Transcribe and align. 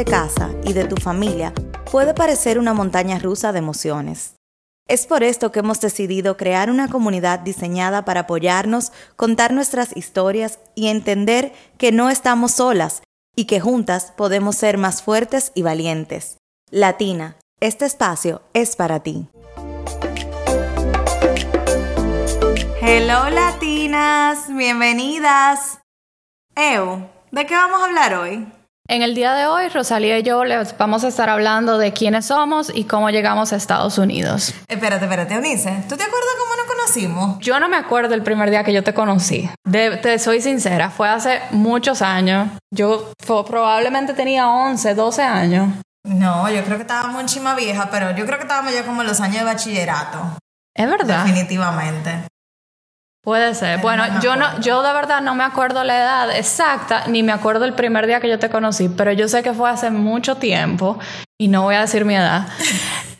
de 0.00 0.04
casa 0.06 0.48
y 0.64 0.72
de 0.72 0.86
tu 0.86 0.96
familia 0.96 1.52
puede 1.90 2.14
parecer 2.14 2.58
una 2.58 2.72
montaña 2.72 3.18
rusa 3.18 3.52
de 3.52 3.58
emociones. 3.58 4.34
Es 4.88 5.06
por 5.06 5.22
esto 5.22 5.52
que 5.52 5.58
hemos 5.58 5.78
decidido 5.78 6.38
crear 6.38 6.70
una 6.70 6.88
comunidad 6.88 7.40
diseñada 7.40 8.06
para 8.06 8.20
apoyarnos, 8.20 8.92
contar 9.16 9.52
nuestras 9.52 9.94
historias 9.94 10.58
y 10.74 10.86
entender 10.86 11.52
que 11.76 11.92
no 11.92 12.08
estamos 12.08 12.52
solas 12.52 13.02
y 13.36 13.44
que 13.44 13.60
juntas 13.60 14.14
podemos 14.16 14.56
ser 14.56 14.78
más 14.78 15.02
fuertes 15.02 15.52
y 15.54 15.60
valientes. 15.60 16.38
Latina, 16.70 17.36
este 17.60 17.84
espacio 17.84 18.40
es 18.54 18.76
para 18.76 19.00
ti. 19.00 19.28
Hello 22.80 23.28
latinas, 23.28 24.48
bienvenidas. 24.48 25.78
Eu, 26.56 27.06
¿de 27.32 27.44
qué 27.44 27.54
vamos 27.54 27.82
a 27.82 27.84
hablar 27.84 28.14
hoy? 28.14 28.59
En 28.90 29.02
el 29.02 29.14
día 29.14 29.34
de 29.34 29.46
hoy, 29.46 29.68
Rosalía 29.68 30.18
y 30.18 30.24
yo 30.24 30.44
les 30.44 30.76
vamos 30.76 31.04
a 31.04 31.08
estar 31.08 31.28
hablando 31.28 31.78
de 31.78 31.92
quiénes 31.92 32.26
somos 32.26 32.72
y 32.74 32.86
cómo 32.86 33.08
llegamos 33.10 33.52
a 33.52 33.56
Estados 33.56 33.98
Unidos. 33.98 34.52
Espérate, 34.66 35.04
espérate, 35.04 35.34
Eunice. 35.34 35.84
¿Tú 35.88 35.96
te 35.96 36.02
acuerdas 36.02 36.30
cómo 36.40 36.56
nos 36.56 36.66
conocimos? 36.66 37.38
Yo 37.38 37.60
no 37.60 37.68
me 37.68 37.76
acuerdo 37.76 38.14
el 38.14 38.24
primer 38.24 38.50
día 38.50 38.64
que 38.64 38.72
yo 38.72 38.82
te 38.82 38.92
conocí. 38.92 39.48
te 39.70 40.18
soy 40.18 40.40
sincera, 40.40 40.90
fue 40.90 41.08
hace 41.08 41.40
muchos 41.52 42.02
años. 42.02 42.48
Yo 42.74 43.12
probablemente 43.46 44.12
tenía 44.12 44.48
11, 44.48 44.96
12 44.96 45.22
años. 45.22 45.68
No, 46.02 46.50
yo 46.50 46.64
creo 46.64 46.76
que 46.76 46.82
estaba 46.82 47.06
muy 47.06 47.24
chima 47.26 47.54
vieja, 47.54 47.90
pero 47.92 48.10
yo 48.16 48.26
creo 48.26 48.38
que 48.38 48.42
estábamos 48.42 48.74
ya 48.74 48.84
como 48.84 49.02
en 49.02 49.06
los 49.06 49.20
años 49.20 49.38
de 49.38 49.44
bachillerato. 49.44 50.36
Es 50.74 50.90
verdad. 50.90 51.26
Definitivamente. 51.26 52.24
Puede 53.22 53.54
ser. 53.54 53.80
bueno, 53.80 54.04
yo 54.22 54.34
no, 54.36 54.60
yo 54.60 54.82
de 54.82 54.94
verdad 54.94 55.20
no 55.20 55.34
me 55.34 55.44
acuerdo 55.44 55.84
la 55.84 55.98
edad 55.98 56.36
exacta, 56.36 57.04
ni 57.06 57.22
me 57.22 57.32
acuerdo 57.32 57.66
el 57.66 57.74
primer 57.74 58.06
día 58.06 58.18
que 58.18 58.30
yo 58.30 58.38
te 58.38 58.48
conocí, 58.48 58.88
pero 58.88 59.12
yo 59.12 59.28
sé 59.28 59.42
que 59.42 59.52
fue 59.52 59.68
hace 59.68 59.90
mucho 59.90 60.36
tiempo 60.36 60.98
y 61.38 61.48
no 61.48 61.62
voy 61.64 61.74
a 61.74 61.82
decir 61.82 62.04
mi 62.04 62.14
edad. 62.14 62.48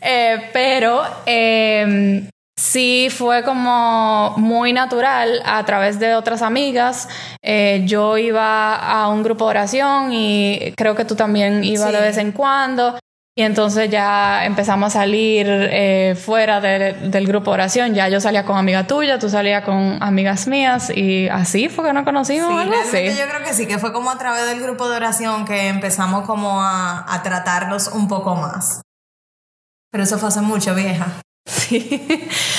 Eh, 0.03 0.49
pero 0.51 1.03
em, 1.27 2.27
sí 2.57 3.09
fue 3.11 3.43
como 3.43 4.33
muy 4.35 4.73
natural 4.73 5.43
a 5.45 5.63
través 5.63 5.99
de 5.99 6.15
otras 6.15 6.41
amigas. 6.41 7.07
Eh, 7.43 7.83
yo 7.85 8.17
iba 8.17 8.75
a 8.75 9.09
un 9.09 9.21
grupo 9.21 9.45
de 9.45 9.51
oración 9.51 10.11
y 10.11 10.73
creo 10.75 10.95
que 10.95 11.05
tú 11.05 11.13
también 11.15 11.63
ibas 11.63 11.91
de 11.91 12.01
vez 12.01 12.17
en 12.17 12.31
cuando. 12.31 12.97
Y 13.33 13.43
entonces 13.43 13.89
ya 13.89 14.45
empezamos 14.45 14.87
a 14.87 14.99
salir 14.99 15.47
eh, 15.49 16.15
fuera 16.21 16.59
del 16.59 17.27
grupo 17.27 17.51
de 17.51 17.55
oración. 17.55 17.93
Ya 17.93 18.09
yo 18.09 18.19
salía 18.19 18.45
con 18.45 18.57
amiga 18.57 18.87
tuya, 18.87 19.19
tú 19.19 19.29
salías 19.29 19.63
con 19.63 20.03
amigas 20.03 20.47
mías 20.47 20.91
y 20.93 21.29
así 21.29 21.69
fue 21.69 21.85
que 21.85 21.93
nos 21.93 22.03
conocimos. 22.03 22.49
Sí, 22.49 22.97
algo 22.97 23.17
yo 23.17 23.27
creo 23.29 23.43
que 23.43 23.53
sí, 23.53 23.67
que 23.67 23.79
fue 23.79 23.93
como 23.93 24.11
a 24.11 24.17
través 24.17 24.47
del 24.47 24.61
grupo 24.61 24.89
de 24.89 24.97
oración 24.97 25.45
que 25.45 25.69
empezamos 25.69 26.25
como 26.25 26.61
a, 26.61 27.05
a 27.07 27.23
tratarnos 27.23 27.87
un 27.87 28.09
poco 28.09 28.35
más. 28.35 28.81
Pero 29.91 30.03
eso 30.03 30.17
fue 30.17 30.27
hace 30.27 30.41
mucho, 30.41 30.75
vieja. 30.75 31.07
Sí, 31.45 32.07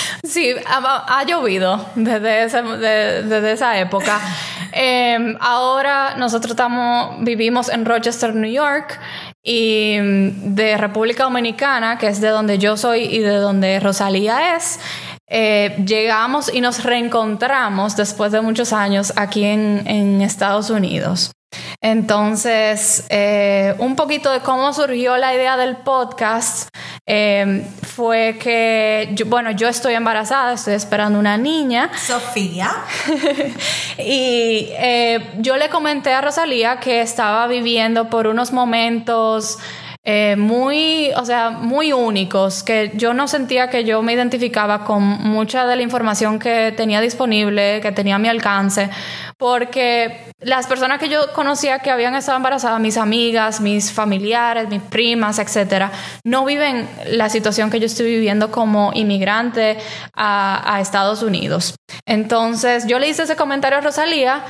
sí 0.24 0.54
ha, 0.66 1.24
llovido 1.24 1.86
desde, 1.94 2.48
desde 2.48 3.52
esa 3.52 3.78
época. 3.78 4.20
Em, 4.74 5.36
ahora 5.38 6.14
nosotros 6.16 6.52
estamos, 6.52 7.22
vivimos 7.22 7.68
en 7.68 7.84
Rochester, 7.84 8.34
New 8.34 8.50
York, 8.50 8.98
y 9.42 9.98
mm, 10.00 10.54
de 10.54 10.76
República 10.76 11.24
Dominicana, 11.24 11.98
que 11.98 12.08
es 12.08 12.20
de 12.20 12.28
donde 12.28 12.58
yo 12.58 12.76
soy 12.76 13.02
y 13.02 13.18
de 13.18 13.36
donde 13.36 13.80
Rosalía 13.80 14.56
es. 14.56 14.78
Eh, 15.26 15.82
llegamos 15.86 16.52
y 16.52 16.60
nos 16.60 16.84
reencontramos 16.84 17.96
después 17.96 18.32
de 18.32 18.40
muchos 18.40 18.72
años 18.72 19.12
aquí 19.16 19.44
en, 19.44 19.82
en 19.86 20.20
Estados 20.20 20.70
Unidos. 20.70 21.32
Entonces, 21.80 23.06
eh, 23.10 23.74
un 23.78 23.96
poquito 23.96 24.30
de 24.30 24.40
cómo 24.40 24.72
surgió 24.72 25.16
la 25.16 25.34
idea 25.34 25.56
del 25.56 25.76
podcast 25.78 26.68
eh, 27.06 27.66
fue 27.82 28.38
que, 28.40 29.14
bueno, 29.26 29.50
yo 29.50 29.68
estoy 29.68 29.94
embarazada, 29.94 30.52
estoy 30.52 30.74
esperando 30.74 31.18
una 31.18 31.36
niña. 31.36 31.90
Sofía. 31.98 32.70
y 33.98 34.68
eh, 34.70 35.32
yo 35.38 35.56
le 35.56 35.68
comenté 35.68 36.12
a 36.12 36.20
Rosalía 36.20 36.78
que 36.78 37.00
estaba 37.00 37.46
viviendo 37.48 38.08
por 38.08 38.26
unos 38.28 38.52
momentos 38.52 39.58
eh, 40.04 40.34
muy, 40.36 41.12
o 41.16 41.24
sea, 41.24 41.50
muy 41.50 41.92
únicos, 41.92 42.64
que 42.64 42.90
yo 42.94 43.14
no 43.14 43.28
sentía 43.28 43.70
que 43.70 43.84
yo 43.84 44.02
me 44.02 44.12
identificaba 44.12 44.84
con 44.84 45.02
mucha 45.02 45.64
de 45.64 45.76
la 45.76 45.82
información 45.82 46.40
que 46.40 46.74
tenía 46.76 47.00
disponible, 47.00 47.80
que 47.80 47.92
tenía 47.92 48.16
a 48.16 48.18
mi 48.18 48.28
alcance, 48.28 48.90
porque 49.38 50.32
las 50.40 50.66
personas 50.66 50.98
que 50.98 51.08
yo 51.08 51.32
conocía 51.34 51.78
que 51.78 51.92
habían 51.92 52.16
estado 52.16 52.36
embarazadas, 52.36 52.80
mis 52.80 52.96
amigas, 52.96 53.60
mis 53.60 53.92
familiares, 53.92 54.68
mis 54.68 54.82
primas, 54.82 55.38
etcétera, 55.38 55.92
no 56.24 56.44
viven 56.44 56.88
la 57.06 57.28
situación 57.28 57.70
que 57.70 57.78
yo 57.78 57.86
estoy 57.86 58.06
viviendo 58.06 58.50
como 58.50 58.90
inmigrante 58.94 59.78
a, 60.14 60.74
a 60.74 60.80
Estados 60.80 61.22
Unidos. 61.22 61.76
Entonces, 62.06 62.88
yo 62.88 62.98
le 62.98 63.08
hice 63.08 63.22
ese 63.22 63.36
comentario 63.36 63.78
a 63.78 63.82
Rosalía 63.82 64.42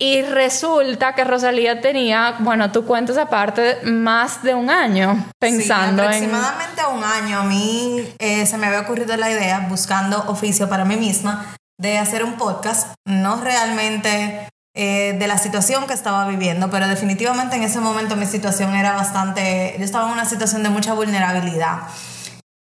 y 0.00 0.22
resulta 0.22 1.16
que 1.16 1.24
Rosalía 1.24 1.80
tenía, 1.80 2.36
bueno, 2.38 2.70
tú 2.70 2.86
cuentas 2.86 3.18
aparte, 3.18 3.78
más 3.82 4.44
de 4.44 4.54
un 4.54 4.70
año 4.70 5.26
pensando 5.40 6.02
sí, 6.02 6.08
aproximadamente 6.08 6.82
un 6.94 7.02
año. 7.02 7.40
A 7.40 7.42
mí 7.42 8.14
eh, 8.20 8.46
se 8.46 8.56
me 8.58 8.68
había 8.68 8.82
ocurrido 8.82 9.16
la 9.16 9.28
idea, 9.28 9.66
buscando 9.68 10.22
oficio 10.28 10.68
para 10.68 10.84
mí 10.84 10.96
misma, 10.96 11.56
de 11.78 11.98
hacer 11.98 12.22
un 12.22 12.34
podcast, 12.34 12.94
no 13.06 13.40
realmente 13.40 14.48
eh, 14.76 15.16
de 15.18 15.26
la 15.26 15.36
situación 15.36 15.88
que 15.88 15.94
estaba 15.94 16.28
viviendo, 16.28 16.70
pero 16.70 16.86
definitivamente 16.86 17.56
en 17.56 17.64
ese 17.64 17.80
momento 17.80 18.14
mi 18.14 18.26
situación 18.26 18.76
era 18.76 18.92
bastante, 18.92 19.74
yo 19.78 19.84
estaba 19.84 20.06
en 20.06 20.12
una 20.12 20.26
situación 20.26 20.62
de 20.62 20.68
mucha 20.68 20.94
vulnerabilidad. 20.94 21.80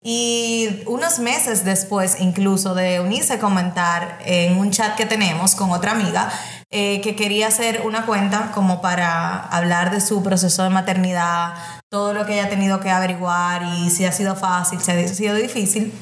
Y 0.09 0.83
unos 0.85 1.19
meses 1.19 1.65
después 1.65 2.21
incluso 2.21 2.73
de 2.73 3.01
unirse 3.01 3.39
comentar 3.39 4.19
en 4.23 4.57
un 4.57 4.71
chat 4.71 4.95
que 4.95 5.05
tenemos 5.05 5.53
con 5.53 5.71
otra 5.71 5.91
amiga, 5.91 6.31
eh, 6.71 7.01
que 7.01 7.17
quería 7.17 7.47
hacer 7.47 7.81
una 7.83 8.05
cuenta 8.05 8.53
como 8.53 8.79
para 8.79 9.37
hablar 9.37 9.91
de 9.91 9.99
su 9.99 10.23
proceso 10.23 10.63
de 10.63 10.69
maternidad, 10.69 11.55
todo 11.91 12.13
lo 12.13 12.25
que 12.25 12.39
haya 12.39 12.47
tenido 12.47 12.79
que 12.79 12.89
averiguar 12.89 13.63
y 13.63 13.89
si 13.89 14.05
ha 14.05 14.13
sido 14.13 14.37
fácil, 14.37 14.79
si 14.79 14.91
ha 14.91 15.07
sido 15.09 15.35
difícil, 15.35 15.93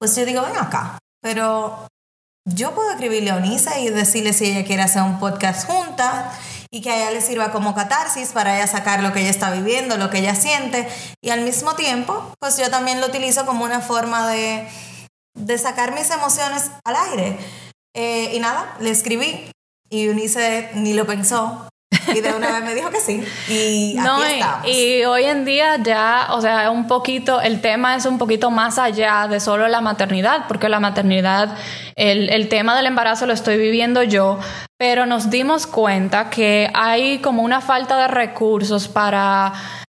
pues 0.00 0.16
yo 0.16 0.24
digo, 0.24 0.42
ven 0.42 0.56
acá, 0.56 0.98
pero 1.22 1.86
yo 2.44 2.74
puedo 2.74 2.90
escribirle 2.90 3.30
a 3.30 3.36
Onisa 3.36 3.78
y 3.78 3.88
decirle 3.88 4.32
si 4.32 4.46
ella 4.46 4.66
quiere 4.66 4.82
hacer 4.82 5.02
un 5.02 5.20
podcast 5.20 5.68
junta 5.68 6.32
y 6.74 6.80
que 6.80 6.90
a 6.90 6.96
ella 6.96 7.12
le 7.12 7.20
sirva 7.20 7.52
como 7.52 7.72
catarsis 7.72 8.30
para 8.32 8.56
ella 8.56 8.66
sacar 8.66 9.00
lo 9.00 9.12
que 9.12 9.20
ella 9.20 9.30
está 9.30 9.52
viviendo, 9.52 9.96
lo 9.96 10.10
que 10.10 10.18
ella 10.18 10.34
siente 10.34 10.88
y 11.22 11.30
al 11.30 11.42
mismo 11.42 11.76
tiempo, 11.76 12.34
pues 12.40 12.56
yo 12.56 12.68
también 12.68 13.00
lo 13.00 13.06
utilizo 13.06 13.46
como 13.46 13.64
una 13.64 13.80
forma 13.80 14.28
de, 14.28 14.66
de 15.34 15.56
sacar 15.56 15.94
mis 15.94 16.10
emociones 16.10 16.72
al 16.84 16.96
aire. 17.12 17.38
Eh, 17.94 18.34
y 18.34 18.40
nada, 18.40 18.76
le 18.80 18.90
escribí 18.90 19.52
y 19.88 20.08
Unice 20.08 20.72
ni 20.74 20.94
lo 20.94 21.06
pensó. 21.06 21.68
Y 22.14 22.20
de 22.20 22.32
una 22.32 22.52
vez 22.52 22.64
me 22.64 22.74
dijo 22.74 22.90
que 22.90 23.00
sí. 23.00 23.24
Y 23.48 23.96
aquí 23.98 24.32
estamos. 24.34 24.68
Y, 24.68 25.04
hoy 25.04 25.24
en 25.24 25.44
día 25.44 25.76
ya, 25.82 26.28
o 26.30 26.40
sea, 26.40 26.70
un 26.70 26.86
poquito, 26.86 27.40
el 27.40 27.60
tema 27.60 27.96
es 27.96 28.06
un 28.06 28.18
poquito 28.18 28.50
más 28.50 28.78
allá 28.78 29.26
de 29.28 29.40
solo 29.40 29.68
la 29.68 29.80
maternidad, 29.80 30.46
porque 30.48 30.68
la 30.68 30.80
maternidad, 30.80 31.56
el, 31.96 32.30
el 32.30 32.48
tema 32.48 32.76
del 32.76 32.86
embarazo 32.86 33.26
lo 33.26 33.32
estoy 33.32 33.56
viviendo 33.58 34.02
yo, 34.02 34.38
pero 34.78 35.06
nos 35.06 35.30
dimos 35.30 35.66
cuenta 35.66 36.30
que 36.30 36.70
hay 36.74 37.18
como 37.18 37.42
una 37.42 37.60
falta 37.60 37.96
de 37.98 38.08
recursos 38.08 38.88
para 38.88 39.52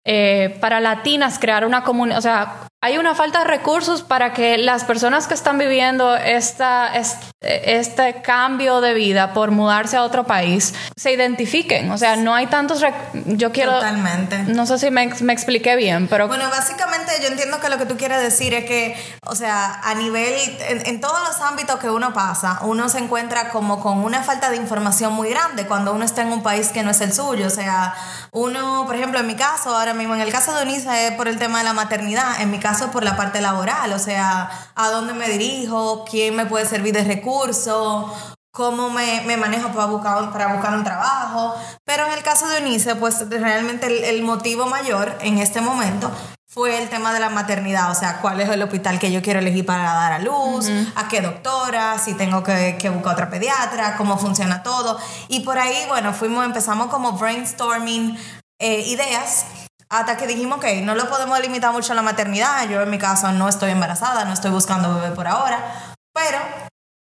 eh, 0.09 0.57
para 0.61 0.79
latinas 0.79 1.41
crear 1.41 1.67
una 1.67 1.83
comunidad, 1.83 2.19
o 2.19 2.23
sea, 2.23 2.69
hay 2.87 2.99
una 2.99 3.17
falta 3.17 3.41
de 3.41 3.47
recursos 3.47 4.03
para 4.03 4.33
que 4.33 4.59
las 4.59 4.85
personas 4.85 5.27
que 5.27 5.35
están 5.35 5.59
viviendo 5.59 6.15
esta, 6.15 6.93
este, 7.41 8.23
cambio 8.23 8.81
de 8.81 8.95
vida 8.95 9.33
por 9.33 9.51
mudarse 9.51 9.97
a 9.97 10.05
otro 10.05 10.25
país 10.25 10.73
se 10.97 11.11
identifiquen. 11.11 11.91
O 11.91 11.99
sea, 11.99 12.15
no 12.15 12.33
hay 12.33 12.47
tantos... 12.47 12.85
Yo 13.13 13.51
quiero... 13.51 13.73
Totalmente. 13.73 14.39
No 14.45 14.67
sé 14.67 14.79
si 14.79 14.93
me, 14.93 15.13
me, 15.21 15.33
expliqué 15.33 15.75
bien, 15.75 16.07
pero... 16.07 16.29
Bueno, 16.29 16.49
básicamente 16.49 17.11
yo 17.21 17.27
entiendo 17.27 17.59
que 17.59 17.69
lo 17.71 17.77
que 17.77 17.87
tú 17.87 17.97
quieres 17.97 18.23
decir 18.23 18.55
es 18.55 18.67
que, 18.67 18.97
o 19.25 19.35
sea, 19.35 19.81
a 19.83 19.93
nivel, 19.97 20.33
en, 20.69 20.87
en 20.87 21.01
todos 21.01 21.19
los 21.27 21.41
ámbitos 21.41 21.81
que 21.81 21.91
uno 21.91 22.13
pasa, 22.13 22.61
uno 22.63 22.89
se 22.89 22.99
encuentra 22.99 23.49
como 23.49 23.81
con 23.81 23.99
una 23.99 24.23
falta 24.23 24.49
de 24.49 24.59
información 24.59 25.13
muy 25.13 25.31
grande 25.31 25.67
cuando 25.67 25.93
uno 25.93 26.05
está 26.05 26.23
en 26.23 26.29
un 26.29 26.45
país 26.45 26.69
que 26.69 26.85
no 26.85 26.93
es 26.93 27.01
el 27.01 27.13
suyo. 27.13 27.49
O 27.49 27.51
sea, 27.51 27.97
uno, 28.31 28.85
por 28.87 28.95
ejemplo, 28.95 29.19
en 29.19 29.27
mi 29.27 29.35
caso, 29.35 29.77
ahora 29.77 29.93
mismo, 29.93 30.15
en 30.15 30.21
el 30.21 30.31
caso 30.31 30.55
de 30.55 30.63
Unisa 30.63 31.03
es 31.03 31.13
por 31.15 31.27
el 31.27 31.37
tema 31.37 31.59
de 31.59 31.65
la 31.65 31.73
maternidad, 31.73 32.41
en 32.41 32.53
mi 32.53 32.61
caso 32.61 32.76
por 32.85 33.03
la 33.05 33.17
parte 33.17 33.41
laboral, 33.41 33.93
o 33.93 33.99
sea, 33.99 34.51
a 34.75 34.91
dónde 34.91 35.15
me 35.15 35.29
dirijo, 35.29 36.05
quién 36.09 36.37
me 36.37 36.47
puede 36.47 36.67
servir 36.67 36.95
de 36.95 37.05
recurso, 37.05 38.13
cómo 38.53 38.91
me, 38.91 39.23
me 39.27 39.37
manejo 39.37 39.69
para 39.69 39.87
buscar, 39.87 40.33
para 40.33 40.55
buscar 40.55 40.75
un 40.75 40.85
trabajo. 40.85 41.55
Pero 41.85 42.07
en 42.07 42.13
el 42.13 42.23
caso 42.23 42.49
de 42.49 42.61
Unice, 42.61 42.97
pues 42.97 43.29
realmente 43.29 44.11
el, 44.11 44.23
motivo 44.23 44.67
mayor 44.67 45.17
en 45.21 45.39
este 45.39 45.61
momento 45.61 46.11
fue 46.49 46.83
el 46.83 46.89
tema 46.89 47.13
de 47.13 47.21
la 47.21 47.29
maternidad, 47.29 47.91
o 47.91 47.95
sea, 47.95 48.21
cuál 48.23 48.41
es 48.41 48.49
el 48.49 48.63
hospital 48.63 48.99
que 48.99 49.13
yo 49.13 49.21
quiero 49.21 49.41
elegir 49.41 49.67
para 49.67 49.83
dar 49.83 50.13
a 50.15 50.19
luz, 50.21 50.71
a 50.95 51.07
qué 51.09 51.21
doctora, 51.21 51.99
si 51.99 52.15
tengo 52.15 52.43
que, 52.43 52.79
que, 52.81 52.89
buscar 52.89 53.13
otra 53.13 53.29
pediatra, 53.29 53.97
cómo 53.99 54.17
funciona 54.17 54.63
todo. 54.63 54.99
Y 55.29 55.41
por 55.41 55.59
ahí, 55.59 55.85
bueno, 55.89 56.15
fuimos, 56.15 56.47
empezamos 56.47 56.87
como 56.87 57.13
brainstorming 57.13 58.19
eh, 58.59 58.81
ideas 58.87 59.45
Hasta 59.89 60.17
que 60.17 60.27
dijimos, 60.27 60.59
ok, 60.59 60.65
no 60.83 60.95
lo 60.95 61.09
podemos 61.09 61.39
limitar 61.41 61.73
mucho 61.73 61.93
a 61.93 61.97
la 61.97 62.03
maternidad. 62.03 62.69
Yo 62.69 62.83
en 62.83 62.91
mi 62.91 62.99
caso 62.99 63.31
no 63.33 63.49
estoy 63.49 63.71
embarazada, 63.71 64.25
no 64.25 64.33
estoy 64.33 64.51
buscando 64.51 64.95
bebé 64.95 65.15
por 65.15 65.27
ahora, 65.29 65.95
pero 66.13 66.39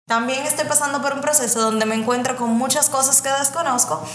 también 0.07 0.45
estoy 0.45 0.67
pasando 0.67 1.01
por 1.01 1.13
un 1.13 1.21
proceso 1.21 1.61
donde 1.61 1.85
me 1.85 1.95
encuentro 1.95 2.35
con 2.35 2.49
muchas 2.51 2.89
cosas 2.89 3.21
que 3.21 3.29
desconozco 3.29 4.05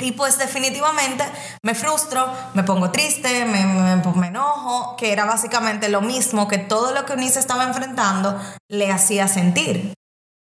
y 0.00 0.12
pues 0.12 0.38
definitivamente 0.38 1.24
me 1.62 1.74
frustro, 1.74 2.30
me 2.54 2.64
pongo 2.64 2.90
triste, 2.90 3.44
me, 3.44 3.64
me, 3.64 4.26
enojo, 4.26 4.96
que 4.96 5.12
era 5.12 5.24
básicamente 5.24 5.88
lo 5.88 6.00
mismo 6.00 6.48
que 6.48 6.58
todo 6.58 6.92
lo 6.92 7.06
que 7.06 7.12
Unice 7.12 7.38
estaba 7.38 7.64
enfrentando 7.64 8.38
le 8.68 8.90
hacía 8.90 9.28
sentir. 9.28 9.94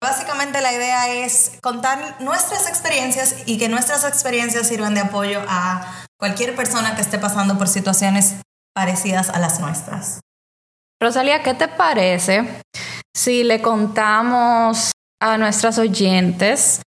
Básicamente 0.02 0.60
la 0.60 0.72
idea 0.72 1.14
es 1.24 1.52
contar 1.62 2.16
nuestras 2.20 2.68
experiencias 2.68 3.44
y 3.46 3.56
que 3.56 3.68
nuestras 3.68 4.04
experiencias 4.04 4.66
sirvan 4.66 4.96
de 4.96 5.00
apoyo 5.02 5.40
a 5.46 6.04
cualquier 6.18 6.56
persona 6.56 6.96
que 6.96 7.02
esté 7.02 7.20
pasando 7.20 7.56
por 7.56 7.68
situaciones 7.68 8.34
parecidas 8.74 9.30
a 9.30 9.38
las 9.38 9.60
nuestras. 9.60 10.18
Rosalía, 11.00 11.44
¿qué 11.44 11.54
te 11.54 11.68
parece 11.68 12.62
si 13.14 13.44
le 13.44 13.62
contamos 13.62 14.90
a 15.20 15.38
nuestras 15.38 15.78
oyentes 15.78 16.82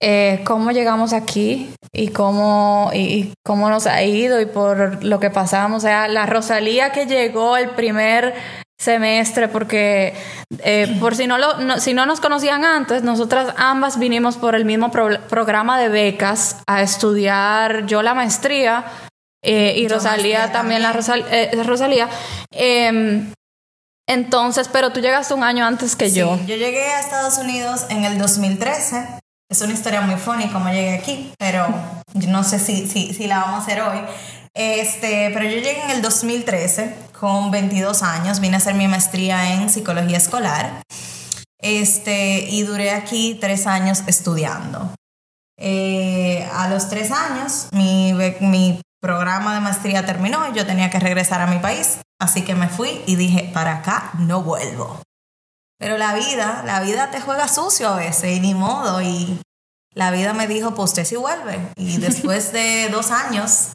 eh, 0.00 0.42
cómo 0.46 0.70
llegamos 0.70 1.12
aquí 1.12 1.74
y 1.92 2.08
cómo, 2.08 2.90
y, 2.94 3.34
cómo 3.44 3.68
nos 3.68 3.86
ha 3.86 4.02
ido 4.02 4.40
y 4.40 4.46
por 4.46 5.04
lo 5.04 5.20
que 5.20 5.28
pasamos. 5.28 5.84
O 5.84 5.86
sea, 5.86 6.08
la 6.08 6.24
Rosalía 6.24 6.90
que 6.92 7.04
llegó 7.04 7.58
el 7.58 7.70
primer 7.70 8.34
semestre, 8.78 9.48
porque 9.48 10.14
eh, 10.58 10.96
por 11.00 11.14
si 11.14 11.26
no, 11.26 11.38
lo, 11.38 11.80
si 11.80 11.94
no 11.94 12.06
nos 12.06 12.20
conocían 12.20 12.64
antes, 12.64 13.02
nosotras 13.02 13.54
ambas 13.56 13.98
vinimos 13.98 14.36
por 14.36 14.54
el 14.54 14.64
mismo 14.64 14.90
programa 14.90 15.78
de 15.80 15.88
becas 15.88 16.58
a 16.66 16.82
estudiar 16.82 17.86
yo 17.86 18.02
la 18.02 18.14
maestría 18.14 18.84
eh, 19.42 19.74
y 19.76 19.88
Rosalía 19.88 20.52
también, 20.52 20.82
la 20.82 20.92
Rosalía. 20.92 22.08
Em, 22.50 23.32
entonces, 24.08 24.68
pero 24.68 24.92
tú 24.92 25.00
llegaste 25.00 25.34
un 25.34 25.42
año 25.42 25.64
antes 25.64 25.96
que 25.96 26.10
yo. 26.10 26.38
Yo 26.46 26.56
llegué 26.56 26.84
a 26.84 27.00
Estados 27.00 27.38
Unidos 27.38 27.86
en 27.88 28.04
el 28.04 28.18
2013 28.18 29.20
es 29.48 29.60
una 29.60 29.74
historia 29.74 30.00
muy 30.00 30.16
funny 30.16 30.48
como 30.48 30.68
llegué 30.70 30.94
aquí, 30.94 31.32
pero 31.38 31.68
no 32.14 32.42
sé 32.42 32.58
si, 32.58 32.88
si, 32.88 33.14
si 33.14 33.28
la 33.28 33.38
vamos 33.38 33.60
a 33.60 33.62
hacer 33.62 33.80
hoy. 33.80 34.00
Este, 34.56 35.30
pero 35.34 35.44
yo 35.44 35.56
llegué 35.56 35.82
en 35.82 35.90
el 35.90 36.00
2013 36.00 36.94
con 37.20 37.50
22 37.50 38.02
años, 38.02 38.40
vine 38.40 38.54
a 38.54 38.56
hacer 38.56 38.74
mi 38.74 38.88
maestría 38.88 39.52
en 39.52 39.68
psicología 39.68 40.16
escolar 40.16 40.82
este, 41.58 42.38
y 42.48 42.62
duré 42.62 42.92
aquí 42.92 43.36
tres 43.38 43.66
años 43.66 44.02
estudiando. 44.06 44.94
Eh, 45.58 46.48
a 46.54 46.68
los 46.68 46.88
tres 46.88 47.10
años 47.12 47.68
mi, 47.72 48.14
mi 48.40 48.80
programa 49.00 49.54
de 49.54 49.60
maestría 49.60 50.06
terminó 50.06 50.48
y 50.50 50.56
yo 50.56 50.64
tenía 50.64 50.88
que 50.88 51.00
regresar 51.00 51.42
a 51.42 51.46
mi 51.46 51.58
país, 51.58 51.98
así 52.18 52.42
que 52.42 52.54
me 52.54 52.70
fui 52.70 53.02
y 53.06 53.16
dije, 53.16 53.50
para 53.52 53.76
acá 53.76 54.12
no 54.18 54.42
vuelvo. 54.42 55.02
Pero 55.78 55.98
la 55.98 56.14
vida, 56.14 56.62
la 56.64 56.80
vida 56.80 57.10
te 57.10 57.20
juega 57.20 57.48
sucio 57.48 57.90
a 57.90 57.96
veces 57.96 58.38
y 58.38 58.40
ni 58.40 58.54
modo. 58.54 59.02
Y 59.02 59.38
la 59.92 60.10
vida 60.10 60.32
me 60.32 60.46
dijo, 60.46 60.74
pues 60.74 60.92
usted 60.92 61.04
sí 61.04 61.16
vuelve. 61.16 61.60
Y 61.76 61.96
después 61.98 62.52
de 62.52 62.88
dos 62.88 63.10
años, 63.10 63.72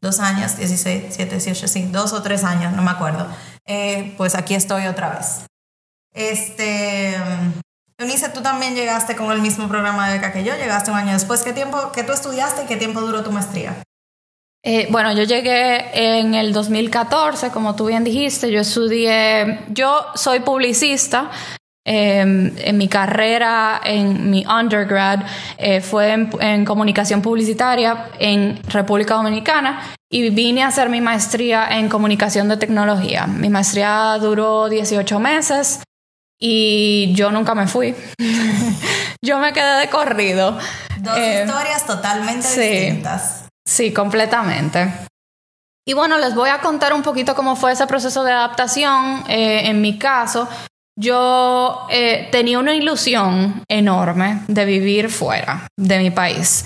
dos 0.00 0.20
años, 0.20 0.56
16, 0.56 1.02
17, 1.02 1.30
18, 1.36 1.68
sí, 1.68 1.88
dos 1.90 2.12
o 2.12 2.22
tres 2.22 2.44
años, 2.44 2.72
no 2.72 2.82
me 2.82 2.90
acuerdo, 2.90 3.26
eh, 3.66 4.14
pues 4.16 4.34
aquí 4.34 4.54
estoy 4.54 4.86
otra 4.86 5.10
vez. 5.10 5.44
Este, 6.14 7.16
Eunice, 7.98 8.28
tú 8.28 8.42
también 8.42 8.74
llegaste 8.74 9.16
con 9.16 9.30
el 9.32 9.40
mismo 9.40 9.68
programa 9.68 10.08
de 10.08 10.16
beca 10.16 10.32
que 10.32 10.44
yo, 10.44 10.54
llegaste 10.54 10.90
un 10.90 10.98
año 10.98 11.12
después. 11.12 11.42
¿Qué 11.42 11.52
tiempo, 11.52 11.92
qué 11.92 12.04
tú 12.04 12.12
estudiaste 12.12 12.64
y 12.64 12.66
qué 12.66 12.76
tiempo 12.76 13.00
duró 13.00 13.22
tu 13.22 13.32
maestría? 13.32 13.82
Eh, 14.62 14.88
bueno, 14.90 15.12
yo 15.12 15.22
llegué 15.22 16.18
en 16.18 16.34
el 16.34 16.52
2014, 16.52 17.50
como 17.50 17.76
tú 17.76 17.86
bien 17.86 18.02
dijiste, 18.02 18.50
yo 18.50 18.60
estudié, 18.60 19.60
yo 19.68 20.06
soy 20.14 20.40
publicista, 20.40 21.30
em, 21.88 22.52
en 22.58 22.76
mi 22.76 22.88
carrera, 22.88 23.80
en 23.84 24.28
mi 24.28 24.44
undergrad, 24.44 25.20
eh, 25.56 25.80
fue 25.80 26.12
en, 26.12 26.64
comunicación 26.64 27.22
publicitaria 27.22 28.08
en 28.18 28.60
República 28.68 29.14
Dominicana 29.14 29.94
y 30.10 30.30
vine 30.30 30.64
a 30.64 30.66
hacer 30.66 30.88
mi 30.88 31.00
maestría 31.00 31.68
en 31.78 31.88
comunicación 31.88 32.48
de 32.48 32.56
tecnología. 32.56 33.28
Mi 33.28 33.48
maestría 33.48 34.18
duró 34.20 34.68
18 34.68 35.20
meses 35.20 35.84
y 36.40 37.12
yo 37.14 37.30
nunca 37.30 37.54
me 37.54 37.68
fui. 37.68 37.94
yo 39.22 39.38
me 39.38 39.52
quedé 39.52 39.80
de 39.80 39.88
corrido. 39.88 40.58
Dos 40.98 41.16
eh, 41.16 41.44
historias 41.46 41.86
totalmente 41.86 42.48
distintas. 42.48 43.44
Sí, 43.64 43.92
completamente. 43.92 44.92
Y 45.88 45.92
bueno, 45.92 46.18
les 46.18 46.34
voy 46.34 46.50
a 46.50 46.60
contar 46.60 46.92
un 46.92 47.02
poquito 47.02 47.36
cómo 47.36 47.54
fue 47.54 47.70
ese 47.70 47.86
proceso 47.86 48.24
de 48.24 48.32
adaptación. 48.32 49.22
Eh, 49.28 49.68
en 49.68 49.80
mi 49.80 49.98
caso, 49.98 50.48
yo 50.98 51.86
eh, 51.90 52.28
tenía 52.32 52.58
una 52.58 52.74
ilusión 52.74 53.62
enorme 53.68 54.40
de 54.48 54.64
vivir 54.64 55.10
fuera 55.10 55.68
de 55.78 55.98
mi 55.98 56.10
país. 56.10 56.64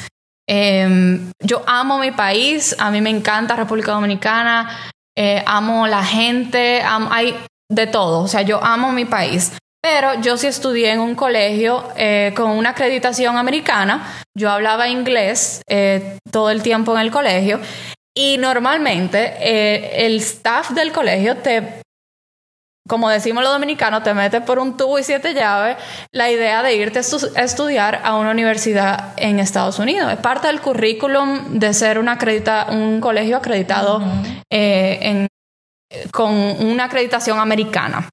Em, 0.49 1.33
yo 1.43 1.63
amo 1.67 1.99
mi 1.99 2.13
país, 2.13 2.75
a 2.79 2.91
mí 2.91 3.01
me 3.01 3.11
encanta 3.11 3.57
República 3.57 3.93
Dominicana, 3.93 4.91
eh, 5.17 5.43
amo 5.47 5.87
la 5.87 6.05
gente, 6.05 6.83
hay 6.83 7.37
de 7.71 7.87
todo, 7.87 8.21
o 8.21 8.29
sea, 8.29 8.43
yo 8.43 8.63
amo 8.63 8.93
mi 8.93 9.05
país. 9.05 9.53
Pero 9.83 10.21
yo 10.21 10.37
sí 10.37 10.47
estudié 10.47 10.93
en 10.93 11.01
un 11.01 11.15
colegio 11.15 11.89
eh, 11.97 12.33
con 12.37 12.51
una 12.51 12.71
acreditación 12.71 13.39
americana. 13.39 14.23
Yo 14.37 14.51
hablaba 14.51 14.89
inglés 14.89 15.63
todo 16.31 16.51
el 16.51 16.63
tiempo 16.63 16.95
en 16.95 17.01
el 17.01 17.11
colegio. 17.11 17.61
Y 18.15 18.37
normalmente 18.37 20.05
el 20.05 20.17
staff 20.17 20.73
del 20.73 20.93
colegio 20.93 21.39
te, 21.39 21.81
como 22.91 23.09
decimos 23.09 23.45
los 23.45 23.53
dominicanos, 23.53 24.03
te 24.03 24.13
mete 24.15 24.41
por 24.41 24.59
un 24.59 24.77
tubo 24.77 24.99
y 24.99 25.05
siete 25.05 25.33
llaves 25.33 25.77
la 26.11 26.29
idea 26.29 26.61
de 26.65 26.75
irte 26.75 26.99
a 26.99 27.43
estudiar 27.45 28.01
a 28.03 28.17
una 28.17 28.33
universidad 28.33 29.15
en 29.17 29.39
Estados 29.39 29.79
Unidos. 29.79 30.13
Es 30.13 30.19
parte 30.19 30.49
del 30.49 30.61
currículum 30.61 31.61
de 31.61 31.73
ser 31.73 32.01
una 32.01 32.13
acredita 32.15 32.67
un 32.71 33.01
colegio 33.01 33.37
acreditado 33.37 34.03
con 36.11 36.33
una 36.33 36.85
acreditación 36.87 37.39
americana. 37.39 38.09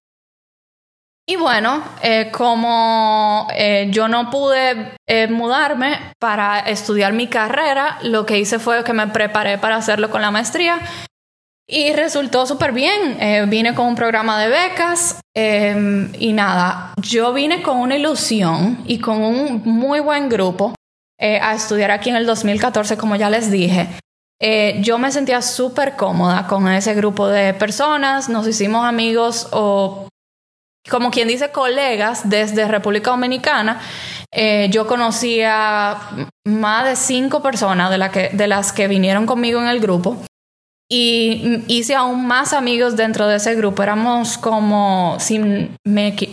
Y 1.29 1.37
bueno, 1.37 1.83
eh, 2.03 2.29
como 2.31 3.47
eh, 3.55 3.87
yo 3.89 4.07
no 4.07 4.29
pude 4.29 4.93
eh, 5.07 5.27
mudarme 5.27 6.13
para 6.19 6.59
estudiar 6.59 7.13
mi 7.13 7.27
carrera, 7.27 7.97
lo 8.03 8.27
que 8.27 8.37
hice 8.37 8.59
fue 8.59 8.83
que 8.83 8.93
me 8.93 9.07
preparé 9.07 9.57
para 9.57 9.75
hacerlo 9.75 10.11
con 10.11 10.21
la 10.21 10.29
maestría 10.29 10.79
y 11.67 11.91
resultó 11.93 12.45
súper 12.45 12.71
bien. 12.71 13.49
vine 13.49 13.75
con 13.75 13.87
un 13.87 13.95
programa 13.95 14.39
de 14.41 14.49
becas 14.49 15.19
em, 15.35 16.11
y 16.17 16.33
nada, 16.33 16.93
yo 17.01 17.33
vine 17.33 17.61
con 17.61 17.77
una 17.77 17.97
ilusión 17.97 18.83
y 18.85 18.99
con 18.99 19.21
un 19.21 19.61
muy 19.65 19.99
buen 19.99 20.29
grupo 20.29 20.73
a 21.19 21.53
estudiar 21.55 21.91
aquí 21.91 22.09
en 22.09 22.15
el 22.15 22.25
2014, 22.25 22.95
como 22.95 23.15
ya 23.15 23.29
les 23.29 23.51
dije. 23.51 23.87
yo 24.81 24.97
me 24.97 25.11
sentía 25.11 25.41
súper 25.41 25.95
cómoda 25.95 26.47
con 26.47 26.67
ese 26.67 26.93
grupo 26.93 27.27
de 27.27 27.53
personas, 27.53 28.29
nos 28.29 28.47
hicimos 28.47 28.85
amigos 28.85 29.49
o 29.51 30.07
como 30.89 31.11
quien 31.11 31.27
dice, 31.27 31.49
colegas 31.51 32.29
desde 32.29 32.67
República 32.67 33.11
Dominicana. 33.11 33.79
Eh, 34.31 34.69
yo 34.71 34.87
conocía 34.87 35.97
más 36.45 36.85
de 36.85 36.95
cinco 36.95 37.41
personas 37.41 37.91
de, 37.91 38.09
que, 38.09 38.29
de 38.35 38.47
las 38.47 38.73
que 38.73 38.87
vinieron 38.87 39.25
conmigo 39.25 39.61
en 39.61 39.67
el 39.67 39.79
grupo 39.79 40.17
y 40.89 41.63
hice 41.67 41.95
aún 41.95 42.25
más 42.25 42.53
amigos 42.53 42.95
dentro 42.95 43.27
de 43.27 43.37
ese 43.37 43.55
grupo. 43.55 43.83
Éramos 43.83 44.37
como, 44.37 45.17
si, 45.19 45.69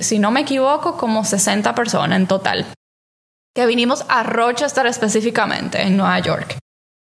si 0.01 0.19
no 0.19 0.31
me 0.31 0.41
equivoco, 0.41 0.97
como 0.97 1.25
60 1.25 1.75
personas 1.75 2.19
en 2.19 2.27
total, 2.27 2.67
que 3.55 3.67
vinimos 3.67 4.05
a 4.09 4.23
Rochester 4.23 4.87
específicamente, 4.87 5.83
en 5.83 5.97
Nueva 5.97 6.19
York. 6.21 6.59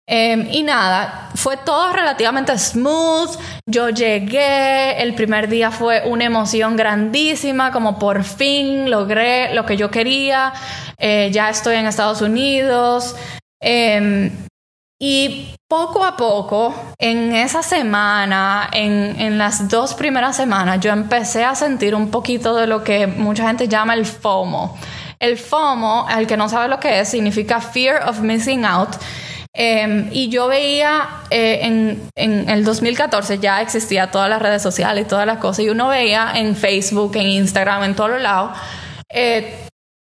Em, 0.08 0.48
y 0.52 0.62
nada, 0.62 1.30
fue 1.34 1.56
todo 1.56 1.92
relativamente 1.92 2.56
smooth. 2.56 3.36
Yo 3.68 3.90
llegué, 3.90 5.02
el 5.02 5.14
primer 5.14 5.48
día 5.48 5.72
fue 5.72 6.02
una 6.06 6.24
emoción 6.24 6.76
grandísima, 6.76 7.72
como 7.72 7.98
por 7.98 8.22
fin 8.22 8.88
logré 8.88 9.52
lo 9.52 9.66
que 9.66 9.76
yo 9.76 9.90
quería. 9.90 10.52
Eh, 10.96 11.30
ya 11.32 11.50
estoy 11.50 11.76
en 11.76 11.86
Estados 11.86 12.22
Unidos. 12.22 13.16
Em, 13.60 14.30
y 14.98 15.54
poco 15.68 16.04
a 16.04 16.16
poco, 16.16 16.74
en 16.98 17.34
esa 17.34 17.62
semana, 17.62 18.68
en, 18.72 19.20
en, 19.20 19.38
las 19.38 19.68
dos 19.68 19.94
primeras 19.94 20.36
semanas, 20.36 20.80
yo 20.80 20.90
empecé 20.90 21.44
a 21.44 21.54
sentir 21.54 21.94
un 21.94 22.10
poquito 22.10 22.54
de 22.54 22.66
lo 22.66 22.82
que 22.82 23.06
mucha 23.06 23.46
gente 23.46 23.68
llama 23.68 23.94
el 23.94 24.06
FOMO. 24.06 24.78
El 25.18 25.36
FOMO, 25.36 26.06
al 26.08 26.26
que 26.26 26.36
no 26.36 26.48
sabe 26.48 26.68
lo 26.68 26.80
que 26.80 27.00
es, 27.00 27.08
significa 27.08 27.60
Fear 27.60 28.08
of 28.08 28.20
Missing 28.20 28.64
Out 28.64 28.96
Em, 29.58 30.10
y 30.12 30.28
yo 30.28 30.48
veía 30.48 31.08
eh, 31.30 31.60
en, 31.62 32.10
en, 32.14 32.50
el 32.50 32.62
2014 32.62 33.38
ya 33.38 33.62
existía 33.62 34.10
todas 34.10 34.28
las 34.28 34.42
redes 34.42 34.60
sociales 34.60 35.06
y 35.06 35.08
todas 35.08 35.26
las 35.26 35.38
cosas, 35.38 35.64
y 35.64 35.70
uno 35.70 35.88
veía 35.88 36.32
en 36.34 36.54
Facebook, 36.54 37.16
en 37.16 37.26
Instagram, 37.26 37.84
en 37.84 37.94
todos 37.94 38.20
lados, 38.20 38.50
eh, 39.08 39.65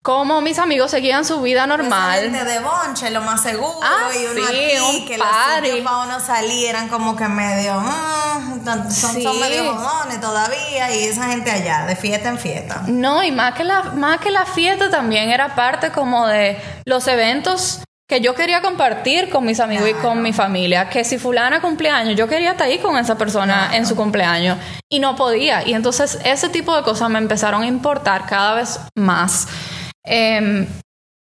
como 0.09 0.41
mis 0.41 0.57
amigos 0.57 0.89
seguían 0.89 1.23
su 1.23 1.39
vida 1.39 1.67
normal. 1.67 2.17
Esa 2.17 2.31
gente 2.35 2.43
de 2.51 2.59
bonche, 2.61 3.11
lo 3.11 3.21
más 3.21 3.43
seguro. 3.43 3.79
Ah, 3.83 4.09
y 4.19 4.25
uno 4.25 4.47
sí, 4.47 4.55
aquí, 4.75 4.99
un 4.99 5.07
que 5.07 5.17
los 5.19 5.27
party. 5.27 5.67
sitios 5.67 5.85
para 5.85 5.97
uno 5.99 6.19
salir 6.19 6.65
eran 6.65 6.87
como 6.87 7.15
que 7.15 7.27
medio. 7.27 7.79
mm, 7.79 8.65
son, 8.65 8.91
Sí. 8.91 9.21
son 9.21 9.39
medio 9.39 9.71
jodones 9.71 10.19
todavía. 10.19 10.95
Y 10.95 11.03
esa 11.03 11.25
gente 11.27 11.51
allá, 11.51 11.85
de 11.85 11.95
fiesta 11.95 12.29
en 12.29 12.39
fiesta. 12.39 12.81
No, 12.87 13.23
y 13.23 13.31
más 13.31 13.53
que 13.53 13.63
la, 13.63 13.83
más 13.83 14.19
que 14.19 14.31
la 14.31 14.45
fiesta 14.47 14.89
también 14.89 15.29
era 15.29 15.53
parte 15.53 15.91
como 15.91 16.25
de 16.25 16.59
los 16.85 17.07
eventos 17.07 17.81
que 18.07 18.19
yo 18.19 18.33
quería 18.33 18.63
compartir 18.63 19.29
con 19.29 19.45
mis 19.45 19.59
amigos 19.59 19.87
y 19.87 19.91
Claro. 19.93 20.09
con 20.09 20.23
mi 20.23 20.33
familia. 20.33 20.89
Que 20.89 21.03
si 21.03 21.19
fulana 21.19 21.61
cumpleaños, 21.61 22.15
yo 22.15 22.27
quería 22.27 22.53
estar 22.53 22.65
ahí 22.65 22.79
con 22.79 22.97
esa 22.97 23.15
persona 23.15 23.69
en 23.73 23.85
su 23.85 23.95
cumpleaños 23.95 24.57
y 24.89 24.97
no 24.99 25.15
podía. 25.15 25.61
Y 25.67 25.75
entonces 25.75 26.17
ese 26.25 26.49
tipo 26.49 26.75
de 26.75 26.81
cosas 26.81 27.11
me 27.11 27.19
empezaron 27.19 27.61
a 27.61 27.67
importar 27.67 28.25
cada 28.25 28.55
vez 28.55 28.79
más. 28.95 29.47
Em, 30.05 30.67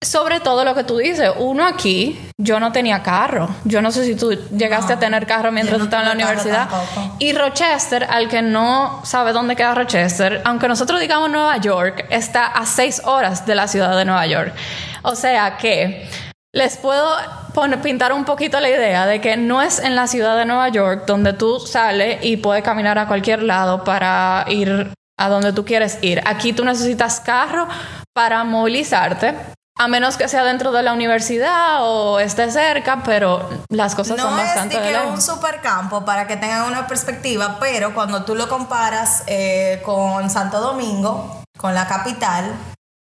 sobre 0.03 0.39
todo 0.39 0.63
lo 0.63 0.75
que 0.75 0.83
tú 0.83 0.97
dices, 0.97 1.31
uno 1.37 1.65
aquí, 1.65 2.19
yo 2.37 2.59
no 2.59 2.71
tenía 2.71 3.01
carro. 3.01 3.49
Yo 3.63 3.81
no 3.81 3.91
sé 3.91 4.05
si 4.05 4.15
tú 4.15 4.31
llegaste 4.55 4.93
No, 4.93 4.97
a 4.97 4.99
tener 4.99 5.25
carro 5.25 5.51
mientras 5.51 5.79
tú 5.79 5.85
estabas 5.85 6.03
en 6.11 6.17
la 6.17 6.23
universidad. 6.25 6.69
tampoco. 6.69 7.15
Y 7.19 7.33
Rochester, 7.33 8.05
al 8.09 8.27
que 8.29 8.41
no 8.43 9.01
sabe 9.03 9.31
dónde 9.33 9.55
queda 9.55 9.73
Rochester, 9.73 10.41
aunque 10.45 10.67
nosotros 10.67 10.99
digamos 10.99 11.31
Nueva 11.31 11.57
York, 11.57 12.05
está 12.11 12.45
a 12.45 12.65
seis 12.67 13.01
horas 13.05 13.45
de 13.47 13.55
la 13.55 13.67
ciudad 13.67 13.97
de 13.97 14.05
Nueva 14.05 14.27
York. 14.27 14.53
O 15.01 15.15
sea 15.15 15.57
que 15.57 16.07
les 16.53 16.77
puedo 16.77 17.09
poner- 17.53 17.81
pintar 17.81 18.13
un 18.13 18.25
poquito 18.25 18.59
la 18.59 18.69
idea 18.69 19.07
de 19.07 19.19
que 19.21 19.37
no 19.37 19.61
es 19.61 19.79
en 19.79 19.95
la 19.95 20.05
ciudad 20.07 20.37
de 20.37 20.45
Nueva 20.45 20.69
York 20.69 21.05
donde 21.07 21.33
tú 21.33 21.59
sales 21.59 22.19
y 22.23 22.37
puedes 22.37 22.63
caminar 22.63 22.99
a 22.99 23.07
cualquier 23.07 23.41
lado 23.43 23.83
para 23.83 24.45
ir 24.49 24.91
a 25.17 25.29
donde 25.29 25.53
tú 25.53 25.65
quieres 25.65 25.97
ir. 26.01 26.21
Aquí 26.25 26.53
tú 26.53 26.63
necesitas 26.65 27.19
carro 27.19 27.67
para 28.13 28.43
movilizarte. 28.43 29.35
A 29.77 29.89
menos 29.89 30.15
que 30.15 30.29
sea 30.29 30.45
dentro 30.45 30.71
de 30.71 30.83
la 30.83 30.93
universidad 30.93 31.79
o 31.81 32.19
esté 32.19 32.49
cerca, 32.49 33.03
pero 33.03 33.49
las 33.69 33.93
cosas 33.93 34.17
son 34.21 34.31
No 34.33 34.39
es 34.39 34.45
bastante 34.45 34.79
que 34.79 34.91
lejos. 34.93 35.07
un 35.15 35.21
supercampo 35.21 36.05
para 36.05 36.27
que 36.27 36.37
tengan 36.37 36.61
una 36.63 36.87
perspectiva, 36.87 37.57
pero 37.59 37.93
cuando 37.93 38.23
tú 38.23 38.35
lo 38.35 38.47
comparas 38.47 39.23
eh, 39.27 39.81
con 39.83 40.29
Santo 40.29 40.61
Domingo, 40.61 41.43
con 41.57 41.73
la 41.75 41.87
capital, 41.87 42.53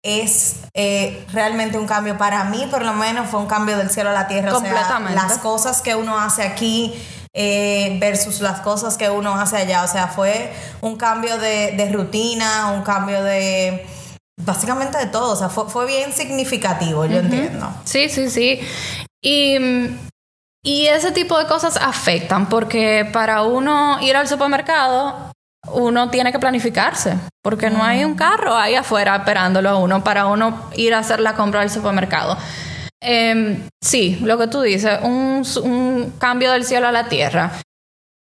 es 0.04 0.58
eh, 0.76 1.26
realmente 1.34 1.80
un 1.80 1.88
cambio. 1.88 2.20
Para 2.20 2.44
mí, 2.44 2.68
por 2.70 2.86
lo 2.86 2.94
menos, 2.94 3.28
fue 3.28 3.40
un 3.40 3.48
cambio 3.48 3.76
del 3.78 3.90
cielo 3.90 4.12
a 4.12 4.14
la 4.14 4.28
tierra. 4.28 4.56
O 4.56 4.60
sea, 4.60 4.70
Completamente. 4.70 5.16
las 5.16 5.40
cosas 5.40 5.82
que 5.82 5.96
uno 5.96 6.20
hace 6.20 6.44
aquí 6.44 6.94
eh, 7.34 7.98
versus 8.00 8.42
las 8.42 8.62
cosas 8.62 8.98
que 8.98 9.10
uno 9.10 9.34
hace 9.36 9.58
allá. 9.58 9.84
O 9.84 9.88
sea, 9.88 10.08
fue 10.08 10.52
un 10.82 10.98
cambio 10.98 11.38
de, 11.38 11.74
de 11.74 11.92
rutina, 11.92 12.72
un 12.72 12.84
cambio 12.84 13.24
de... 13.24 13.86
Básicamente 14.44 14.98
de 14.98 15.06
todo, 15.06 15.34
o 15.34 15.36
sea, 15.36 15.50
fue, 15.50 15.70
fue 15.70 15.86
bien 15.86 16.12
significativo, 16.14 17.06
yo 17.06 17.20
entiendo. 17.20 17.72
Sí, 17.84 18.10
sí, 18.10 18.30
sí. 18.30 18.60
Y, 19.22 19.60
mm, 19.60 20.00
y 20.64 20.88
ese 20.88 21.12
tipo 21.12 21.38
de 21.38 21.46
cosas 21.46 21.78
afectan 21.78 22.50
porque 22.50 23.08
para 23.12 23.44
uno 23.44 24.00
ir 24.02 24.16
al 24.16 24.28
supermercado, 24.28 25.32
uno 25.74 26.10
tiene 26.10 26.32
que 26.32 26.40
planificarse 26.40 27.18
porque 27.44 27.70
no 27.70 27.84
hay 27.84 28.04
un 28.04 28.16
carro 28.16 28.56
ahí 28.56 28.76
afuera 28.76 29.16
esperándolo 29.16 29.70
a 29.70 29.78
uno 29.78 30.04
para 30.04 30.28
uno 30.28 30.70
ir 30.76 30.94
a 30.94 31.00
hacer 31.00 31.20
la 31.20 31.36
compra 31.36 31.62
al 31.62 31.70
supermercado. 31.70 32.38
Em, 33.02 33.68
sí, 33.82 34.20
lo 34.22 34.38
que 34.38 34.48
tú 34.48 34.62
dices, 34.62 35.00
un, 35.02 35.44
un 35.64 36.14
cambio 36.20 36.52
del 36.52 36.64
cielo 36.64 36.88
a 36.88 36.92
la 36.92 37.10
tierra. 37.10 37.52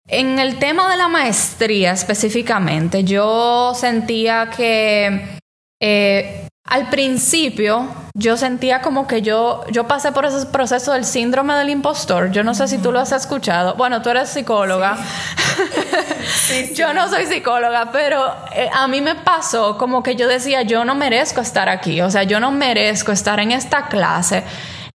En 0.07 0.39
el 0.39 0.59
tema 0.59 0.89
de 0.89 0.97
la 0.97 1.07
maestría 1.07 1.91
específicamente, 1.91 3.03
yo 3.03 3.73
sentía 3.75 4.49
que 4.55 5.39
eh, 5.81 6.47
al 6.67 6.89
principio 6.89 7.87
yo 8.13 8.35
sentía 8.35 8.81
como 8.81 9.07
que 9.07 9.21
yo, 9.21 9.63
yo 9.71 9.87
pasé 9.87 10.11
por 10.11 10.25
ese 10.25 10.45
proceso 10.47 10.91
del 10.91 11.05
síndrome 11.05 11.53
del 11.53 11.69
impostor. 11.69 12.31
Yo 12.31 12.43
no 12.43 12.53
sé 12.53 12.67
si 12.67 12.77
tú 12.77 12.91
lo 12.91 12.99
has 12.99 13.13
escuchado. 13.13 13.75
Bueno, 13.75 14.01
tú 14.01 14.09
eres 14.09 14.29
psicóloga. 14.29 14.97
Yo 16.75 16.93
no 16.93 17.09
soy 17.09 17.25
psicóloga, 17.25 17.91
pero 17.91 18.33
eh, 18.53 18.69
a 18.73 18.87
mí 18.87 19.01
me 19.01 19.15
pasó 19.15 19.77
como 19.77 20.03
que 20.03 20.15
yo 20.15 20.27
decía, 20.27 20.61
yo 20.61 20.85
no 20.85 20.95
merezco 20.95 21.41
estar 21.41 21.67
aquí. 21.69 22.01
O 22.01 22.09
sea, 22.09 22.23
yo 22.23 22.39
no 22.39 22.51
merezco 22.51 23.11
estar 23.11 23.39
en 23.39 23.51
esta 23.51 23.87
clase. 23.87 24.43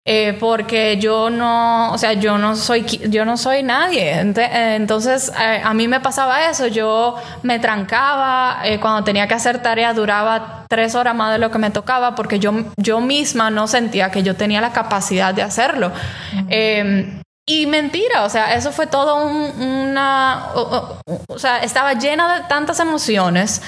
Eh, 0.04 0.36
porque 0.40 0.96
yo 0.98 1.30
no, 1.30 1.92
o 1.92 1.98
sea, 1.98 2.14
yo 2.14 2.36
no 2.36 2.56
soy, 2.56 2.82
yo 2.84 3.24
no 3.24 3.36
soy 3.36 3.62
nadie. 3.62 4.10
Eh, 4.20 4.74
Entonces, 4.76 5.30
eh, 5.40 5.60
a 5.64 5.72
mí 5.74 5.86
me 5.86 6.00
pasaba 6.00 6.48
eso. 6.50 6.66
Yo 6.66 7.14
me 7.44 7.58
trancaba 7.60 8.62
eh, 8.64 8.80
cuando 8.80 9.04
tenía 9.04 9.28
que 9.28 9.34
hacer 9.34 9.62
tarea, 9.62 9.94
duraba 9.94 10.64
tres 10.68 10.94
horas 10.96 11.14
más 11.14 11.32
de 11.32 11.38
lo 11.38 11.50
que 11.52 11.58
me 11.58 11.70
tocaba, 11.70 12.14
porque 12.16 12.38
yo, 12.40 12.52
yo 12.76 13.00
misma 13.00 13.50
no 13.50 13.68
sentía 13.68 14.10
que 14.10 14.22
yo 14.24 14.34
tenía 14.34 14.60
la 14.60 14.72
capacidad 14.72 15.32
de 15.34 15.42
hacerlo. 15.42 15.92
Eh, 16.48 17.18
y 17.48 17.66
mentira, 17.66 18.24
o 18.24 18.28
sea, 18.30 18.54
eso 18.54 18.70
fue 18.72 18.86
todo 18.86 19.24
un- 19.24 19.60
una... 19.60 20.46
O, 20.54 20.60
o- 21.06 21.22
o 21.28 21.38
sea, 21.38 21.58
estaba 21.58 21.92
llena 21.94 22.36
de 22.38 22.44
tantas 22.48 22.78
emociones 22.80 23.62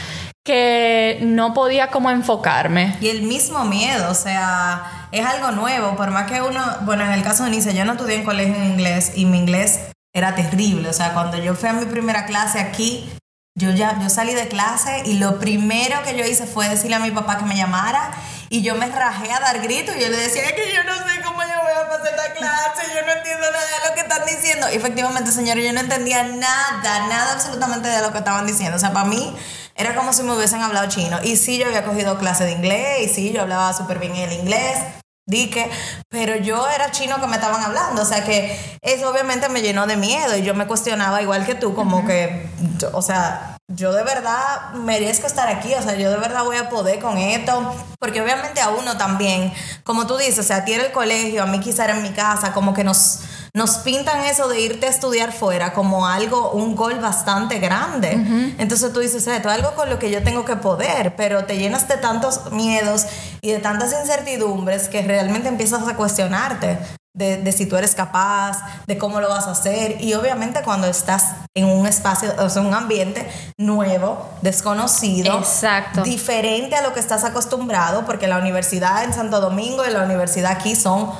que 0.44 1.20
no 1.22 1.54
podía 1.54 1.90
como 1.90 2.10
enfocarme. 2.10 2.96
Y 3.00 3.08
el 3.08 3.22
mismo 3.22 3.64
miedo, 3.64 4.10
o 4.10 4.14
sea, 4.14 5.08
es 5.10 5.24
algo 5.24 5.52
nuevo, 5.52 5.96
por 5.96 6.10
más 6.10 6.30
que 6.30 6.42
uno, 6.42 6.62
bueno, 6.82 7.04
en 7.04 7.12
el 7.12 7.22
caso 7.22 7.44
de 7.44 7.50
Nice, 7.50 7.74
yo 7.74 7.84
no 7.86 7.92
estudié 7.92 8.16
en 8.16 8.24
colegio 8.24 8.54
en 8.54 8.64
inglés 8.64 9.12
y 9.14 9.24
mi 9.24 9.38
inglés 9.38 9.80
era 10.12 10.34
terrible, 10.34 10.88
o 10.88 10.92
sea, 10.92 11.14
cuando 11.14 11.38
yo 11.38 11.54
fui 11.54 11.70
a 11.70 11.72
mi 11.72 11.86
primera 11.86 12.26
clase 12.26 12.60
aquí, 12.60 13.10
yo 13.56 13.70
ya, 13.70 13.98
yo 14.02 14.10
salí 14.10 14.34
de 14.34 14.48
clase 14.48 15.02
y 15.06 15.14
lo 15.14 15.38
primero 15.38 16.02
que 16.02 16.16
yo 16.16 16.24
hice 16.24 16.46
fue 16.46 16.68
decirle 16.68 16.96
a 16.96 17.00
mi 17.00 17.10
papá 17.10 17.38
que 17.38 17.44
me 17.44 17.56
llamara 17.56 18.10
y 18.50 18.62
yo 18.62 18.74
me 18.74 18.86
rajé 18.86 19.32
a 19.32 19.40
dar 19.40 19.60
gritos 19.60 19.96
y 19.96 20.00
yo 20.00 20.08
le 20.08 20.16
decía 20.16 20.42
"Es 20.42 20.52
que 20.52 20.72
yo 20.74 20.82
no 20.84 20.94
sé 20.94 21.22
cómo 21.24 21.40
yo 21.42 21.62
voy 21.62 21.72
a 21.72 21.88
pasar 21.88 22.08
esta 22.08 22.32
clase, 22.34 22.92
yo 22.94 23.06
no 23.06 23.12
entiendo 23.12 23.46
nada 23.50 23.64
de 23.64 23.88
lo 23.88 23.94
que 23.94 24.00
están 24.00 24.26
diciendo. 24.26 24.66
Y 24.72 24.76
efectivamente, 24.76 25.30
señores, 25.30 25.64
yo 25.64 25.72
no 25.72 25.80
entendía 25.80 26.24
nada, 26.24 27.06
nada 27.08 27.32
absolutamente 27.32 27.88
de 27.88 28.02
lo 28.02 28.10
que 28.10 28.18
estaban 28.18 28.44
diciendo. 28.44 28.76
O 28.76 28.80
sea, 28.80 28.92
para 28.92 29.06
mí 29.06 29.34
era 29.75 29.95
como 29.95 30.12
si 30.12 30.23
me 30.23 30.35
hubiesen 30.35 30.62
hablado 30.62 30.88
chino. 30.88 31.19
Y 31.23 31.37
sí, 31.37 31.59
yo 31.59 31.66
había 31.66 31.85
cogido 31.85 32.19
clase 32.19 32.45
de 32.45 32.52
inglés 32.52 33.02
y 33.04 33.09
sí, 33.09 33.33
yo 33.33 33.43
hablaba 33.43 33.73
súper 33.73 33.99
bien 33.99 34.14
el 34.16 34.33
inglés. 34.33 34.78
Dique, 35.26 35.71
pero 36.11 36.37
yo 36.37 36.69
era 36.69 36.90
chino 36.90 37.19
que 37.19 37.26
me 37.26 37.37
estaban 37.37 37.62
hablando, 37.62 38.02
o 38.02 38.04
sea 38.04 38.25
que 38.25 38.59
eso 38.83 39.09
obviamente 39.09 39.49
me 39.49 39.62
llenó 39.62 39.87
de 39.87 39.97
miedo 39.97 40.37
y 40.37 40.43
yo 40.43 40.54
me 40.54 40.66
cuestionaba 40.66 41.23
igual 41.23 41.47
que 41.47 41.54
tú, 41.54 41.75
como 41.75 42.07
que, 42.07 42.47
o 42.93 43.00
sea, 43.00 43.57
yo 43.73 43.95
de 43.95 44.02
verdad 44.02 44.75
merezco 44.75 45.26
estar 45.26 45.49
aquí, 45.49 45.73
o 45.73 45.83
sea, 45.83 45.95
yo 45.95 46.11
de 46.11 46.19
verdad 46.19 46.45
voy 46.45 46.59
a 46.59 46.69
poder 46.69 46.99
con 46.99 47.16
esto, 47.16 47.75
porque 47.99 48.21
obviamente 48.21 48.61
a 48.61 48.69
uno 48.69 48.99
también, 48.99 49.50
como 49.83 50.07
tú 50.07 50.19
dices, 50.19 50.40
o 50.40 50.43
sea, 50.43 50.57
a 50.57 50.64
ti 50.66 50.75
era 50.75 50.85
el 50.85 50.93
colegio, 50.93 51.43
a 51.43 51.47
mí 51.47 51.59
quizá 51.59 51.85
era 51.85 51.97
en 51.97 52.02
mi 52.02 52.11
casa, 52.11 52.52
como 52.52 52.75
que 52.75 52.85
nos, 52.85 53.21
nos 53.54 53.78
pintan 53.78 54.25
eso 54.25 54.49
de 54.49 54.61
irte 54.61 54.87
a 54.87 54.90
estudiar 54.90 55.32
fuera 55.32 55.73
como 55.73 56.08
algo, 56.08 56.50
un 56.50 56.75
gol 56.75 56.99
bastante 56.99 57.61
grande. 57.61 58.11
Entonces 58.58 58.92
tú 58.92 58.99
dices, 58.99 59.25
esto 59.28 59.49
es 59.49 59.54
algo 59.54 59.75
con 59.76 59.88
lo 59.88 60.00
que 60.00 60.11
yo 60.11 60.25
tengo 60.25 60.44
que 60.44 60.56
poder, 60.56 61.14
pero 61.14 61.44
te 61.44 61.56
llenas 61.56 61.87
de 61.87 61.96
tantos 61.96 62.50
miedos 62.50 63.06
y 63.42 63.52
de 63.52 63.61
tantas 63.61 63.92
incertidumbres 63.92 64.88
que 64.88 65.02
realmente 65.02 65.49
empiezas 65.49 65.87
a 65.87 65.94
cuestionarte. 65.94 66.78
De, 67.16 67.37
de 67.37 67.52
si 67.52 67.66
tú 67.66 67.76
eres 67.76 67.94
capaz, 67.94 68.58
de 68.88 68.99
cómo 68.99 69.20
lo 69.20 69.28
vas 69.28 69.46
a 69.46 69.52
hacer. 69.52 70.00
Y 70.00 70.14
obviamente 70.14 70.62
cuando 70.64 70.88
estás 70.88 71.37
en 71.54 71.66
un 71.66 71.87
espacio, 71.87 72.32
o 72.40 72.49
sea, 72.49 72.61
un 72.61 72.75
ambiente 72.75 73.30
nuevo, 73.56 74.30
desconocido, 74.42 75.38
Exacto. 75.38 76.02
diferente 76.02 76.75
a 76.75 76.82
lo 76.82 76.92
que 76.92 76.99
estás 76.99 77.23
acostumbrado, 77.23 78.04
porque 78.04 78.26
la 78.26 78.38
universidad 78.38 79.04
en 79.04 79.12
Santo 79.12 79.40
Domingo 79.40 79.84
y 79.87 79.92
la 79.92 80.02
universidad 80.02 80.50
aquí 80.50 80.75
son 80.75 81.12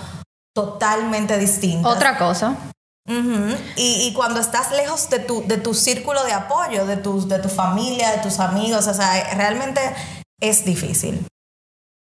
totalmente 0.55 1.37
distintas. 1.39 1.93
Otra 1.93 2.17
cosa. 2.17 2.57
Y, 3.07 4.09
y 4.09 4.13
cuando 4.15 4.41
estás 4.41 4.73
lejos 4.73 5.11
de 5.11 5.19
tu, 5.19 5.47
de 5.47 5.59
tu 5.59 5.75
círculo 5.75 6.25
de 6.25 6.33
apoyo, 6.33 6.87
de 6.87 6.97
tu, 6.97 7.29
de 7.29 7.39
tu 7.39 7.51
familia, 7.51 8.13
de 8.13 8.23
tus 8.23 8.41
amigos, 8.41 8.87
o 8.87 8.95
sea, 8.95 9.35
realmente 9.35 9.81
es 10.41 10.65
difícil. 10.65 11.27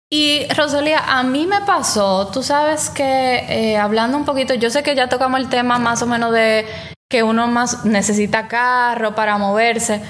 Y 0.10 0.48
Rosalía, 0.54 1.00
a 1.00 1.24
mí 1.24 1.48
me 1.48 1.62
pasó, 1.62 2.28
tú 2.28 2.44
sabes 2.44 2.90
que 2.90 3.46
eh, 3.50 3.78
hablando 3.78 4.16
un 4.16 4.26
poquito, 4.26 4.54
yo 4.54 4.70
sé 4.70 4.84
que 4.84 4.96
ya 4.96 5.10
tocamos 5.10 5.40
el 5.40 5.50
tema 5.50 5.80
más 5.80 6.04
o 6.04 6.06
menos 6.06 6.32
de 6.32 6.68
que 7.10 7.24
uno 7.24 7.48
más 7.48 7.84
necesita 7.84 8.48
carro 8.48 9.16
para 9.16 9.38
moverse. 9.38 10.02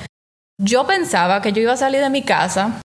Yo 0.61 0.85
pensaba 0.85 1.41
que 1.41 1.53
yo 1.53 1.61
iba 1.61 1.73
a 1.73 1.77
salir 1.77 2.01
de 2.01 2.09
mi 2.09 2.21
casa, 2.21 2.81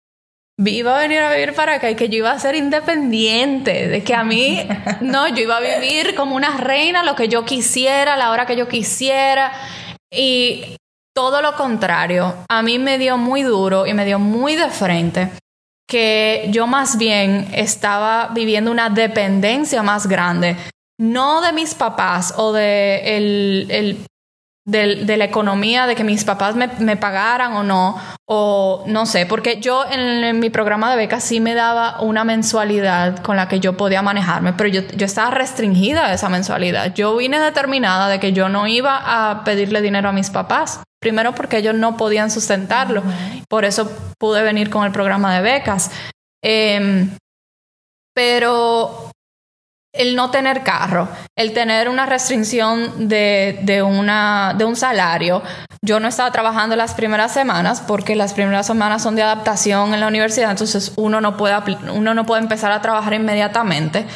iba 0.59 0.97
a 0.97 1.01
venir 1.01 1.21
a 1.21 1.33
vivir 1.33 1.55
para 1.55 1.75
acá 1.75 1.91
y 1.91 1.97
que 1.97 2.09
yo 2.09 2.19
iba 2.19 2.31
a 2.31 2.39
ser 2.39 2.55
independiente, 2.55 3.89
de 3.89 4.05
que 4.05 4.15
a 4.15 4.25
mí, 4.25 4.67
no, 5.01 5.29
yo 5.29 5.43
iba 5.43 5.57
a 5.57 5.61
vivir 5.61 6.15
como 6.15 6.37
una 6.37 6.57
reina, 6.57 7.03
lo 7.03 7.15
que 7.17 7.29
yo 7.29 7.45
quisiera, 7.45 8.15
a 8.15 8.17
la 8.17 8.31
hora 8.31 8.47
que 8.47 8.57
yo 8.57 8.69
quisiera. 8.69 9.53
Y 10.13 10.77
todo 11.15 11.43
lo 11.43 11.55
contrario, 11.57 12.35
a 12.49 12.63
mí 12.63 12.79
me 12.79 12.99
dio 12.99 13.17
muy 13.19 13.43
duro 13.43 13.87
y 13.87 13.95
me 13.95 14.05
dio 14.05 14.19
muy 14.19 14.55
de 14.57 14.69
frente 14.71 15.31
que 15.89 16.47
yo 16.51 16.67
más 16.67 16.97
bien 16.99 17.49
estaba 17.53 18.29
viviendo 18.33 18.71
una 18.71 18.91
dependencia 18.91 19.83
más 19.83 20.07
grande, 20.07 20.57
no 20.99 21.41
de 21.43 21.53
mis 21.53 21.75
papás 21.75 22.33
o 22.37 22.53
de 22.53 23.17
el, 23.17 23.67
el- 23.71 24.07
de, 24.67 25.17
la 25.17 25.25
economía, 25.25 25.87
de 25.87 25.95
que 25.95 26.05
mis 26.05 26.25
papás 26.25 26.57
me, 26.57 26.69
me, 26.79 26.97
pagaran 26.97 27.53
o 27.53 27.63
no, 27.63 28.01
o 28.25 28.85
no 28.87 29.05
sé, 29.05 29.27
porque 29.27 29.61
yo 29.61 29.85
en, 29.91 30.41
mi 30.41 30.49
programa 30.49 30.91
de 30.91 30.97
becas 30.97 31.23
sí 31.23 31.41
me 31.41 31.55
daba 31.55 32.01
una 32.01 32.25
mensualidad 32.25 33.19
con 33.19 33.37
la 33.37 33.49
que 33.49 33.61
yo 33.61 33.77
podía 33.77 34.01
manejarme, 34.01 34.55
pero 34.55 34.69
yo, 34.71 34.83
yo 34.97 35.05
estaba 35.05 35.31
restringida 35.31 36.07
a 36.07 36.15
esa 36.15 36.29
mensualidad. 36.29 36.95
Yo 36.95 37.17
vine 37.17 37.39
determinada 37.39 38.09
de 38.09 38.21
que 38.21 38.33
yo 38.33 38.49
no 38.49 38.67
iba 38.67 39.31
a 39.31 39.45
pedirle 39.45 39.83
dinero 39.83 40.09
a 40.09 40.13
mis 40.13 40.31
papás. 40.31 40.81
Primero 41.01 41.35
porque 41.35 41.59
ellos 41.59 41.75
no 41.75 41.99
podían 41.99 42.31
sustentarlo. 42.31 43.03
Por 43.51 43.67
eso 43.67 43.93
pude 44.19 44.43
venir 44.43 44.71
con 44.71 44.87
el 44.87 44.93
programa 44.93 45.35
de 45.35 45.43
becas. 45.43 45.91
Em, 46.43 47.11
pero 48.15 49.11
el 49.95 50.17
no 50.17 50.31
tener 50.31 50.65
carro, 50.65 51.09
el 51.37 51.53
tener 51.53 51.89
una 51.89 52.05
restricción 52.05 53.09
de, 53.09 53.83
una, 53.87 54.55
de 54.59 54.65
un 54.65 54.75
salario. 54.75 55.43
Yo 55.83 56.01
no 56.01 56.09
estaba 56.09 56.33
trabajando 56.33 56.75
las 56.75 56.95
primeras 56.95 57.33
semanas 57.33 57.81
porque 57.81 58.17
las 58.17 58.35
primeras 58.35 58.67
semanas 58.67 59.03
son 59.03 59.15
de 59.15 59.23
adaptación 59.23 59.95
en 59.95 60.01
la 60.01 60.09
universidad, 60.09 60.51
entonces 60.51 60.93
uno 60.97 61.21
no 61.21 61.37
puede, 61.37 61.55
uno 61.93 62.13
no 62.13 62.27
puede 62.27 62.43
empezar 62.43 62.73
a 62.73 62.83
trabajar 62.83 63.15
inmediatamente. 63.15 64.07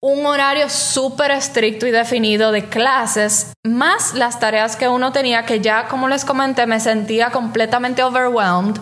Un 0.00 0.24
horario 0.26 0.70
súper 0.70 1.32
estricto 1.32 1.86
y 1.86 1.90
definido 1.90 2.52
de 2.52 2.68
clases, 2.68 3.52
más 3.66 4.14
las 4.14 4.38
tareas 4.38 4.76
que 4.76 4.88
uno 4.88 5.10
tenía, 5.10 5.44
que 5.44 5.60
ya, 5.60 5.88
como 5.88 6.06
les 6.06 6.24
comenté, 6.24 6.66
me 6.66 6.78
sentía 6.78 7.30
completamente 7.30 8.04
overwhelmed 8.04 8.76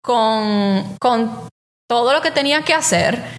con, 0.00 0.96
con 1.00 1.48
todo 1.88 2.12
lo 2.12 2.20
que 2.20 2.30
tenía 2.30 2.62
que 2.62 2.74
hacer 2.74 3.37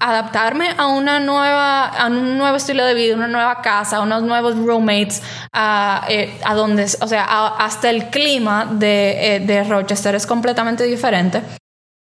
adaptarme 0.00 0.70
a 0.76 0.86
una 0.88 1.20
nueva, 1.20 1.86
a 1.86 2.06
un 2.06 2.38
nuevo 2.38 2.56
estilo 2.56 2.84
de 2.84 2.94
vida, 2.94 3.14
una 3.14 3.28
nueva 3.28 3.60
casa, 3.60 3.98
a 3.98 4.00
unos 4.00 4.22
nuevos 4.22 4.56
roommates, 4.56 5.22
a, 5.52 6.06
eh, 6.08 6.40
a 6.44 6.54
donde, 6.54 6.84
o 6.84 7.06
sea, 7.06 7.24
hasta 7.58 7.90
el 7.90 8.08
clima 8.08 8.66
de, 8.72 9.36
eh, 9.36 9.40
de, 9.40 9.62
Rochester 9.64 10.14
es 10.14 10.26
completamente 10.26 10.84
diferente. 10.84 11.42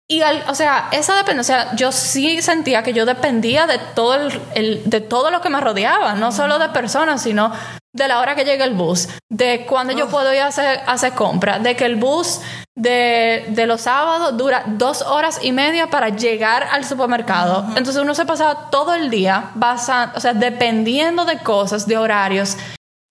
Y, 0.08 0.22
o 0.22 0.54
sea, 0.54 0.88
esa 0.92 1.16
dependencia, 1.16 1.75
yo 1.75 1.90
sí 1.90 2.40
sentía 2.40 2.84
que 2.84 2.92
yo 2.92 3.04
dependía 3.06 3.66
de 3.66 3.78
todo, 3.78 4.14
el, 4.54 4.82
de 4.88 5.00
todo 5.00 5.32
lo 5.32 5.40
que 5.40 5.50
me 5.50 5.60
rodeaba, 5.60 6.14
no 6.14 6.30
solo 6.30 6.60
de 6.60 6.68
personas, 6.68 7.22
sino 7.22 7.52
de 7.92 8.06
la 8.06 8.20
hora 8.20 8.36
que 8.36 8.44
llega 8.44 8.64
el 8.64 8.75
bus, 8.75 9.08
de 9.28 9.66
cuando 9.66 9.92
yo 9.94 10.08
puedo 10.08 10.32
ir 10.32 10.42
a 10.42 10.46
hacer, 10.46 10.80
hacer 10.86 11.14
compra, 11.14 11.58
de 11.58 11.75
que 11.75 11.86
el 11.86 11.96
bus 11.96 12.40
de, 12.76 13.46
de, 13.48 13.66
los 13.66 13.80
sábados 13.80 14.36
dura 14.36 14.62
dos 14.66 15.02
horas 15.02 15.40
y 15.42 15.50
media 15.50 15.88
para 15.88 16.10
llegar 16.10 16.68
al 16.70 16.84
supermercado. 16.84 17.64
Entonces 17.70 17.96
uno 17.96 18.14
se 18.14 18.26
pasaba 18.26 18.70
todo 18.70 18.94
el 18.94 19.10
día 19.10 19.50
basando, 19.54 20.16
o 20.16 20.20
sea, 20.20 20.34
dependiendo 20.34 21.25
de 21.25 21.38
cosas, 21.38 21.88
de 21.88 21.96
horarios, 21.96 22.56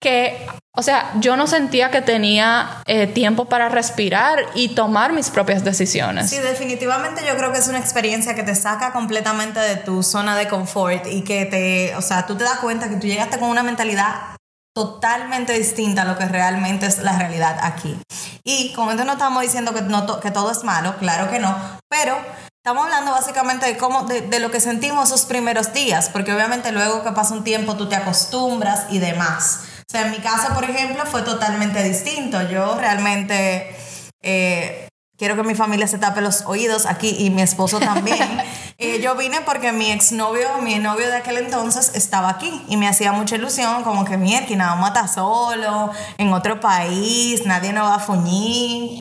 que, 0.05 0.37
o 0.77 0.83
sea, 0.83 1.11
yo 1.19 1.35
no 1.35 1.47
sentía 1.47 1.89
que 1.89 2.03
tenía 2.03 2.83
eh, 2.85 3.07
tiempo 3.07 3.45
para 3.45 3.69
respirar 3.69 4.37
y 4.53 4.75
tomar 4.75 5.13
mis 5.13 5.31
propias 5.31 5.63
decisiones. 5.63 6.29
Sí, 6.29 6.37
definitivamente 6.37 7.23
yo 7.27 7.35
creo 7.35 7.51
que 7.51 7.57
es 7.57 7.67
una 7.67 7.79
experiencia 7.79 8.35
que 8.35 8.43
te 8.43 8.53
saca 8.53 8.93
completamente 8.93 9.59
de 9.59 9.77
tu 9.77 10.03
zona 10.03 10.37
de 10.37 10.47
confort 10.47 11.07
y 11.07 11.23
que 11.23 11.45
te, 11.45 11.95
o 11.95 12.03
sea, 12.03 12.27
tú 12.27 12.35
te 12.35 12.43
das 12.43 12.59
cuenta 12.59 12.87
que 12.87 12.97
tú 12.97 13.07
llegaste 13.07 13.39
con 13.39 13.49
una 13.49 13.63
mentalidad 13.63 14.35
totalmente 14.75 15.53
distinta 15.53 16.03
a 16.03 16.05
lo 16.05 16.19
que 16.19 16.25
realmente 16.25 16.85
es 16.85 16.99
la 16.99 17.17
realidad 17.17 17.57
aquí. 17.63 17.97
Y 18.43 18.73
como 18.73 18.93
no 18.93 19.13
estamos 19.13 19.41
diciendo 19.41 19.73
que, 19.73 19.81
no 19.81 20.19
que 20.19 20.29
todo 20.29 20.51
es 20.51 20.63
malo, 20.63 20.97
claro 20.99 21.31
que 21.31 21.39
no, 21.39 21.57
pero 21.89 22.15
estamos 22.63 22.83
hablando 22.83 23.11
básicamente 23.11 23.65
de, 23.65 23.77
cómo, 23.77 24.03
de, 24.03 24.21
de, 24.21 24.39
lo 24.39 24.51
que 24.51 24.59
sentimos 24.59 25.07
esos 25.07 25.25
primeros 25.25 25.73
días, 25.73 26.09
porque 26.09 26.31
obviamente 26.31 26.71
luego 26.71 27.03
que 27.03 27.11
pasa 27.11 27.33
un 27.33 27.43
tiempo 27.43 27.75
tú 27.75 27.89
te 27.89 27.95
acostumbras 27.95 28.85
y 28.91 28.99
demás. 28.99 29.61
O 29.87 29.91
sea, 29.91 30.05
en 30.07 30.11
mi 30.11 30.17
caso, 30.17 30.53
por 30.53 30.63
ejemplo, 30.63 31.05
fue 31.05 31.21
totalmente 31.21 31.83
distinto. 31.83 32.41
Yo 32.49 32.77
realmente... 32.77 33.75
Eh, 34.21 34.87
quiero 35.17 35.35
que 35.35 35.43
mi 35.43 35.55
familia 35.55 35.87
se 35.87 35.97
tape 35.97 36.21
los 36.21 36.43
oídos 36.45 36.85
aquí 36.85 37.15
y 37.19 37.29
mi 37.29 37.41
esposo 37.41 37.79
también. 37.79 38.41
Eh, 38.77 38.99
yo 39.01 39.15
vine 39.15 39.39
porque 39.39 39.71
mi 39.71 39.89
exnovio, 39.89 40.57
mi 40.57 40.79
novio 40.79 41.07
de 41.07 41.15
aquel 41.15 41.37
entonces, 41.37 41.95
estaba 41.95 42.27
aquí 42.27 42.61
y 42.67 42.75
me 42.75 42.89
hacía 42.89 43.13
mucha 43.13 43.37
ilusión, 43.37 43.83
como 43.83 44.03
que 44.03 44.17
mierda, 44.17 44.53
nada 44.53 44.71
vamos 44.71 44.89
a 44.89 44.93
estar 44.93 45.07
solo, 45.07 45.91
en 46.17 46.33
otro 46.33 46.59
país, 46.59 47.45
nadie 47.45 47.71
nos 47.71 47.85
va 47.85 47.95
a 47.95 47.99
fuñir. 47.99 48.99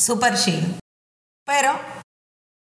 Súper 0.00 0.36
chill. 0.36 0.80
Pero 1.46 1.78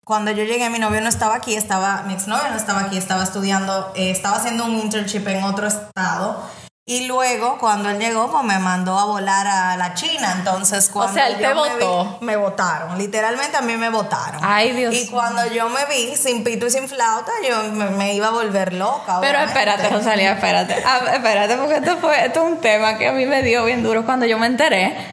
cuando 0.04 0.30
yo 0.32 0.44
llegué, 0.44 0.68
mi 0.68 0.78
novio 0.78 1.00
no 1.00 1.08
estaba 1.08 1.36
aquí, 1.36 1.54
estaba, 1.54 2.02
mi 2.02 2.12
exnovio 2.12 2.50
no 2.50 2.58
estaba 2.58 2.80
aquí, 2.80 2.98
estaba 2.98 3.22
estudiando, 3.22 3.90
eh, 3.96 4.10
estaba 4.10 4.36
haciendo 4.36 4.66
un 4.66 4.78
internship 4.78 5.26
en 5.28 5.44
otro 5.44 5.66
estado 5.66 6.42
y 6.90 7.06
luego, 7.06 7.58
cuando 7.58 7.90
él 7.90 7.98
llegó, 7.98 8.32
pues 8.32 8.44
me 8.44 8.58
mandó 8.58 8.98
a 8.98 9.04
volar 9.04 9.46
a 9.46 9.76
la 9.76 9.92
China. 9.92 10.36
Entonces, 10.38 10.88
cuando. 10.88 11.12
O 11.12 11.14
sea, 11.14 11.26
él 11.26 11.36
te 11.36 11.52
votó. 11.52 12.16
Me, 12.22 12.34
votaron. 12.34 12.96
Literalmente 12.96 13.58
a 13.58 13.60
mí 13.60 13.76
me 13.76 13.90
votaron. 13.90 14.40
Ay, 14.42 14.72
Dios 14.72 14.94
Y 14.94 15.06
cuando 15.08 15.46
yo 15.52 15.68
me 15.68 15.84
vi 15.84 16.16
sin 16.16 16.42
pito 16.44 16.64
y 16.64 16.70
sin 16.70 16.88
flauta, 16.88 17.30
yo 17.46 17.62
me, 17.74 18.14
iba 18.14 18.28
a 18.28 18.30
volver 18.30 18.72
loca. 18.72 19.20
Pero 19.20 19.38
espérate, 19.38 19.86
Rosalía, 19.90 20.32
espérate. 20.32 20.82
Ah, 20.86 21.00
espérate, 21.12 21.58
porque 21.58 21.74
esto 21.74 21.98
fue 21.98 22.24
esto 22.24 22.46
es 22.46 22.52
un 22.52 22.60
tema 22.62 22.96
que 22.96 23.08
a 23.08 23.12
mí 23.12 23.26
me 23.26 23.42
dio 23.42 23.66
bien 23.66 23.82
duro 23.82 24.06
cuando 24.06 24.24
yo 24.24 24.38
me 24.38 24.46
enteré. 24.46 25.10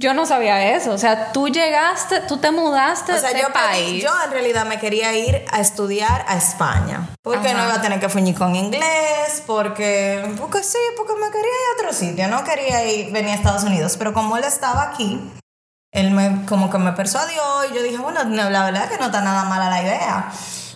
Yo 0.00 0.14
no 0.14 0.26
sabía 0.26 0.76
eso. 0.76 0.92
O 0.92 0.98
sea, 0.98 1.32
tú 1.32 1.48
llegaste, 1.48 2.20
tú 2.20 2.36
te 2.36 2.52
mudaste 2.52 3.12
o 3.12 3.18
sea, 3.18 3.32
de 3.32 3.40
yo 3.40 3.52
país. 3.52 4.02
yo 4.02 4.10
en 4.24 4.30
realidad 4.30 4.64
me 4.64 4.78
quería 4.78 5.12
ir 5.16 5.44
a 5.50 5.60
estudiar 5.60 6.24
a 6.28 6.36
España. 6.36 7.08
Porque 7.22 7.52
no 7.52 7.64
iba 7.64 7.74
a 7.74 7.80
tener 7.80 7.98
que 7.98 8.08
fuñir 8.08 8.36
con 8.36 8.54
inglés, 8.54 9.42
porque, 9.44 10.34
porque 10.38 10.62
sí, 10.62 10.78
porque 10.96 11.14
me 11.14 11.26
quería 11.30 11.40
ir 11.40 11.68
a 11.72 11.80
otro 11.80 11.92
sitio. 11.92 12.28
No 12.28 12.44
quería 12.44 12.84
ir, 12.84 13.12
venir 13.12 13.32
a 13.32 13.34
Estados 13.34 13.64
Unidos. 13.64 13.96
Pero 13.96 14.14
como 14.14 14.36
él 14.36 14.44
estaba 14.44 14.84
aquí, 14.84 15.20
él 15.90 16.12
me, 16.12 16.46
como 16.46 16.70
que 16.70 16.78
me 16.78 16.92
persuadió 16.92 17.42
y 17.68 17.74
yo 17.74 17.82
dije, 17.82 17.98
bueno, 17.98 18.22
la 18.22 18.64
verdad 18.64 18.84
es 18.84 18.90
que 18.90 18.98
no 18.98 19.06
está 19.06 19.20
nada 19.22 19.44
mala 19.44 19.68
la 19.68 19.82
idea. 19.82 20.32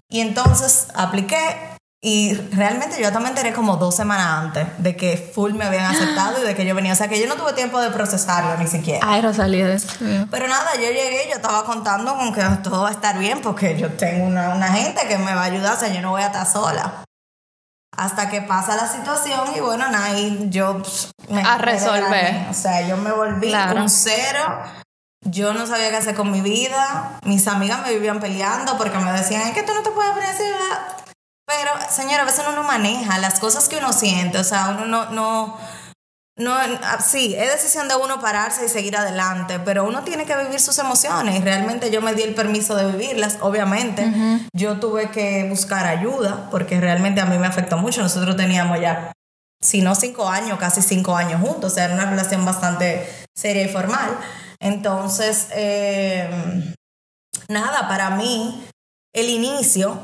Y 0.09 0.21
entonces 0.21 0.89
apliqué 0.95 1.72
y 2.05 2.35
realmente 2.35 3.01
yo 3.01 3.13
también 3.13 3.37
enteré 3.37 3.53
como 3.53 3.77
dos 3.77 3.95
semanas 3.95 4.27
antes 4.27 4.67
de 4.79 4.97
que 4.97 5.17
full 5.17 5.53
me 5.53 5.65
habían 5.65 5.85
aceptado 5.85 6.43
y 6.43 6.45
de 6.45 6.57
que 6.57 6.67
yo 6.67 6.75
venía. 6.75 6.95
O 6.95 6.97
sea 6.97 7.07
que 7.07 7.21
yo 7.21 7.29
no 7.29 7.37
tuve 7.37 7.53
tiempo 7.53 7.81
de 7.81 7.91
procesarlo 7.91 8.57
ni 8.57 8.67
siquiera. 8.67 9.07
Ay, 9.09 9.23
Rosalía. 9.23 9.77
Pero 10.29 10.49
nada, 10.49 10.75
yo 10.75 10.89
llegué 10.89 11.27
y 11.27 11.29
yo 11.29 11.37
estaba 11.37 11.65
contando 11.65 12.17
con 12.17 12.35
que 12.35 12.43
todo 12.65 12.83
va 12.83 12.89
a 12.89 12.93
estar 12.93 13.17
bien 13.21 13.41
porque 13.41 13.79
yo 13.79 13.93
tengo 13.93 14.27
una, 14.27 14.49
una 14.49 14.73
gente 14.73 15.07
que 15.07 15.17
me 15.17 15.33
va 15.33 15.43
a 15.43 15.45
ayudar. 15.45 15.77
O 15.77 15.79
sea, 15.79 15.91
yo 15.91 16.01
no 16.01 16.11
voy 16.11 16.23
a 16.23 16.27
estar 16.27 16.45
sola. 16.45 17.05
Hasta 17.97 18.29
que 18.29 18.43
pasa 18.43 18.75
la 18.75 18.89
situación 18.89 19.55
y 19.55 19.61
bueno, 19.61 19.89
nada, 19.89 20.19
y 20.19 20.49
yo 20.51 20.83
me 21.29 21.43
a 21.43 21.57
resolver. 21.59 22.47
O 22.51 22.55
sea, 22.55 22.81
yo 22.85 22.97
me 22.97 23.13
volví 23.13 23.55
un 23.77 23.89
cero. 23.89 24.61
Yo 25.25 25.53
no 25.53 25.69
sabía 25.69 25.91
qué 25.91 25.99
hacer 25.99 26.17
con 26.17 26.33
mi 26.33 26.41
vida. 26.41 27.21
Mis 27.23 27.47
amigas 27.47 27.81
me 27.83 27.93
vivían 27.93 28.19
peleando 28.19 28.77
porque 28.77 28.99
me 28.99 29.13
decían, 29.13 29.43
es 29.43 29.55
que 29.55 29.63
tú 29.63 29.73
no 29.73 29.85
te 29.85 29.91
puedes 29.91 30.11
poner 30.11 30.31
así, 30.31 30.43
pero, 31.57 31.73
señora, 31.91 32.23
a 32.23 32.27
veces 32.27 32.45
uno 32.47 32.57
no 32.57 32.65
maneja 32.65 33.19
las 33.19 33.39
cosas 33.39 33.69
que 33.69 33.77
uno 33.77 33.93
siente, 33.93 34.39
o 34.39 34.45
sea, 34.45 34.69
uno 34.71 34.87
no, 34.87 35.11
no, 35.11 35.59
no, 36.39 36.55
ah, 36.55 36.99
sí, 37.01 37.35
es 37.37 37.53
decisión 37.53 37.89
de 37.89 37.97
uno 37.97 38.21
pararse 38.21 38.65
y 38.65 38.69
seguir 38.69 38.97
adelante, 38.97 39.61
pero 39.61 39.85
uno 39.85 40.03
tiene 40.03 40.25
que 40.25 40.35
vivir 40.37 40.61
sus 40.61 40.79
emociones 40.79 41.45
realmente 41.45 41.91
yo 41.91 42.01
me 42.01 42.15
di 42.15 42.23
el 42.23 42.35
permiso 42.35 42.75
de 42.75 42.91
vivirlas, 42.91 43.39
obviamente. 43.41 44.11
Yo 44.55 44.81
tuve 44.81 45.11
que 45.11 45.47
buscar 45.49 45.87
ayuda 45.87 46.49
porque 46.51 46.81
realmente 46.81 47.21
a 47.21 47.27
mí 47.27 47.37
me 47.37 47.47
afectó 47.47 47.77
mucho. 47.77 48.03
Nosotros 48.03 48.37
teníamos 48.37 48.81
ya, 48.81 49.13
si 49.61 49.83
no 49.83 49.95
cinco 49.95 50.29
años, 50.29 50.59
casi 50.59 50.81
cinco 50.81 51.15
años 51.17 51.41
juntos, 51.41 51.73
o 51.73 51.75
sea, 51.75 51.85
era 51.85 51.95
una 51.95 52.09
relación 52.09 52.45
bastante 52.45 53.07
seria 53.35 53.65
y 53.65 53.69
formal. 53.69 54.17
Entonces, 54.59 55.49
eh, 55.53 56.75
nada, 57.49 57.89
para 57.89 58.11
mí, 58.11 58.67
el 59.13 59.29
inicio 59.29 60.01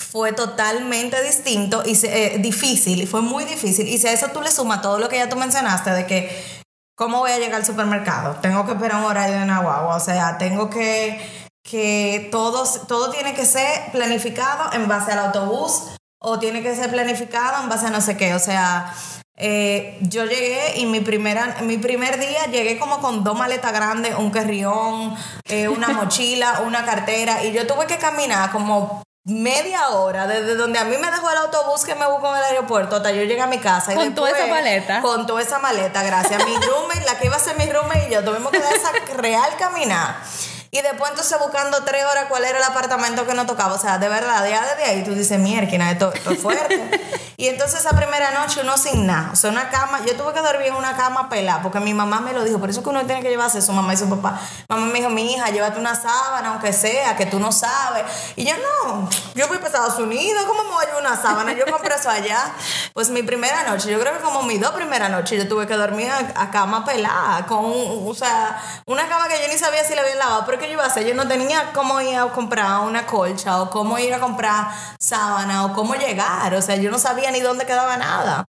fue 0.00 0.32
totalmente 0.32 1.22
distinto 1.22 1.82
y 1.84 1.98
eh, 2.06 2.38
difícil, 2.38 3.02
y 3.02 3.06
fue 3.06 3.20
muy 3.20 3.44
difícil. 3.44 3.86
Y 3.86 3.98
si 3.98 4.08
a 4.08 4.12
eso 4.12 4.28
tú 4.32 4.40
le 4.40 4.50
sumas 4.50 4.82
todo 4.82 4.98
lo 4.98 5.08
que 5.08 5.16
ya 5.16 5.28
tú 5.28 5.36
mencionaste 5.36 5.90
de 5.90 6.06
que, 6.06 6.62
¿cómo 6.96 7.18
voy 7.18 7.30
a 7.30 7.38
llegar 7.38 7.56
al 7.56 7.66
supermercado? 7.66 8.36
Tengo 8.40 8.64
que 8.64 8.72
esperar 8.72 9.00
un 9.00 9.04
horario 9.04 9.36
de 9.36 9.44
una 9.44 9.60
guagua, 9.60 9.96
o 9.96 10.00
sea, 10.00 10.38
tengo 10.38 10.70
que, 10.70 11.20
que 11.62 12.28
todo, 12.32 12.64
todo 12.88 13.10
tiene 13.10 13.34
que 13.34 13.44
ser 13.44 13.92
planificado 13.92 14.72
en 14.72 14.88
base 14.88 15.12
al 15.12 15.18
autobús 15.18 15.82
o 16.18 16.38
tiene 16.38 16.62
que 16.62 16.74
ser 16.74 16.90
planificado 16.90 17.62
en 17.62 17.68
base 17.68 17.86
a 17.86 17.90
no 17.90 18.00
sé 18.00 18.16
qué, 18.16 18.34
o 18.34 18.40
sea... 18.40 18.94
Eh, 19.42 19.96
yo 20.02 20.26
llegué 20.26 20.80
y 20.80 20.84
mi, 20.84 21.00
primera, 21.00 21.56
mi 21.62 21.78
primer 21.78 22.20
día 22.20 22.44
llegué 22.52 22.78
como 22.78 23.00
con 23.00 23.24
dos 23.24 23.38
maletas 23.38 23.72
grandes, 23.72 24.14
un 24.18 24.30
carrión, 24.30 25.14
eh, 25.46 25.66
una 25.66 25.88
mochila, 25.94 26.60
una 26.66 26.84
cartera 26.84 27.42
y 27.42 27.52
yo 27.52 27.66
tuve 27.66 27.86
que 27.86 27.96
caminar 27.96 28.52
como 28.52 29.02
media 29.24 29.90
hora 29.90 30.26
desde 30.26 30.56
donde 30.56 30.78
a 30.78 30.84
mí 30.84 30.96
me 30.96 31.10
dejó 31.10 31.30
el 31.30 31.36
autobús 31.38 31.84
que 31.84 31.94
me 31.94 32.06
buscó 32.06 32.30
en 32.30 32.38
el 32.38 32.44
aeropuerto 32.44 32.96
hasta 32.96 33.12
yo 33.12 33.22
llegué 33.22 33.40
a 33.40 33.46
mi 33.46 33.58
casa. 33.58 33.94
con 33.94 34.14
toda 34.14 34.30
esa 34.30 34.46
maleta. 34.46 35.02
Con 35.02 35.26
toda 35.26 35.42
esa 35.42 35.58
maleta, 35.58 36.02
gracias. 36.02 36.44
Mi 36.44 36.56
roommate, 36.66 37.04
la 37.04 37.18
que 37.18 37.26
iba 37.26 37.36
a 37.36 37.40
ser 37.40 37.56
mi 37.58 37.70
roommate 37.70 38.08
y 38.08 38.12
yo 38.14 38.24
tuvimos 38.24 38.50
que 38.50 38.60
dar 38.60 38.72
esa 38.72 38.92
real 39.16 39.50
caminar. 39.58 40.16
Y 40.72 40.82
después 40.82 41.10
entonces 41.10 41.36
buscando 41.40 41.82
tres 41.82 42.04
horas 42.04 42.26
cuál 42.28 42.44
era 42.44 42.58
el 42.58 42.64
apartamento 42.64 43.26
que 43.26 43.34
nos 43.34 43.46
tocaba. 43.46 43.74
O 43.74 43.78
sea, 43.78 43.98
de 43.98 44.08
verdad, 44.08 44.48
ya 44.48 44.64
desde 44.66 44.84
ahí 44.84 45.04
tú 45.04 45.14
dices, 45.14 45.38
mierda, 45.38 45.90
esto, 45.90 46.12
esto 46.12 46.30
es 46.30 46.40
fuerte. 46.40 46.90
Y 47.40 47.48
entonces 47.48 47.80
esa 47.80 47.96
primera 47.96 48.32
noche 48.32 48.60
uno 48.62 48.76
sin 48.76 49.06
nada, 49.06 49.30
o 49.32 49.36
sea, 49.36 49.48
una 49.48 49.70
cama, 49.70 50.04
yo 50.04 50.14
tuve 50.14 50.34
que 50.34 50.40
dormir 50.40 50.66
en 50.66 50.74
una 50.74 50.94
cama 50.94 51.30
pelada, 51.30 51.62
porque 51.62 51.80
mi 51.80 51.94
mamá 51.94 52.20
me 52.20 52.34
lo 52.34 52.44
dijo, 52.44 52.58
por 52.58 52.68
eso 52.68 52.82
que 52.82 52.90
uno 52.90 53.06
tiene 53.06 53.22
que 53.22 53.30
llevarse 53.30 53.62
su 53.62 53.72
mamá 53.72 53.94
y 53.94 53.96
su 53.96 54.10
papá. 54.10 54.38
Mamá 54.68 54.84
me 54.84 54.98
dijo, 54.98 55.08
mi 55.08 55.32
hija, 55.32 55.48
llévate 55.48 55.78
una 55.78 55.94
sábana, 55.94 56.50
aunque 56.50 56.74
sea, 56.74 57.16
que 57.16 57.24
tú 57.24 57.40
no 57.40 57.50
sabes. 57.50 58.04
Y 58.36 58.44
yo 58.44 58.52
no, 58.58 59.08
yo 59.34 59.46
fui 59.46 59.56
para 59.56 59.68
Estados 59.68 59.98
Unidos, 59.98 60.44
¿cómo 60.46 60.64
me 60.64 60.68
voy 60.68 60.84
a 60.84 60.86
llevar 60.88 61.00
una 61.00 61.16
sábana? 61.16 61.54
Yo 61.54 61.64
compré 61.64 61.94
eso 61.94 62.10
allá. 62.10 62.52
Pues 62.92 63.08
mi 63.08 63.22
primera 63.22 63.62
noche, 63.62 63.90
yo 63.90 63.98
creo 63.98 64.18
que 64.18 64.22
como 64.22 64.42
mis 64.42 64.60
dos 64.60 64.72
primeras 64.72 65.08
noches, 65.08 65.42
yo 65.42 65.48
tuve 65.48 65.66
que 65.66 65.76
dormir 65.76 66.10
a, 66.10 66.50
cama 66.50 66.84
pelada, 66.84 67.46
con, 67.46 67.62
o 67.64 68.14
sea, 68.14 68.62
una 68.84 69.08
cama 69.08 69.28
que 69.28 69.40
yo 69.40 69.48
ni 69.50 69.56
sabía 69.56 69.82
si 69.82 69.94
la 69.94 70.02
habían 70.02 70.18
lavado, 70.18 70.44
pero 70.44 70.58
¿qué 70.60 70.70
yo? 70.70 70.78
Yo 71.00 71.14
no 71.14 71.26
tenía 71.26 71.72
cómo 71.72 72.00
ir 72.00 72.16
a 72.16 72.28
comprar 72.28 72.80
una 72.80 73.06
colcha, 73.06 73.62
o 73.62 73.70
cómo 73.70 73.98
ir 73.98 74.14
a 74.14 74.20
comprar 74.20 74.68
sábana, 75.00 75.64
o 75.64 75.72
cómo 75.72 75.94
llegar, 75.94 76.54
o 76.54 76.62
sea, 76.62 76.76
yo 76.76 76.90
no 76.90 76.98
sabía 76.98 77.30
ni 77.30 77.40
dónde 77.40 77.66
quedaba 77.66 77.96
nada. 77.96 78.44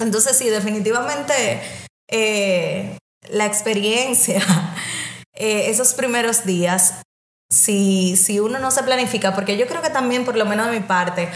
Entonces 0.00 0.36
sí, 0.36 0.48
definitivamente 0.48 1.60
eh, 2.08 2.98
la 3.28 3.46
experiencia, 3.46 4.42
eh, 5.34 5.70
esos 5.70 5.94
primeros 5.94 6.44
días, 6.44 7.02
si, 7.50 8.16
si 8.16 8.40
uno 8.40 8.58
no 8.58 8.70
se 8.70 8.82
planifica, 8.82 9.34
porque 9.34 9.56
yo 9.58 9.66
creo 9.66 9.82
que 9.82 9.90
también, 9.90 10.24
por 10.24 10.36
lo 10.36 10.46
menos 10.46 10.66
de 10.66 10.72
mi 10.72 10.86
parte, 10.86 11.28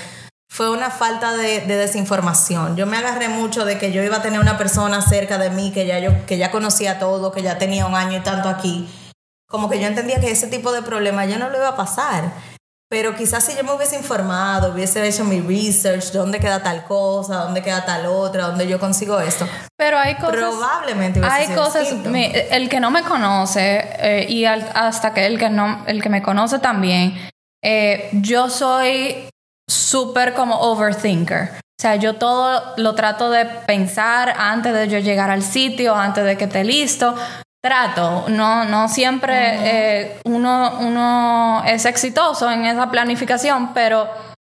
fue 0.48 0.70
una 0.70 0.90
falta 0.90 1.37
de, 1.37 1.61
desinformación. 1.61 2.76
Yo 2.76 2.87
me 2.87 2.96
agarré 2.96 3.29
mucho 3.29 3.66
de 3.66 3.76
que 3.76 3.92
yo 3.92 4.02
iba 4.02 4.16
a 4.16 4.22
tener 4.22 4.40
una 4.40 4.57
persona 4.57 5.02
cerca 5.02 5.37
de 5.37 5.50
mí 5.50 5.70
que 5.72 5.87
ya, 5.87 5.98
yo, 5.98 6.24
que 6.24 6.38
ya 6.38 6.50
conocía 6.50 6.98
todo, 6.98 7.31
que 7.31 7.42
ya 7.42 7.59
tenía 7.59 7.85
un 7.85 7.94
año 7.94 8.18
y 8.18 8.22
tanto 8.22 8.48
aquí. 8.48 8.88
Como 9.48 9.70
que 9.70 9.80
yo 9.80 9.87
entendía 9.87 10.20
que 10.20 10.30
ese 10.30 10.48
tipo 10.48 10.72
de 10.72 10.82
problema 10.82 11.24
ya 11.24 11.38
no 11.38 11.48
lo 11.50 11.56
iba 11.56 11.68
a 11.68 11.76
pasar. 11.76 12.32
Pero 12.88 13.16
quizás 13.16 13.44
si 13.44 13.56
yo 13.56 13.64
me 13.64 13.72
hubiese 13.72 13.96
informado, 13.96 14.72
hubiese 14.72 15.04
hecho 15.06 15.24
mi 15.24 15.40
research, 15.40 16.12
dónde 16.12 16.38
queda 16.38 16.62
tal 16.62 16.85
cosa, 16.85 17.38
dónde 17.38 17.61
queda 17.61 17.85
tal 17.85 18.06
otra, 18.06 18.46
dónde 18.46 18.68
yo 18.68 18.78
consigo 18.78 19.18
esto. 19.18 19.46
Pero 19.76 19.98
hay 19.98 20.14
cosas. 20.14 20.37
Probablemente 20.37 21.18
hubiese 21.18 21.35
Hay 21.37 21.54
cosas. 21.54 21.88
el 21.90 22.68
que 22.68 22.78
no 22.78 22.92
me 22.92 23.02
conoce 23.02 23.85
eh, 23.98 24.26
y 24.28 24.44
hasta 24.44 25.12
que 25.12 25.26
el 25.26 25.37
que 25.37 25.50
no, 25.50 25.85
el 25.88 26.00
que 26.00 26.09
me 26.09 26.22
conoce 26.22 26.61
también, 26.61 27.16
eh, 27.62 28.09
yo 28.12 28.48
soy 28.48 29.28
súper 29.68 30.35
como 30.35 30.56
overthinker. 30.61 31.59
O 31.59 31.82
sea, 31.82 31.96
yo 31.96 32.14
todo 32.14 32.74
lo 32.76 32.94
trato 32.94 33.30
de 33.30 33.46
pensar 33.46 34.32
antes 34.38 34.72
de 34.72 34.88
yo 34.88 35.00
llegar 35.00 35.30
al 35.30 35.42
sitio, 35.42 35.94
antes 35.96 36.24
de 36.24 36.37
que 36.38 36.44
esté 36.44 36.62
listo 36.62 37.16
trato. 37.62 38.27
No, 38.29 38.64
no 38.64 38.88
siempre 38.88 39.35
eh, 39.35 40.21
uno, 40.25 40.79
uno 40.81 41.62
es 41.66 41.85
exitoso 41.85 42.51
en 42.51 42.64
esa 42.64 42.90
planificación, 42.90 43.75
pero 43.75 44.09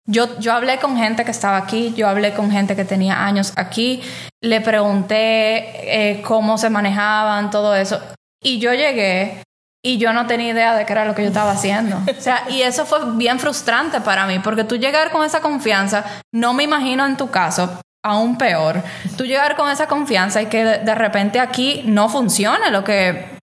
yo, 0.09 0.39
yo 0.39 0.53
hablé 0.53 0.79
con 0.79 0.97
gente 0.97 1.25
que 1.25 1.31
estaba 1.31 1.57
aquí, 1.57 1.93
yo 1.97 2.09
hablé 2.09 2.33
con 2.33 2.51
gente 2.51 2.77
que 2.77 2.85
tenía 2.85 3.25
años 3.25 3.53
aquí, 3.57 4.03
le 4.41 4.61
pregunté 4.61 6.13
eh, 6.17 6.23
cómo 6.23 6.59
se 6.59 6.71
manejaban, 6.71 7.51
todo 7.51 7.75
eso. 7.75 8.01
Y 8.43 8.59
yo 8.61 8.73
llegué 8.73 9.43
y 9.85 9.99
yo 9.99 10.13
no 10.13 10.27
tenía 10.27 10.53
idea 10.53 10.75
de 10.75 10.85
qué 10.85 10.93
era 10.93 11.05
lo 11.05 11.15
que 11.15 11.23
yo 11.23 11.29
estaba 11.29 11.53
haciendo. 11.53 11.97
O 12.19 12.21
sea, 12.21 12.45
y 12.49 12.63
eso 12.63 12.87
fue 12.87 12.99
bien 13.17 13.39
frustrante 13.39 14.01
para 14.01 14.27
mí, 14.27 14.39
porque 14.41 14.65
tú 14.65 14.77
llegar 14.77 15.11
con 15.11 15.25
esa 15.25 15.41
confianza, 15.41 16.05
no 16.33 16.53
me 16.55 16.65
imagino 16.65 17.07
en 17.07 17.17
tu 17.17 17.31
caso, 17.31 17.81
aún 18.07 18.39
peor. 18.39 18.83
Tú 19.17 19.25
llegar 19.25 19.57
con 19.57 19.69
esa 19.69 19.89
confianza 19.89 20.41
y 20.41 20.47
que 20.47 20.65
de, 20.65 20.95
repente 20.95 21.41
aquí 21.41 21.83
no 21.85 22.09
funcione 22.09 22.71
lo 22.71 22.85
que, 22.85 23.39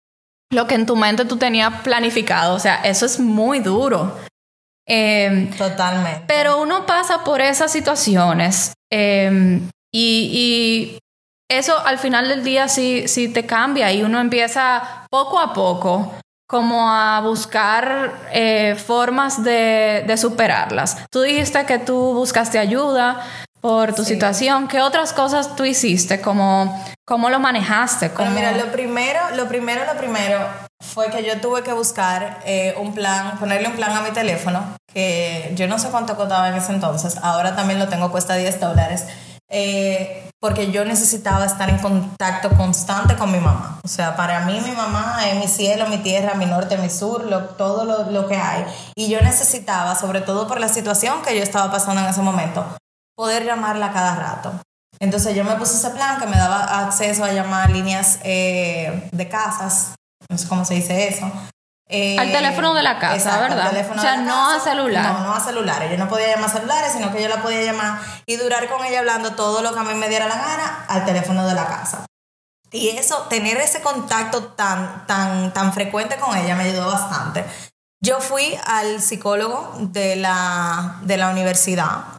lo 0.52 0.68
que 0.68 0.76
en 0.76 0.86
tu 0.86 0.96
mente 0.96 1.26
tú 1.26 1.38
tenías 1.38 1.82
planificado. 1.82 2.54
O 2.56 2.60
sea, 2.60 2.82
eso 2.84 3.06
es 3.06 3.20
muy 3.20 3.60
duro. 3.60 4.18
Em, 4.88 5.50
Totalmente. 5.52 6.24
Pero 6.28 6.62
uno 6.62 6.86
pasa 6.86 7.24
por 7.24 7.42
esas 7.42 7.72
situaciones 7.72 8.74
em, 8.92 9.68
y, 9.92 10.98
eso 11.50 11.78
al 11.86 11.98
final 11.98 12.30
del 12.30 12.46
día 12.46 12.70
sí, 12.70 13.10
sí 13.10 13.28
te 13.28 13.46
cambia 13.46 13.92
y 13.92 14.04
uno 14.04 14.22
empieza 14.22 15.06
poco 15.10 15.38
a 15.38 15.52
poco 15.52 16.14
como 16.48 16.90
a 16.90 17.20
buscar 17.20 18.30
eh, 18.32 18.76
formas 18.76 19.44
de, 19.44 20.06
de, 20.08 20.16
superarlas. 20.16 21.06
Tú 21.10 21.22
dijiste 21.22 21.66
que 21.66 21.78
tú 21.78 22.14
buscaste 22.14 22.58
ayuda, 22.58 23.26
por 23.62 23.94
tu 23.94 24.04
situación. 24.04 24.68
¿Qué 24.68 24.82
otras 24.82 25.14
cosas 25.14 25.56
tú 25.56 25.64
hiciste? 25.64 26.20
¿Cómo, 26.20 26.84
cómo 27.06 27.30
lo 27.30 27.40
manejaste? 27.40 28.12
¿Cómo... 28.12 28.32
mira, 28.32 28.52
lo 28.54 28.72
primero, 28.72 29.20
lo 29.36 29.48
primero, 29.48 29.86
lo 29.86 29.98
primero 29.98 30.40
fue 30.82 31.10
que 31.12 31.24
yo 31.24 31.40
tuve 31.40 31.62
que 31.62 31.72
buscar 31.72 32.40
eh, 32.44 32.76
un 32.80 32.94
plan, 32.94 33.38
ponerle 33.40 33.68
un 33.68 33.76
plan 33.76 33.92
a 33.92 34.02
mi 34.02 34.12
teléfono, 34.12 34.64
que 34.92 35.52
yo 35.56 35.68
no 35.68 35.78
sé 35.78 35.90
cuánto 35.90 36.18
costaba 36.18 36.50
en 36.50 36.56
ese 36.56 36.74
entonces, 36.74 37.18
ahora 37.22 37.56
también 37.56 37.80
lo 37.80 37.88
tengo, 37.88 38.12
cuesta 38.12 38.36
10 38.36 38.60
dólares, 38.60 39.06
eh, 39.48 40.28
porque 40.40 40.72
yo 40.72 40.84
necesitaba 40.84 41.46
estar 41.46 41.70
en 41.70 41.78
contacto 41.78 42.50
constante 42.58 43.16
con 43.16 43.32
mi 43.32 43.40
mamá. 43.40 43.80
O 43.84 43.88
sea, 43.88 44.16
para 44.16 44.40
mí 44.46 44.60
mi 44.66 44.72
mamá 44.72 45.20
es 45.30 45.36
mi 45.38 45.48
cielo, 45.48 45.88
mi 45.88 45.98
tierra, 46.00 46.34
mi 46.34 46.48
norte, 46.48 46.78
mi 46.78 46.90
sur, 46.90 47.26
lo, 47.26 47.42
todo 47.42 47.86
lo, 47.86 48.10
lo 48.10 48.28
que 48.28 48.38
hay. 48.38 48.66
Y 48.96 49.10
yo 49.10 49.22
necesitaba, 49.22 49.94
sobre 49.96 50.22
todo 50.22 50.48
por 50.48 50.60
la 50.60 50.68
situación 50.68 51.22
que 51.22 51.38
yo 51.38 51.44
estaba 51.44 51.72
pasando 51.72 52.02
en 52.02 52.08
ese 52.08 52.22
momento, 52.22 52.66
poder 53.22 53.46
llamarla 53.46 53.94
cada 53.94 54.16
rato. 54.16 54.52
Entonces 55.00 55.36
yo 55.36 55.44
me 55.44 55.54
puse 55.54 55.76
ese 55.76 55.92
plan 55.92 56.20
que 56.20 56.26
me 56.26 56.38
daba 56.38 56.88
acceso 56.88 57.24
a 57.24 57.32
llamar 57.32 57.70
líneas 57.70 58.18
eh, 58.24 59.10
de 59.12 59.30
casas, 59.30 59.94
no 60.28 60.40
sé 60.40 60.48
cómo 60.48 60.66
se 60.66 60.74
dice 60.74 61.08
eso. 61.08 61.32
Eh, 61.88 62.18
al 62.18 62.32
teléfono 62.32 62.74
de 62.74 62.82
la 62.82 62.98
casa, 62.98 63.40
¿verdad? 63.42 63.72
o 63.96 64.02
sea, 64.02 64.18
no 64.18 64.50
a 64.50 64.60
celular. 64.60 65.14
No, 65.14 65.20
no 65.20 65.36
a 65.36 65.40
celulares. 65.40 65.92
Yo 65.92 65.98
no 65.98 66.10
podía 66.10 66.30
llamar 66.30 66.50
a 66.50 66.54
celulares, 66.54 66.94
sino 66.94 67.14
que 67.14 67.22
yo 67.22 67.30
la 67.30 67.44
podía 67.44 67.62
llamar 67.62 68.00
y 68.26 68.38
durar 68.38 68.68
con 68.68 68.84
ella 68.84 68.98
hablando 68.98 69.36
todo 69.36 69.62
lo 69.62 69.72
que 69.72 69.80
a 69.80 69.84
mí 69.84 69.94
me 69.94 70.10
diera 70.10 70.28
la 70.28 70.38
gana 70.38 70.86
al 70.88 71.06
teléfono 71.06 71.46
de 71.46 71.54
la 71.54 71.68
casa. 71.68 72.08
Y 72.72 72.90
eso, 72.90 73.28
tener 73.30 73.58
ese 73.58 73.82
contacto 73.82 74.46
tan, 74.46 75.06
tan, 75.06 75.54
tan 75.54 75.74
frecuente 75.74 76.16
con 76.16 76.36
ella 76.36 76.56
me 76.56 76.64
ayudó 76.64 76.88
bastante. 76.88 77.46
Yo 78.04 78.20
fui 78.20 78.58
al 78.66 79.00
psicólogo 79.00 79.76
de 79.78 80.16
la, 80.16 80.96
de 81.04 81.18
la 81.18 81.30
universidad 81.30 82.18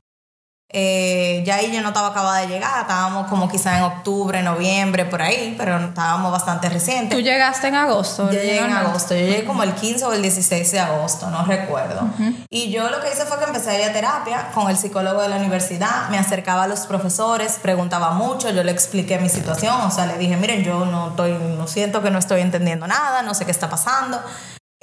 eh, 0.74 1.42
ya 1.44 1.56
ahí 1.56 1.70
yo 1.70 1.82
no 1.82 1.88
estaba 1.88 2.08
acabada 2.08 2.40
de 2.40 2.46
llegar, 2.46 2.80
estábamos 2.80 3.26
como 3.26 3.46
quizá 3.50 3.76
en 3.76 3.84
octubre, 3.84 4.42
noviembre, 4.42 5.04
por 5.04 5.20
ahí, 5.20 5.54
pero 5.58 5.76
estábamos 5.78 6.32
bastante 6.32 6.70
recientes. 6.70 7.10
¿Tú 7.10 7.22
llegaste 7.22 7.68
en 7.68 7.74
agosto? 7.74 8.30
Yo 8.32 8.40
llegué 8.40 8.58
en 8.58 8.72
agosto, 8.72 9.14
yo 9.14 9.20
llegué 9.20 9.44
como 9.44 9.64
el 9.64 9.74
15 9.74 10.06
o 10.06 10.12
el 10.14 10.22
16 10.22 10.72
de 10.72 10.80
agosto, 10.80 11.28
no 11.28 11.44
recuerdo. 11.44 12.08
Y 12.48 12.70
yo 12.70 12.88
lo 12.88 13.00
que 13.02 13.12
hice 13.12 13.26
fue 13.26 13.38
que 13.38 13.44
empecé 13.44 13.70
a 13.70 13.80
ir 13.80 13.90
a 13.90 13.92
terapia 13.92 14.48
con 14.54 14.70
el 14.70 14.78
psicólogo 14.78 15.20
de 15.20 15.28
la 15.28 15.36
universidad, 15.36 16.08
me 16.08 16.16
acercaba 16.16 16.64
a 16.64 16.68
los 16.68 16.80
profesores, 16.86 17.58
preguntaba 17.60 18.12
mucho, 18.12 18.48
yo 18.48 18.64
le 18.64 18.72
expliqué 18.72 19.18
mi 19.18 19.28
situación, 19.28 19.78
o 19.78 19.90
sea, 19.90 20.06
le 20.06 20.16
dije, 20.16 20.38
miren, 20.38 20.64
yo 20.64 20.86
no, 20.86 21.10
estoy, 21.10 21.32
no 21.34 21.66
siento 21.66 22.02
que 22.02 22.10
no 22.10 22.18
estoy 22.18 22.40
entendiendo 22.40 22.86
nada, 22.86 23.20
no 23.20 23.34
sé 23.34 23.44
qué 23.44 23.50
está 23.50 23.68
pasando 23.68 24.18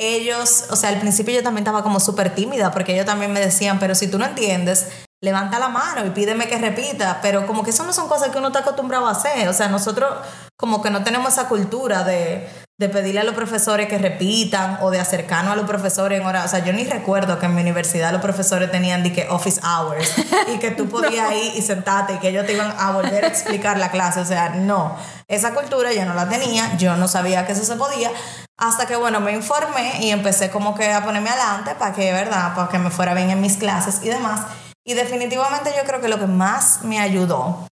ellos, 0.02 0.67
o 0.69 0.78
sea, 0.78 0.89
al 0.89 0.99
principio 1.02 1.36
yo 1.36 1.43
también 1.43 1.63
estaba 1.63 1.84
como 1.84 1.99
súper 1.99 2.34
tímida 2.34 2.71
porque 2.71 2.93
ellos 2.93 3.06
también 3.06 3.34
me 3.34 3.41
decían, 3.41 3.80
pero 3.80 3.95
si 3.95 4.08
tú 4.08 4.17
no 4.17 4.25
entiendes, 4.25 4.88
levanta 5.21 5.60
la 5.60 5.69
mano 5.69 6.05
y 6.05 6.12
pídeme 6.12 6.47
que 6.47 6.58
repita, 6.58 7.19
pero 7.21 7.45
como 7.45 7.63
que 7.63 7.71
eso 7.71 7.84
no 7.84 7.91
son 7.91 8.08
cosas 8.08 8.29
que 8.29 8.38
uno 8.38 8.47
está 8.47 8.60
acostumbrado 8.60 9.08
a 9.08 9.12
hacer, 9.12 9.47
o 9.49 9.53
sea, 9.53 9.67
nosotros 9.67 10.10
como 10.55 10.82
que 10.82 10.89
no 10.89 11.03
tenemos 11.03 11.34
esa 11.34 11.49
cultura 11.49 12.03
de, 12.03 12.47
de 12.77 12.88
pedirle 12.88 13.19
a 13.19 13.23
los 13.25 13.36
profesores 13.36 13.88
que 13.88 13.97
repitan 13.97 14.77
o 14.82 14.91
de 14.91 14.99
acercarnos 15.01 15.51
a 15.51 15.55
los 15.58 15.65
profesores 15.65 16.21
en 16.21 16.25
hora, 16.25 16.45
o 16.45 16.47
sea, 16.47 16.60
yo 16.60 16.71
ni 16.71 16.86
recuerdo 16.86 17.38
que 17.38 17.47
en 17.47 17.55
mi 17.55 17.62
universidad 17.62 18.13
los 18.13 18.21
profesores 18.21 18.71
tenían 18.71 19.03
de 19.03 19.12
que 19.12 19.27
office 19.29 19.60
hours 19.62 20.10
y 20.53 20.58
que 20.60 20.71
tú 20.71 20.88
podías 20.89 21.34
ir 21.34 21.53
y 21.55 21.62
sentarte 21.62 22.13
y 22.13 22.17
que 22.19 22.29
ellos 22.29 22.45
te 22.45 22.53
iban 22.53 22.73
a 22.79 22.91
volver 22.91 23.25
a 23.25 23.27
explicar 23.27 23.77
la 23.77 23.91
clase, 23.91 24.21
o 24.21 24.25
sea, 24.25 24.49
no, 24.51 24.95
esa 25.27 25.53
cultura 25.53 25.91
yo 25.91 26.05
no 26.05 26.13
la 26.13 26.29
tenía, 26.29 26.77
yo 26.77 26.95
no 26.95 27.10
sabía 27.10 27.45
que 27.45 27.51
eso 27.51 27.65
se 27.65 27.75
podía, 27.75 28.10
hasta 28.58 28.86
que, 28.86 28.95
bueno, 28.95 29.19
me 29.19 29.34
informé 29.34 29.99
y 30.01 30.12
empecé 30.12 30.49
como 30.49 30.75
que 30.75 30.93
a 30.93 31.03
ponerme 31.03 31.29
adelante 31.29 31.75
para 31.75 31.93
que, 31.93 32.13
¿verdad?, 32.13 32.55
para 32.55 32.69
que 32.69 32.79
me 32.79 32.89
fuera 32.89 33.13
bien 33.13 33.29
en 33.29 33.41
mis 33.41 33.58
clases 33.58 33.99
y 34.01 34.08
demás. 34.08 34.41
Y 34.89 34.95
definitivamente 34.95 35.71
yo 35.78 35.84
creo 35.86 36.02
que 36.02 36.08
lo 36.08 36.17
que 36.17 36.25
más 36.25 36.84
me 36.84 36.99
ayudó 36.99 37.67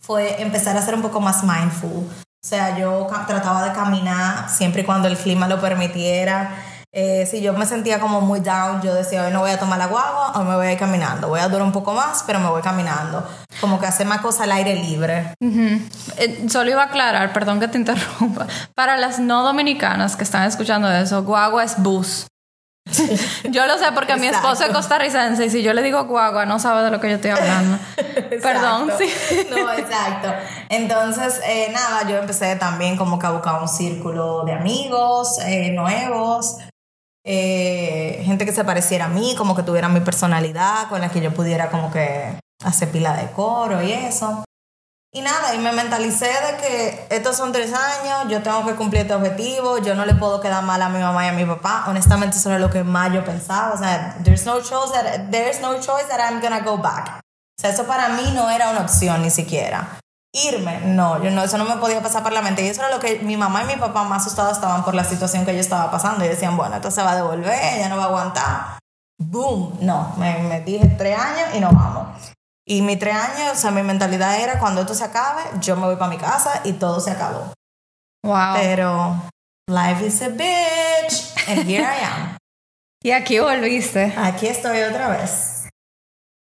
fue 0.00 0.40
empezar 0.40 0.76
a 0.76 0.82
ser 0.82 0.94
un 0.94 1.02
poco 1.02 1.20
más 1.20 1.42
mindful. 1.42 2.06
O 2.06 2.46
sea, 2.46 2.78
yo 2.78 3.08
trataba 3.26 3.64
de 3.64 3.72
caminar 3.72 4.48
siempre 4.48 4.82
y 4.82 4.84
cuando 4.84 5.08
el 5.08 5.16
clima 5.16 5.48
lo 5.48 5.60
permitiera. 5.60 6.54
Eh, 6.92 7.26
si 7.28 7.42
yo 7.42 7.54
me 7.54 7.66
sentía 7.66 7.98
como 7.98 8.20
muy 8.20 8.38
down, 8.38 8.80
yo 8.82 8.94
decía, 8.94 9.24
hoy 9.24 9.32
no 9.32 9.40
voy 9.40 9.50
a 9.50 9.58
tomar 9.58 9.80
la 9.80 9.88
guagua, 9.88 10.30
hoy 10.38 10.44
me 10.44 10.54
voy 10.54 10.66
a 10.68 10.72
ir 10.74 10.78
caminando. 10.78 11.26
Voy 11.26 11.40
a 11.40 11.48
durar 11.48 11.62
un 11.62 11.72
poco 11.72 11.92
más, 11.92 12.22
pero 12.24 12.38
me 12.38 12.48
voy 12.48 12.62
caminando. 12.62 13.28
Como 13.60 13.80
que 13.80 13.86
hacer 13.86 14.06
más 14.06 14.20
cosas 14.20 14.42
al 14.42 14.52
aire 14.52 14.76
libre. 14.76 15.34
Eh, 15.40 16.46
solo 16.48 16.70
iba 16.70 16.82
a 16.82 16.86
aclarar, 16.86 17.32
perdón 17.32 17.58
que 17.58 17.66
te 17.66 17.78
interrumpa. 17.78 18.46
Para 18.76 18.96
las 18.96 19.18
no 19.18 19.42
dominicanas 19.42 20.14
que 20.14 20.22
están 20.22 20.44
escuchando 20.44 20.88
eso, 20.88 21.24
guagua 21.24 21.64
es 21.64 21.82
bus. 21.82 22.28
yo 23.50 23.66
lo 23.66 23.78
sé 23.78 23.86
porque 23.94 24.16
mi 24.16 24.26
esposo 24.26 24.64
es 24.64 24.70
costarricense 24.70 25.46
y 25.46 25.50
si 25.50 25.62
yo 25.62 25.72
le 25.72 25.82
digo 25.82 26.04
guagua 26.04 26.44
no 26.44 26.58
sabe 26.58 26.82
de 26.82 26.90
lo 26.90 27.00
que 27.00 27.08
yo 27.08 27.16
estoy 27.16 27.30
hablando. 27.30 27.78
Perdón, 28.42 28.90
sí. 28.98 29.06
no, 29.50 29.72
exacto. 29.72 30.32
Entonces, 30.68 31.40
eh, 31.46 31.70
nada, 31.72 32.08
yo 32.08 32.18
empecé 32.18 32.56
también 32.56 32.96
como 32.96 33.18
que 33.18 33.26
a 33.26 33.30
buscar 33.30 33.60
un 33.60 33.68
círculo 33.68 34.44
de 34.44 34.52
amigos 34.52 35.38
eh, 35.46 35.70
nuevos, 35.70 36.58
eh, 37.24 38.22
gente 38.24 38.44
que 38.44 38.52
se 38.52 38.64
pareciera 38.64 39.06
a 39.06 39.08
mí, 39.08 39.34
como 39.36 39.56
que 39.56 39.62
tuviera 39.62 39.88
mi 39.88 40.00
personalidad, 40.00 40.88
con 40.88 41.00
la 41.00 41.08
que 41.08 41.22
yo 41.22 41.32
pudiera 41.32 41.70
como 41.70 41.90
que 41.90 42.38
hacer 42.62 42.90
pila 42.90 43.16
de 43.16 43.30
coro 43.32 43.82
y 43.82 43.92
eso. 43.92 44.44
Y 45.16 45.20
nada, 45.20 45.54
y 45.54 45.58
me 45.58 45.70
mentalicé 45.70 46.26
de 46.26 46.56
que 46.60 47.06
estos 47.08 47.36
son 47.36 47.52
tres 47.52 47.72
años, 47.72 48.28
yo 48.28 48.42
tengo 48.42 48.66
que 48.66 48.74
cumplir 48.74 49.02
este 49.02 49.14
objetivo, 49.14 49.78
yo 49.78 49.94
no 49.94 50.04
le 50.04 50.14
puedo 50.16 50.40
quedar 50.40 50.64
mal 50.64 50.82
a 50.82 50.88
mi 50.88 50.98
mamá 50.98 51.24
y 51.24 51.28
a 51.28 51.32
mi 51.32 51.44
papá. 51.44 51.84
Honestamente, 51.86 52.36
eso 52.36 52.50
era 52.50 52.58
lo 52.58 52.68
que 52.68 52.82
más 52.82 53.12
yo 53.12 53.24
pensaba. 53.24 53.74
O 53.74 53.78
sea, 53.78 54.16
there's 54.24 54.44
no 54.44 54.60
choice 54.60 54.92
that, 54.92 55.30
there's 55.30 55.60
no 55.60 55.74
choice 55.74 56.08
that 56.08 56.18
I'm 56.18 56.40
gonna 56.40 56.62
go 56.62 56.76
back. 56.78 57.20
O 57.20 57.60
sea, 57.60 57.70
eso 57.70 57.84
para 57.84 58.08
mí 58.08 58.32
no 58.34 58.50
era 58.50 58.70
una 58.70 58.80
opción 58.80 59.22
ni 59.22 59.30
siquiera. 59.30 60.00
Irme, 60.32 60.80
no, 60.80 61.22
yo 61.22 61.30
no, 61.30 61.44
eso 61.44 61.58
no 61.58 61.64
me 61.64 61.76
podía 61.76 62.02
pasar 62.02 62.24
por 62.24 62.32
la 62.32 62.42
mente. 62.42 62.64
Y 62.64 62.66
eso 62.66 62.80
era 62.80 62.90
lo 62.90 62.98
que 62.98 63.20
mi 63.20 63.36
mamá 63.36 63.62
y 63.62 63.66
mi 63.66 63.76
papá 63.76 64.02
más 64.02 64.22
asustados 64.22 64.54
estaban 64.54 64.84
por 64.84 64.96
la 64.96 65.04
situación 65.04 65.46
que 65.46 65.54
yo 65.54 65.60
estaba 65.60 65.92
pasando. 65.92 66.24
Y 66.24 66.28
decían, 66.28 66.56
bueno, 66.56 66.74
esto 66.74 66.90
se 66.90 67.04
va 67.04 67.12
a 67.12 67.16
devolver, 67.16 67.56
ella 67.76 67.88
no 67.88 67.98
va 67.98 68.02
a 68.02 68.06
aguantar. 68.06 68.78
Boom, 69.18 69.78
no, 69.80 70.12
me, 70.16 70.38
me 70.38 70.60
dije 70.62 70.88
tres 70.98 71.16
años 71.16 71.54
y 71.54 71.60
nos 71.60 71.72
vamos. 71.72 72.33
Y 72.66 72.80
mis 72.80 72.98
tres 72.98 73.14
años, 73.14 73.52
o 73.52 73.56
sea, 73.56 73.70
mi 73.70 73.82
mentalidad 73.82 74.40
era 74.40 74.58
cuando 74.58 74.80
esto 74.80 74.94
se 74.94 75.04
acabe, 75.04 75.42
yo 75.60 75.76
me 75.76 75.82
voy 75.82 75.96
para 75.96 76.10
mi 76.10 76.16
casa 76.16 76.62
y 76.64 76.72
todo 76.72 76.98
se 76.98 77.10
acabó. 77.10 77.52
Wow. 78.24 78.54
Pero 78.54 79.22
life 79.68 80.06
is 80.06 80.22
a 80.22 80.30
bitch 80.30 81.48
and 81.48 81.68
here 81.68 81.82
I 81.82 82.04
am. 82.04 82.36
y 83.02 83.10
aquí 83.10 83.38
volviste. 83.38 84.14
Aquí 84.16 84.46
estoy 84.46 84.80
otra 84.80 85.08
vez. 85.08 85.68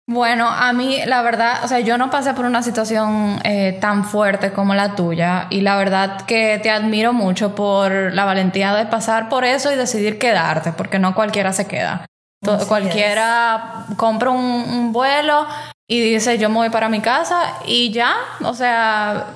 Bueno, 0.08 0.50
a 0.50 0.72
mí 0.74 1.00
la 1.06 1.22
verdad, 1.22 1.64
o 1.64 1.68
sea, 1.68 1.80
yo 1.80 1.98
no 1.98 2.10
pasé 2.10 2.34
por 2.34 2.46
una 2.46 2.62
situación 2.62 3.40
eh, 3.44 3.78
tan 3.80 4.06
fuerte 4.06 4.52
como 4.52 4.74
la 4.76 4.96
tuya 4.96 5.48
y 5.50 5.62
la 5.62 5.78
verdad 5.78 6.22
que 6.26 6.60
te 6.62 6.70
admiro 6.70 7.14
mucho 7.14 7.56
por 7.56 8.14
la 8.14 8.26
valentía 8.26 8.74
de 8.74 8.86
pasar 8.86 9.30
por 9.30 9.46
eso 9.46 9.72
y 9.72 9.76
decidir 9.76 10.20
quedarte, 10.20 10.74
porque 10.74 11.00
no 11.00 11.16
cualquiera 11.16 11.54
se 11.54 11.68
queda. 11.68 12.06
Así 12.46 12.66
cualquiera 12.66 13.86
compra 13.96 14.30
un, 14.30 14.44
un 14.44 14.92
vuelo 14.92 15.48
y 15.94 16.14
dice 16.14 16.40
yo 16.40 16.50
me 16.50 16.56
voy 16.56 16.70
para 16.72 16.90
mi 16.90 17.02
casa 17.02 17.60
y 17.68 17.92
ya, 17.92 18.16
o 18.44 18.54
sea, 18.56 19.36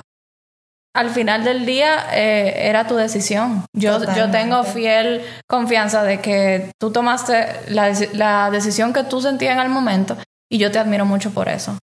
al 0.92 1.10
final 1.10 1.44
del 1.44 1.64
día 1.64 2.06
eh, 2.12 2.68
era 2.68 2.88
tu 2.88 2.96
decisión. 2.96 3.64
Yo, 3.72 4.00
yo 4.16 4.28
tengo 4.32 4.64
fiel 4.64 5.22
confianza 5.48 6.02
de 6.02 6.20
que 6.20 6.72
tú 6.80 6.90
tomaste 6.90 7.46
la, 7.68 7.92
la 8.14 8.50
decisión 8.50 8.92
que 8.92 9.04
tú 9.04 9.20
sentías 9.20 9.54
en 9.54 9.60
el 9.60 9.68
momento 9.68 10.16
y 10.50 10.58
yo 10.58 10.72
te 10.72 10.80
admiro 10.80 11.04
mucho 11.04 11.30
por 11.30 11.48
eso. 11.48 11.78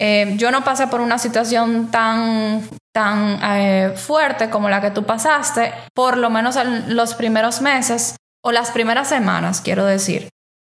Eh, 0.00 0.34
yo 0.36 0.52
no 0.52 0.62
pasé 0.62 0.86
por 0.86 1.00
una 1.00 1.18
situación 1.18 1.90
tan, 1.90 2.68
tan 2.92 3.40
eh, 3.42 3.94
fuerte 3.96 4.50
como 4.50 4.68
la 4.68 4.80
que 4.80 4.92
tú 4.92 5.04
pasaste, 5.04 5.72
por 5.92 6.18
lo 6.18 6.30
menos 6.30 6.54
en 6.54 6.94
los 6.94 7.14
primeros 7.14 7.60
meses 7.60 8.14
o 8.44 8.52
las 8.52 8.70
primeras 8.70 9.08
semanas, 9.08 9.60
quiero 9.60 9.84
decir. 9.84 10.28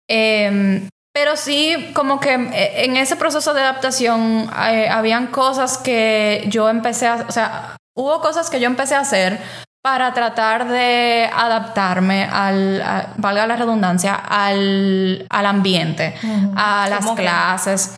Eh, 0.08 0.88
pero 1.18 1.34
sí, 1.34 1.92
como 1.94 2.20
que 2.20 2.34
eh, 2.34 2.84
en 2.84 2.98
ese 2.98 3.16
proceso 3.16 3.54
de 3.54 3.62
adaptación 3.62 4.50
eh, 4.68 4.86
habían 4.90 5.28
cosas 5.28 5.78
que 5.78 6.44
yo 6.48 6.68
empecé 6.68 7.06
a, 7.06 7.24
o 7.26 7.32
sea, 7.32 7.74
hubo 7.96 8.20
cosas 8.20 8.50
que 8.50 8.60
yo 8.60 8.66
empecé 8.66 8.96
a 8.96 9.00
hacer 9.00 9.38
para 9.82 10.12
tratar 10.12 10.68
de 10.68 11.30
adaptarme 11.32 12.24
al, 12.30 12.82
a- 12.82 13.14
valga 13.16 13.46
la 13.46 13.56
redundancia, 13.56 14.14
al, 14.14 15.24
al 15.30 15.46
ambiente, 15.46 16.14
a 16.54 16.86
las 16.90 17.06
clases. 17.22 17.96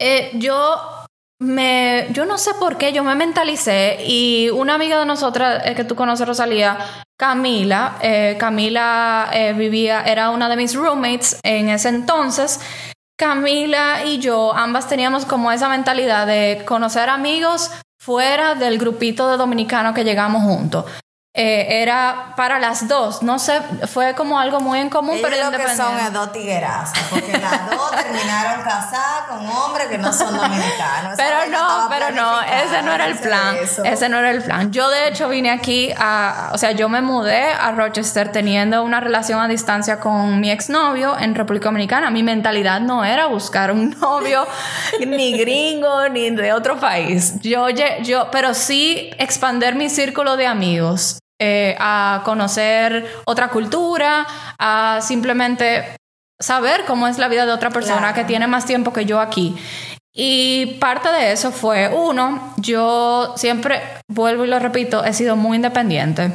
Eh, 0.00 0.30
yo 0.34 1.05
me, 1.38 2.06
yo 2.12 2.24
no 2.24 2.38
sé 2.38 2.52
por 2.54 2.78
qué, 2.78 2.92
yo 2.92 3.04
me 3.04 3.14
mentalicé 3.14 3.98
y 4.06 4.48
una 4.50 4.74
amiga 4.74 4.98
de 4.98 5.06
nosotras 5.06 5.62
eh, 5.66 5.74
que 5.74 5.84
tú 5.84 5.94
conoces, 5.94 6.26
Rosalía, 6.26 6.78
Camila, 7.18 7.98
eh, 8.02 8.36
Camila 8.38 9.28
eh, 9.32 9.52
vivía, 9.52 10.02
era 10.02 10.30
una 10.30 10.48
de 10.48 10.56
mis 10.56 10.74
roommates 10.74 11.38
en 11.42 11.68
ese 11.68 11.90
entonces. 11.90 12.60
Camila 13.18 14.04
y 14.04 14.18
yo 14.18 14.54
ambas 14.54 14.88
teníamos 14.88 15.24
como 15.24 15.50
esa 15.50 15.68
mentalidad 15.68 16.26
de 16.26 16.62
conocer 16.66 17.08
amigos 17.08 17.70
fuera 17.98 18.54
del 18.54 18.78
grupito 18.78 19.30
de 19.30 19.36
dominicanos 19.36 19.94
que 19.94 20.04
llegamos 20.04 20.42
juntos. 20.42 20.84
Eh, 21.38 21.82
era 21.82 22.32
para 22.34 22.58
las 22.58 22.88
dos, 22.88 23.22
no 23.22 23.38
sé, 23.38 23.60
fue 23.92 24.14
como 24.14 24.40
algo 24.40 24.58
muy 24.60 24.78
en 24.78 24.88
común, 24.88 25.16
Ellos 25.16 25.28
pero 25.30 25.50
lo 25.50 25.58
que 25.58 25.76
son 25.76 25.98
es 25.98 26.10
dos 26.10 26.32
tiguerazas, 26.32 26.98
porque 27.10 27.30
las 27.36 27.70
dos 27.70 27.90
terminaron 27.90 28.64
casadas 28.64 29.26
con 29.28 29.46
hombres 29.46 29.88
que 29.88 29.98
no 29.98 30.10
son 30.14 30.34
dominicanos. 30.34 31.12
Pero 31.18 31.50
no, 31.50 31.88
pero 31.90 32.10
no, 32.12 32.40
ese 32.40 32.80
no 32.82 32.90
era 32.94 33.04
el 33.04 33.18
plan. 33.18 33.54
Ese 33.84 34.08
no 34.08 34.18
era 34.18 34.30
el 34.30 34.42
plan. 34.42 34.72
Yo 34.72 34.88
de 34.88 35.08
hecho 35.08 35.28
vine 35.28 35.50
aquí 35.50 35.92
a, 35.98 36.52
o 36.54 36.58
sea, 36.58 36.72
yo 36.72 36.88
me 36.88 37.02
mudé 37.02 37.52
a 37.52 37.70
Rochester 37.72 38.32
teniendo 38.32 38.82
una 38.82 39.00
relación 39.00 39.38
a 39.38 39.46
distancia 39.46 40.00
con 40.00 40.40
mi 40.40 40.50
exnovio 40.50 41.18
en 41.18 41.34
República 41.34 41.66
Dominicana. 41.66 42.10
Mi 42.10 42.22
mentalidad 42.22 42.80
no 42.80 43.04
era 43.04 43.26
buscar 43.26 43.72
un 43.72 43.90
novio 44.00 44.46
ni 45.06 45.36
gringo 45.36 46.08
ni 46.08 46.30
de 46.30 46.54
otro 46.54 46.80
país. 46.80 47.34
Yo, 47.42 47.68
yo, 47.68 48.30
pero 48.30 48.54
sí 48.54 49.10
expander 49.18 49.74
mi 49.74 49.90
círculo 49.90 50.38
de 50.38 50.46
amigos. 50.46 51.18
Eh, 51.40 51.76
a 51.78 52.22
conocer 52.24 53.06
otra 53.26 53.48
cultura, 53.48 54.26
a 54.58 55.00
simplemente 55.02 55.96
saber 56.40 56.84
cómo 56.86 57.06
es 57.08 57.18
la 57.18 57.28
vida 57.28 57.46
de 57.46 57.52
otra 57.52 57.70
persona 57.70 57.98
Claro. 57.98 58.14
que 58.14 58.24
tiene 58.24 58.46
más 58.46 58.64
tiempo 58.66 58.92
que 58.92 59.04
yo 59.04 59.20
aquí. 59.20 59.56
Y 60.14 60.76
parte 60.80 61.10
de 61.10 61.32
eso 61.32 61.52
fue, 61.52 61.88
uno, 61.88 62.54
yo 62.56 63.34
siempre, 63.36 63.82
vuelvo 64.08 64.44
y 64.44 64.48
lo 64.48 64.58
repito, 64.58 65.04
he 65.04 65.12
sido 65.12 65.36
muy 65.36 65.56
independiente 65.56 66.32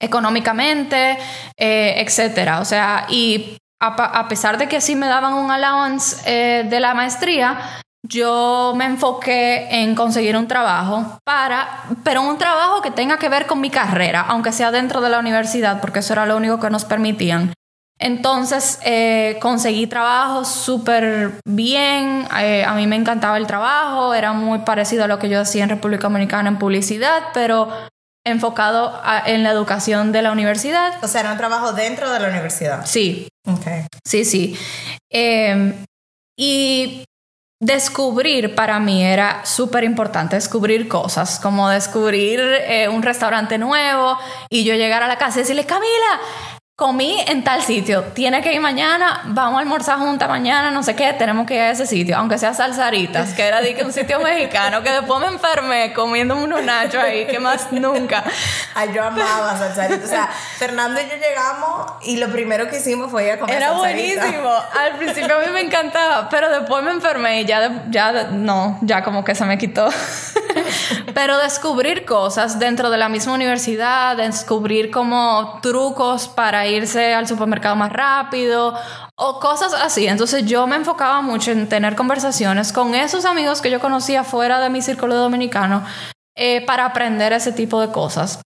económicamente, 0.00 1.16
eh, 1.56 1.94
etcétera. 1.98 2.60
O 2.60 2.64
sea, 2.64 3.06
y 3.08 3.56
a 3.80 4.28
pesar 4.28 4.58
de 4.58 4.68
que 4.68 4.80
sí 4.80 4.94
me 4.94 5.06
daban 5.06 5.34
un 5.34 5.50
allowance 5.50 6.16
eh, 6.26 6.64
de 6.64 6.80
la 6.80 6.92
maestría, 6.94 7.58
yo 8.06 8.72
me 8.76 8.84
enfoqué 8.86 9.68
en 9.82 9.94
conseguir 9.94 10.36
un 10.36 10.48
trabajo 10.48 11.18
para, 11.24 11.84
pero 12.04 12.22
un 12.22 12.36
trabajo 12.38 12.82
que 12.82 12.90
tenga 12.90 13.18
que 13.18 13.28
ver 13.28 13.46
con 13.46 13.60
mi 13.60 13.70
carrera, 13.70 14.22
aunque 14.22 14.52
sea 14.52 14.70
dentro 14.70 15.00
de 15.00 15.10
la 15.10 15.18
universidad, 15.18 15.80
porque 15.80 16.00
eso 16.00 16.12
era 16.12 16.26
lo 16.26 16.36
único 16.36 16.58
que 16.58 16.70
nos 16.70 16.84
permitían. 16.84 17.52
Entonces 18.00 18.80
eh, 18.84 19.38
conseguí 19.40 19.86
trabajo 19.86 20.44
súper 20.44 21.34
bien, 21.44 22.26
eh, 22.40 22.64
a 22.64 22.74
mí 22.74 22.88
me 22.88 22.96
encantaba 22.96 23.36
el 23.36 23.46
trabajo, 23.46 24.12
era 24.14 24.32
muy 24.32 24.58
parecido 24.60 25.04
a 25.04 25.06
lo 25.06 25.20
que 25.20 25.28
yo 25.28 25.40
hacía 25.40 25.62
en 25.62 25.68
República 25.70 26.04
Dominicana 26.08 26.48
en 26.48 26.58
publicidad, 26.58 27.22
pero 27.32 27.68
enfocado 28.26 29.00
a- 29.04 29.22
en 29.26 29.44
la 29.44 29.50
educación 29.50 30.10
de 30.10 30.22
la 30.22 30.32
universidad. 30.32 30.94
O 31.04 31.08
sea, 31.08 31.20
era 31.20 31.32
un 31.32 31.38
trabajo 31.38 31.72
dentro 31.72 32.10
de 32.10 32.18
la 32.18 32.28
universidad. 32.28 32.84
Sí, 32.86 33.28
Okay. 33.44 33.82
sí, 34.04 34.24
sí. 34.24 34.56
Eh, 35.10 35.74
y 36.38 37.04
descubrir 37.62 38.56
para 38.56 38.80
mí 38.80 39.04
era 39.04 39.46
súper 39.46 39.84
importante, 39.84 40.34
descubrir 40.34 40.88
cosas, 40.88 41.38
como 41.38 41.68
descubrir 41.68 42.40
eh, 42.40 42.88
un 42.88 43.04
restaurante 43.04 43.56
nuevo 43.56 44.18
y 44.50 44.64
yo 44.64 44.74
llegar 44.74 45.04
a 45.04 45.06
la 45.06 45.16
casa 45.16 45.38
y 45.38 45.42
decirle, 45.42 45.64
Camila, 45.64 46.20
comí 46.74 47.22
en 47.28 47.44
tal 47.44 47.62
sitio, 47.62 48.02
tiene 48.14 48.40
que 48.40 48.54
ir 48.54 48.60
mañana, 48.60 49.20
vamos 49.26 49.58
a 49.58 49.60
almorzar 49.60 49.98
juntas 49.98 50.26
mañana, 50.28 50.70
no 50.70 50.82
sé 50.82 50.96
qué, 50.96 51.12
tenemos 51.12 51.46
que 51.46 51.54
ir 51.54 51.60
a 51.60 51.70
ese 51.70 51.86
sitio, 51.86 52.16
aunque 52.16 52.38
sea 52.38 52.54
Salsaritas, 52.54 53.34
que 53.34 53.42
era 53.42 53.60
de 53.60 53.74
que 53.74 53.84
un 53.84 53.92
sitio 53.92 54.18
mexicano, 54.20 54.82
que 54.82 54.90
después 54.90 55.20
me 55.20 55.26
enfermé 55.26 55.92
comiéndome 55.92 56.44
unos 56.44 56.62
nachos 56.64 57.02
ahí, 57.02 57.26
que 57.26 57.38
más 57.38 57.70
nunca. 57.72 58.24
Ay, 58.74 58.90
yo 58.94 59.04
amaba 59.04 59.56
salsarita. 59.56 60.04
O 60.04 60.08
sea, 60.08 60.26
Fernando 60.26 60.98
y 61.00 61.04
yo 61.04 61.16
llegamos 61.16 61.92
y 62.02 62.16
lo 62.16 62.28
primero 62.32 62.66
que 62.68 62.78
hicimos 62.78 63.10
fue 63.10 63.26
ir 63.26 63.32
a 63.32 63.38
comer 63.38 63.56
Era 63.56 63.68
salsarita. 63.68 64.22
buenísimo. 64.22 64.50
Al 64.50 64.96
principio 64.96 65.36
a 65.36 65.40
mí 65.40 65.52
me 65.52 65.60
encantaba, 65.60 66.28
pero 66.30 66.48
después 66.48 66.82
me 66.82 66.90
enfermé 66.90 67.42
y 67.42 67.44
ya, 67.44 67.84
ya 67.90 68.28
no, 68.32 68.78
ya 68.80 69.04
como 69.04 69.24
que 69.24 69.34
se 69.34 69.44
me 69.44 69.58
quitó. 69.58 69.88
pero 71.14 71.38
descubrir 71.38 72.04
cosas 72.04 72.58
dentro 72.58 72.90
de 72.90 72.96
la 72.96 73.08
misma 73.08 73.34
universidad, 73.34 74.16
descubrir 74.16 74.90
como 74.90 75.60
trucos 75.62 76.28
para 76.28 76.61
irse 76.66 77.14
al 77.14 77.26
supermercado 77.26 77.76
más 77.76 77.92
rápido 77.92 78.74
o 79.16 79.40
cosas 79.40 79.74
así. 79.74 80.06
Entonces 80.06 80.44
yo 80.46 80.66
me 80.66 80.76
enfocaba 80.76 81.20
mucho 81.22 81.50
en 81.50 81.68
tener 81.68 81.96
conversaciones 81.96 82.72
con 82.72 82.94
esos 82.94 83.24
amigos 83.24 83.60
que 83.60 83.70
yo 83.70 83.80
conocía 83.80 84.24
fuera 84.24 84.60
de 84.60 84.70
mi 84.70 84.82
círculo 84.82 85.14
dominicano 85.16 85.84
eh, 86.36 86.64
para 86.66 86.86
aprender 86.86 87.32
ese 87.32 87.52
tipo 87.52 87.80
de 87.80 87.92
cosas. 87.92 88.40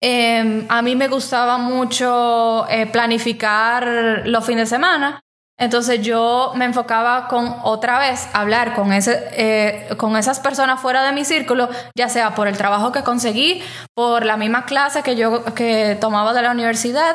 Eh, 0.00 0.66
a 0.68 0.82
mí 0.82 0.96
me 0.96 1.06
gustaba 1.08 1.58
mucho 1.58 2.66
eh, 2.68 2.86
planificar 2.86 4.22
los 4.24 4.44
fines 4.44 4.68
de 4.68 4.76
semana. 4.76 5.20
Entonces 5.62 6.02
yo 6.02 6.50
me 6.56 6.64
enfocaba 6.64 7.28
con 7.28 7.54
otra 7.62 8.00
vez 8.00 8.28
hablar 8.32 8.74
con, 8.74 8.92
ese, 8.92 9.28
eh, 9.30 9.94
con 9.96 10.16
esas 10.16 10.40
personas 10.40 10.80
fuera 10.80 11.04
de 11.04 11.12
mi 11.12 11.24
círculo, 11.24 11.68
ya 11.96 12.08
sea 12.08 12.34
por 12.34 12.48
el 12.48 12.56
trabajo 12.56 12.90
que 12.90 13.04
conseguí, 13.04 13.62
por 13.94 14.26
la 14.26 14.36
misma 14.36 14.64
clase 14.64 15.04
que 15.04 15.14
yo 15.14 15.44
que 15.54 15.96
tomaba 16.00 16.32
de 16.32 16.42
la 16.42 16.50
universidad. 16.50 17.14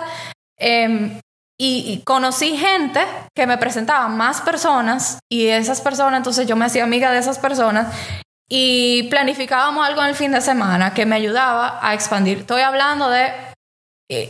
Eh, 0.57 1.19
y, 1.59 2.01
conocí 2.05 2.55
gente 2.55 3.01
que 3.35 3.47
me 3.47 3.57
presentaba 3.57 4.07
más 4.07 4.39
personas 4.39 5.19
y 5.29 5.47
esas 5.47 5.81
personas, 5.81 6.19
entonces 6.19 6.47
yo 6.47 6.55
me 6.55 6.65
hacía 6.65 6.85
amiga 6.85 7.11
de 7.11 7.17
esas 7.17 7.39
personas 7.39 7.93
y 8.49 9.09
planificábamos 9.09 9.85
algo 9.85 10.01
en 10.03 10.07
el 10.07 10.15
fin 10.15 10.31
de 10.31 10.39
semana 10.39 10.93
que 10.93 11.05
me 11.05 11.17
ayudaba 11.17 11.79
a 11.81 11.93
expandir. 11.93 12.37
Estoy 12.37 12.61
hablando 12.61 13.09
de, 13.09 13.33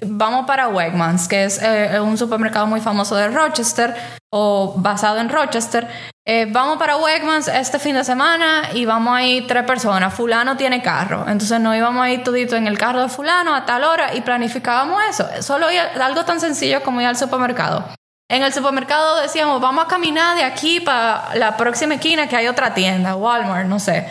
vamos 0.05 0.45
para 0.45 0.67
Wegmans, 0.69 1.27
que 1.27 1.45
es 1.45 1.61
eh, 1.61 1.99
un 1.99 2.17
supermercado 2.17 2.65
muy 2.65 2.81
famoso 2.81 3.15
de 3.15 3.27
Rochester 3.27 3.95
o 4.31 4.73
basado 4.77 5.19
en 5.19 5.29
Rochester. 5.29 5.87
eh, 6.25 6.47
vamos 6.49 6.77
para 6.77 6.97
Wegmans 6.97 7.47
este 7.47 7.79
fin 7.79 7.95
de 7.95 8.03
semana 8.03 8.69
y 8.73 8.85
vamos 8.85 9.15
a 9.15 9.23
ir 9.23 9.47
tres 9.47 9.63
personas. 9.63 10.13
Fulano 10.13 10.57
tiene 10.57 10.81
carro. 10.81 11.25
Entonces 11.27 11.59
nos 11.59 11.75
íbamos 11.75 12.03
a 12.03 12.09
ir 12.09 12.23
todito 12.23 12.55
en 12.55 12.67
el 12.67 12.77
carro 12.77 13.01
de 13.01 13.09
fulano 13.09 13.55
a 13.55 13.65
tal 13.65 13.83
hora 13.83 14.13
y 14.13 14.21
planificábamos 14.21 15.01
eso. 15.09 15.25
Solo 15.41 15.67
algo 16.01 16.25
tan 16.25 16.39
sencillo 16.39 16.81
como 16.83 16.99
ir 17.01 17.07
al 17.07 17.17
supermercado. 17.17 17.85
En 18.29 18.43
el 18.43 18.51
supermercado 18.51 19.21
decíamos, 19.21 19.61
vamos 19.61 19.85
a 19.85 19.87
caminar 19.87 20.35
de 20.35 20.43
aquí 20.43 20.81
para 20.81 21.33
la 21.35 21.55
próxima 21.55 21.93
esquina 21.93 22.27
que 22.27 22.35
hay 22.35 22.47
otra 22.47 22.73
tienda, 22.73 23.15
Walmart, 23.15 23.67
no 23.67 23.79
sé. 23.79 24.09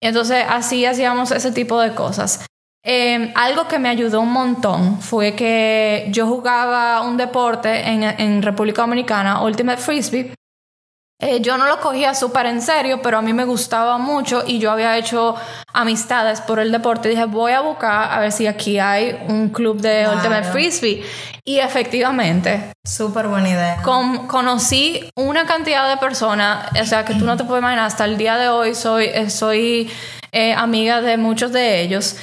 Entonces 0.00 0.46
así 0.48 0.86
hacíamos 0.86 1.32
ese 1.32 1.52
tipo 1.52 1.78
de 1.80 1.94
cosas. 1.94 2.46
Em, 2.82 3.32
algo 3.34 3.66
que 3.66 3.78
me 3.78 3.88
ayudó 3.88 4.20
un 4.20 4.32
montón 4.32 5.00
fue 5.00 5.34
que 5.34 6.06
yo 6.10 6.26
jugaba 6.26 7.02
un 7.02 7.16
deporte 7.16 7.88
en, 7.88 8.02
en 8.02 8.42
República 8.42 8.82
Dominicana, 8.82 9.42
Ultimate 9.42 9.82
Frisbee, 9.82 10.32
eh, 11.20 11.40
yo 11.40 11.58
no 11.58 11.66
lo 11.66 11.80
cogía 11.80 12.14
súper 12.14 12.46
en 12.46 12.62
serio, 12.62 13.00
pero 13.02 13.18
a 13.18 13.22
mí 13.22 13.32
me 13.32 13.44
gustaba 13.44 13.98
mucho 13.98 14.44
y 14.46 14.60
yo 14.60 14.70
había 14.70 14.96
hecho 14.96 15.34
amistades 15.72 16.40
por 16.40 16.60
el 16.60 16.70
deporte. 16.70 17.08
Dije, 17.08 17.24
voy 17.24 17.50
a 17.52 17.60
buscar 17.60 18.12
a 18.12 18.20
ver 18.20 18.30
si 18.30 18.46
aquí 18.46 18.78
hay 18.78 19.18
un 19.28 19.48
club 19.48 19.80
de 19.80 20.06
Ultimate 20.08 20.44
Frisbee. 20.44 21.02
Y 21.44 21.58
efectivamente. 21.58 22.70
Súper 22.86 23.26
buena 23.26 23.48
idea. 23.48 23.82
conocí 23.82 25.10
una 25.16 25.44
cantidad 25.44 25.88
de 25.90 25.96
personas, 25.96 26.68
o 26.80 26.86
sea, 26.86 27.04
que 27.04 27.14
tú 27.14 27.24
no 27.24 27.36
te 27.36 27.42
puedes 27.42 27.62
imaginar, 27.62 27.86
hasta 27.86 28.04
el 28.04 28.16
día 28.16 28.38
de 28.38 28.48
hoy 28.48 28.76
soy, 28.76 29.06
eh, 29.06 29.28
soy 29.28 29.90
eh, 30.30 30.52
amiga 30.52 31.00
de 31.00 31.16
muchos 31.16 31.50
de 31.50 31.80
ellos. 31.80 32.16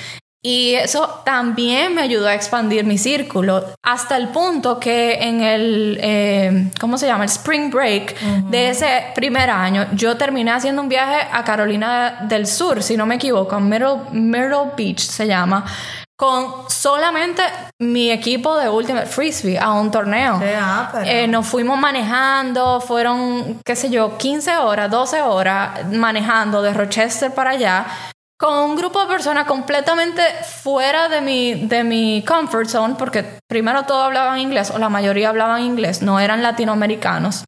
Y 0.48 0.76
eso 0.76 1.24
también 1.26 1.96
me 1.96 2.04
ayudó 2.04 2.28
a 2.28 2.36
expandir 2.36 2.86
mi 2.86 3.00
círculo 3.00 3.66
hasta 3.82 4.16
el 4.16 4.28
punto 4.28 4.80
que 4.80 5.16
en 5.16 5.42
el, 5.42 5.98
eh, 6.00 6.72
¿cómo 6.80 7.00
se 7.00 7.08
llama? 7.08 7.24
El 7.24 7.32
Spring 7.32 7.72
Break 7.72 8.20
de 8.52 8.70
ese 8.70 9.06
primer 9.16 9.50
año, 9.50 9.88
yo 9.94 10.18
terminé 10.18 10.52
haciendo 10.52 10.84
un 10.84 10.88
viaje 10.88 11.28
a 11.32 11.44
Carolina 11.44 12.28
del 12.30 12.46
Sur, 12.46 12.84
si 12.84 12.96
no 12.96 13.08
me 13.08 13.16
equivoco, 13.16 13.60
Myrtle, 13.60 14.74
Beach 14.78 15.00
se 15.00 15.26
llama, 15.26 15.66
con 16.16 16.70
solamente 16.70 17.42
mi 17.80 18.12
equipo 18.12 18.56
de 18.56 18.70
Ultimate 18.70 19.08
Frisbee 19.08 19.58
a 19.58 19.74
un 19.74 19.90
torneo. 19.90 20.40
Ah, 20.62 20.92
eh, 21.06 21.28
nos 21.28 21.48
fuimos 21.48 21.80
manejando, 21.80 22.82
fueron, 22.82 23.62
qué 23.66 23.76
sé 23.76 23.90
yo, 23.90 24.16
15 24.16 24.58
horas, 24.58 24.92
12 24.92 25.24
horas 25.24 25.92
manejando 25.92 26.62
de 26.62 26.72
Rochester 26.72 27.34
para 27.34 27.50
allá 27.50 27.88
con 28.38 28.54
un 28.54 28.76
grupo 28.76 29.00
de 29.02 29.08
personas 29.08 29.46
completamente 29.46 30.22
fuera 30.44 31.08
de 31.08 31.22
mi, 31.22 31.54
de 31.54 31.84
mi 31.84 32.24
comfort 32.28 32.68
zone, 32.68 32.96
porque 32.98 33.24
primero 33.48 33.84
todos 33.84 34.06
hablaban 34.06 34.40
inglés, 34.40 34.72
o 34.72 34.78
la 34.78 34.90
mayoría 34.90 35.30
hablaban 35.30 35.62
inglés, 35.62 36.02
no 36.02 36.20
eran 36.20 36.44
latinoamericanos. 36.44 37.46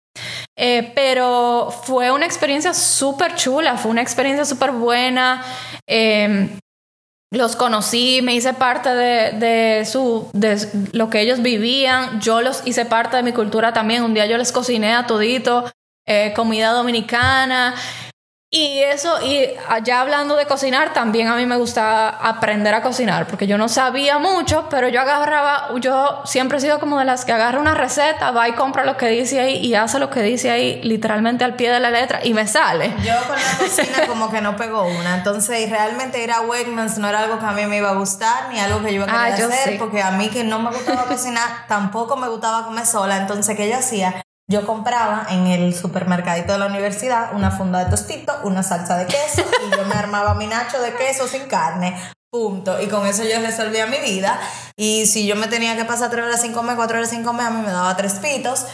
Eh, 0.58 0.92
pero 0.96 1.70
fue 1.84 2.12
una 2.12 2.26
experiencia 2.26 2.74
súper 2.74 3.36
chula, 3.36 3.78
fue 3.78 3.92
una 3.92 4.02
experiencia 4.02 4.46
súper 4.46 4.72
buena. 4.72 5.44
Em, 5.86 6.58
los 7.32 7.56
conocí, 7.58 8.22
me 8.24 8.34
hice 8.34 8.54
parte 8.54 8.90
de, 8.90 9.34
de, 9.34 9.86
su, 9.86 10.30
de 10.34 10.58
lo 10.94 11.10
que 11.10 11.20
ellos 11.20 11.42
vivían, 11.42 12.22
yo 12.22 12.42
los 12.42 12.66
hice 12.66 12.86
parte 12.86 13.18
de 13.18 13.24
mi 13.24 13.34
cultura 13.34 13.74
también. 13.74 14.04
Un 14.04 14.14
día 14.14 14.26
yo 14.26 14.38
les 14.38 14.52
cociné 14.52 14.96
a 14.96 15.06
todito 15.06 15.66
eh, 16.08 16.34
comida 16.36 16.72
dominicana. 16.72 17.76
Y 18.50 18.80
eso, 18.80 19.22
y 19.22 19.46
ya 19.84 20.00
hablando 20.00 20.38
de 20.38 20.46
cocinar, 20.46 20.94
también 20.94 21.28
a 21.28 21.36
mí 21.36 21.46
me 21.46 21.58
gusta 21.58 22.08
aprender 22.08 22.74
a 22.74 22.82
cocinar, 22.82 23.28
porque 23.28 23.46
yo 23.46 23.58
no 23.58 23.68
sabía 23.68 24.20
mucho, 24.20 24.68
pero 24.70 24.88
yo 24.88 25.02
agarraba, 25.02 25.78
yo 25.82 26.22
siempre 26.24 26.58
he 26.58 26.62
sido 26.62 26.80
como 26.80 26.98
de 26.98 27.04
las 27.04 27.26
que 27.26 27.34
agarra 27.34 27.60
una 27.60 27.74
receta, 27.74 28.32
va 28.32 28.48
y 28.48 28.54
compra 28.54 28.86
lo 28.86 28.96
que 28.96 29.10
dice 29.10 29.42
ahí 29.42 29.58
y 29.58 29.76
hace 29.76 30.00
lo 30.00 30.10
que 30.10 30.22
dice 30.22 30.50
ahí 30.50 30.82
literalmente 30.82 31.44
al 31.44 31.56
pie 31.56 31.70
de 31.70 31.82
la 31.82 31.92
letra 31.92 32.22
y 32.24 32.34
me 32.34 32.48
sale. 32.48 32.96
Yo 33.04 33.16
con 33.28 33.36
la 33.36 33.58
cocina 33.60 34.08
como 34.08 34.32
que 34.32 34.40
no 34.40 34.56
pegó 34.56 34.86
una, 34.86 35.16
entonces 35.16 35.70
realmente 35.70 36.24
ir 36.24 36.32
a 36.32 36.40
Wegmans 36.40 37.00
no 37.00 37.10
era 37.10 37.20
algo 37.20 37.40
que 37.40 37.46
a 37.46 37.52
mí 37.52 37.66
me 37.66 37.76
iba 37.76 37.90
a 37.90 37.96
gustar, 37.96 38.48
ni 38.50 38.62
algo 38.62 38.82
que 38.82 38.94
yo 38.94 39.04
iba 39.04 39.04
a 39.04 39.26
querer 39.36 39.52
ah, 39.52 39.56
hacer, 39.56 39.78
porque 39.78 40.02
a 40.02 40.12
mí 40.12 40.30
que 40.30 40.46
no 40.46 40.60
me 40.60 40.70
gustaba 40.70 41.04
cocinar, 41.04 41.68
tampoco 41.68 42.16
me 42.16 42.30
gustaba 42.30 42.64
comer 42.64 42.86
sola, 42.86 43.18
entonces 43.18 43.58
¿qué 43.58 43.70
yo 43.70 43.76
hacía? 43.76 44.24
Yo 44.50 44.66
compraba 44.66 45.28
en 45.30 45.48
el 45.48 45.76
supermercadito 45.76 46.54
de 46.54 46.60
la 46.60 46.68
universidad 46.68 47.36
una 47.36 47.52
funda 47.52 47.84
de 47.84 47.90
tostito, 47.90 48.34
una 48.44 48.64
salsa 48.64 48.98
de 48.98 49.06
queso 49.06 49.44
y 49.68 49.76
yo 49.76 49.84
me 49.84 49.96
armaba 49.96 50.36
mi 50.36 50.48
nacho 50.48 50.82
de 50.82 50.94
queso 50.94 51.28
sin 51.28 51.48
carne. 51.48 52.02
Punto. 52.32 52.82
Y 52.82 52.88
con 52.88 53.06
eso 53.06 53.24
yo 53.24 53.42
resolvía 53.42 53.88
mi 53.88 53.98
vida. 53.98 54.40
Y 54.78 55.06
si 55.08 55.28
yo 55.28 55.36
me 55.36 55.48
tenía 55.48 55.76
que 55.76 55.84
pasar 55.84 56.10
tres 56.12 56.24
horas 56.24 56.42
sin 56.42 56.54
comer, 56.54 56.78
cuatro 56.78 56.98
horas 56.98 57.10
sin 57.10 57.26
comer, 57.26 57.48
a 57.48 57.50
mí 57.50 57.62
me 57.62 57.72
daba 57.72 57.98
tres 57.98 58.14
pitos. 58.16 58.66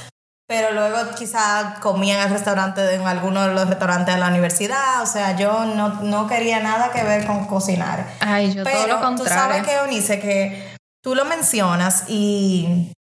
Pero 0.48 0.74
luego 0.74 1.16
quizá 1.16 1.78
comía 1.82 2.18
en 2.18 2.28
el 2.28 2.30
restaurante, 2.30 2.94
en 2.94 3.08
alguno 3.08 3.48
de 3.48 3.56
los 3.56 3.68
restaurantes 3.68 4.14
de 4.14 4.20
la 4.20 4.28
universidad. 4.28 5.02
O 5.02 5.08
sea, 5.08 5.36
yo 5.36 5.66
no, 5.66 6.02
no 6.02 6.28
quería 6.28 6.60
nada 6.60 6.92
que 6.92 7.04
ver 7.04 7.26
con 7.26 7.48
cocinar. 7.48 8.14
Ay, 8.20 8.54
yo 8.54 8.64
todo 8.64 8.88
lo 8.88 9.02
contrario. 9.02 9.24
Tú 9.24 9.26
sabes 9.26 9.64
que, 9.64 9.74
Eunice, 9.74 10.20
que 10.20 10.76
tú 11.02 11.16
lo 11.16 11.26
mencionas 11.26 12.04
y 12.08 12.92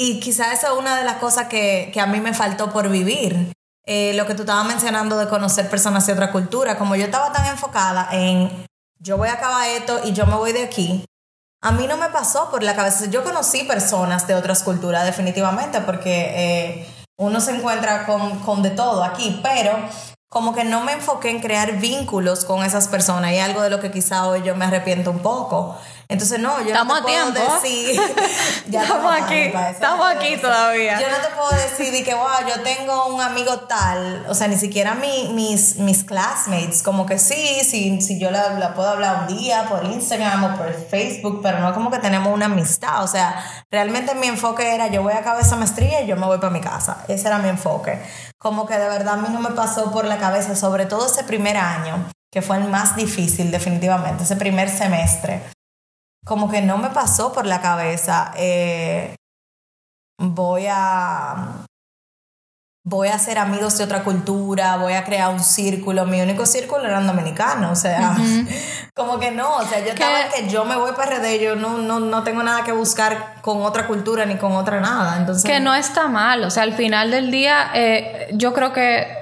y 0.00 0.20
quizás 0.20 0.52
esa 0.52 0.68
es 0.68 0.78
una 0.78 0.96
de 0.96 1.04
las 1.04 1.16
cosas 1.16 1.48
que, 1.48 1.92
a 2.00 2.06
mí 2.06 2.20
me 2.20 2.32
faltó 2.32 2.72
por 2.72 2.88
vivir. 2.88 3.52
Eh, 3.84 4.12
lo 4.14 4.26
que 4.26 4.34
tú 4.34 4.42
estabas 4.42 4.66
mencionando 4.66 5.18
de 5.18 5.28
conocer 5.28 5.68
personas 5.68 6.06
de 6.06 6.12
otra 6.12 6.30
cultura, 6.30 6.78
como 6.78 6.94
yo 6.94 7.06
estaba 7.06 7.32
tan 7.32 7.46
enfocada 7.46 8.08
en 8.12 8.66
yo 9.00 9.16
voy 9.16 9.28
a 9.28 9.34
acabar 9.34 9.68
esto 9.68 10.00
y 10.04 10.12
yo 10.12 10.26
me 10.26 10.34
voy 10.34 10.52
de 10.52 10.62
aquí, 10.62 11.04
a 11.62 11.72
mí 11.72 11.86
no 11.86 11.96
me 11.96 12.08
pasó 12.10 12.50
por 12.50 12.62
la 12.62 12.76
cabeza. 12.76 13.06
Yo 13.06 13.24
conocí 13.24 13.64
personas 13.64 14.26
de 14.28 14.34
otras 14.34 14.62
culturas 14.62 15.04
definitivamente 15.04 15.80
porque 15.80 16.32
eh, 16.36 16.86
uno 17.16 17.40
se 17.40 17.56
encuentra 17.56 18.06
con, 18.06 18.38
con 18.40 18.62
de 18.62 18.70
todo 18.70 19.02
aquí, 19.02 19.40
pero 19.42 19.72
como 20.28 20.54
que 20.54 20.64
no 20.64 20.82
me 20.82 20.92
enfoqué 20.92 21.30
en 21.30 21.40
crear 21.40 21.78
vínculos 21.78 22.44
con 22.44 22.62
esas 22.62 22.86
personas 22.86 23.32
y 23.32 23.38
algo 23.38 23.62
de 23.62 23.70
lo 23.70 23.80
que 23.80 23.90
quizá 23.90 24.26
hoy 24.28 24.42
yo 24.42 24.54
me 24.54 24.66
arrepiento 24.66 25.10
un 25.10 25.20
poco. 25.20 25.76
Entonces, 26.10 26.40
no, 26.40 26.58
yo 26.62 26.68
estamos 26.68 27.00
no 27.00 27.06
te 27.06 27.12
puedo 27.12 27.32
tiempo. 27.34 27.54
decir. 27.62 28.00
ya 28.68 28.82
estamos 28.82 29.12
aquí. 29.20 29.52
Estamos 29.70 30.06
aquí 30.06 30.36
todavía. 30.38 30.98
Yo 30.98 31.06
no 31.06 31.16
te 31.16 31.34
puedo 31.34 31.50
decir 31.50 32.02
que, 32.02 32.14
wow, 32.14 32.48
yo 32.48 32.62
tengo 32.62 33.08
un 33.08 33.20
amigo 33.20 33.58
tal. 33.68 34.24
O 34.26 34.34
sea, 34.34 34.48
ni 34.48 34.56
siquiera 34.56 34.94
mi, 34.94 35.28
mis, 35.34 35.76
mis 35.76 36.04
classmates. 36.04 36.82
Como 36.82 37.04
que 37.04 37.18
sí, 37.18 37.60
sí, 37.62 38.00
sí 38.00 38.18
yo 38.18 38.30
la, 38.30 38.54
la, 38.54 38.72
puedo 38.72 38.88
hablar 38.88 39.26
un 39.28 39.36
día 39.36 39.66
por 39.68 39.84
Instagram 39.84 40.44
o 40.44 40.56
por 40.56 40.72
Facebook, 40.72 41.40
pero 41.42 41.60
no 41.60 41.74
como 41.74 41.90
que 41.90 41.98
tenemos 41.98 42.32
una 42.32 42.46
amistad. 42.46 43.04
O 43.04 43.06
sea, 43.06 43.44
realmente 43.70 44.14
mi 44.14 44.28
enfoque 44.28 44.74
era: 44.74 44.86
yo 44.86 45.02
voy 45.02 45.12
a 45.12 45.18
acabar 45.18 45.42
esa 45.42 45.56
maestría 45.56 46.00
y 46.00 46.06
yo 46.06 46.16
me 46.16 46.24
voy 46.24 46.38
para 46.38 46.50
mi 46.50 46.62
casa. 46.62 47.04
Ese 47.06 47.26
era 47.28 47.36
mi 47.36 47.50
enfoque. 47.50 48.02
Como 48.38 48.64
que 48.64 48.78
de 48.78 48.88
verdad 48.88 49.14
a 49.14 49.16
mí 49.18 49.28
no 49.30 49.40
me 49.40 49.50
pasó 49.50 49.92
por 49.92 50.06
la 50.06 50.16
cabeza, 50.16 50.56
sobre 50.56 50.86
todo 50.86 51.06
ese 51.06 51.24
primer 51.24 51.58
año, 51.58 52.10
que 52.32 52.40
fue 52.40 52.56
el 52.56 52.64
más 52.64 52.96
difícil, 52.96 53.50
definitivamente, 53.50 54.22
ese 54.22 54.36
primer 54.36 54.70
semestre 54.70 55.42
como 56.28 56.50
que 56.50 56.60
no 56.60 56.76
me 56.76 56.90
pasó 56.90 57.32
por 57.32 57.46
la 57.46 57.60
cabeza, 57.60 58.32
eh, 58.36 59.16
voy 60.18 60.66
a 60.68 61.64
voy 62.84 63.08
a 63.08 63.14
hacer 63.14 63.38
amigos 63.38 63.76
de 63.76 63.84
otra 63.84 64.02
cultura, 64.02 64.76
voy 64.76 64.94
a 64.94 65.04
crear 65.04 65.30
un 65.30 65.40
círculo. 65.40 66.06
Mi 66.06 66.22
único 66.22 66.46
círculo 66.46 66.86
eran 66.86 67.06
dominicanos, 67.06 67.72
o 67.72 67.80
sea, 67.80 68.16
como 68.94 69.18
que 69.18 69.30
no, 69.30 69.56
o 69.56 69.64
sea, 69.64 69.80
yo 69.80 69.92
estaba 69.92 70.22
en 70.22 70.30
que 70.30 70.50
yo 70.50 70.64
me 70.64 70.76
voy 70.76 70.92
para 70.92 71.18
RD, 71.18 71.38
yo 71.38 71.56
no, 71.56 71.78
no, 71.78 72.00
no 72.00 72.22
tengo 72.24 72.42
nada 72.42 72.64
que 72.64 72.72
buscar 72.72 73.42
con 73.42 73.62
otra 73.62 73.86
cultura 73.86 74.24
ni 74.24 74.36
con 74.36 74.52
otra 74.52 74.80
nada. 74.80 75.18
Entonces, 75.18 75.44
que 75.44 75.60
no 75.60 75.74
está 75.74 76.08
mal, 76.08 76.44
o 76.44 76.50
sea, 76.50 76.62
al 76.62 76.72
final 76.72 77.10
del 77.10 77.30
día, 77.30 77.70
eh, 77.74 78.28
yo 78.32 78.54
creo 78.54 78.72
que 78.72 79.17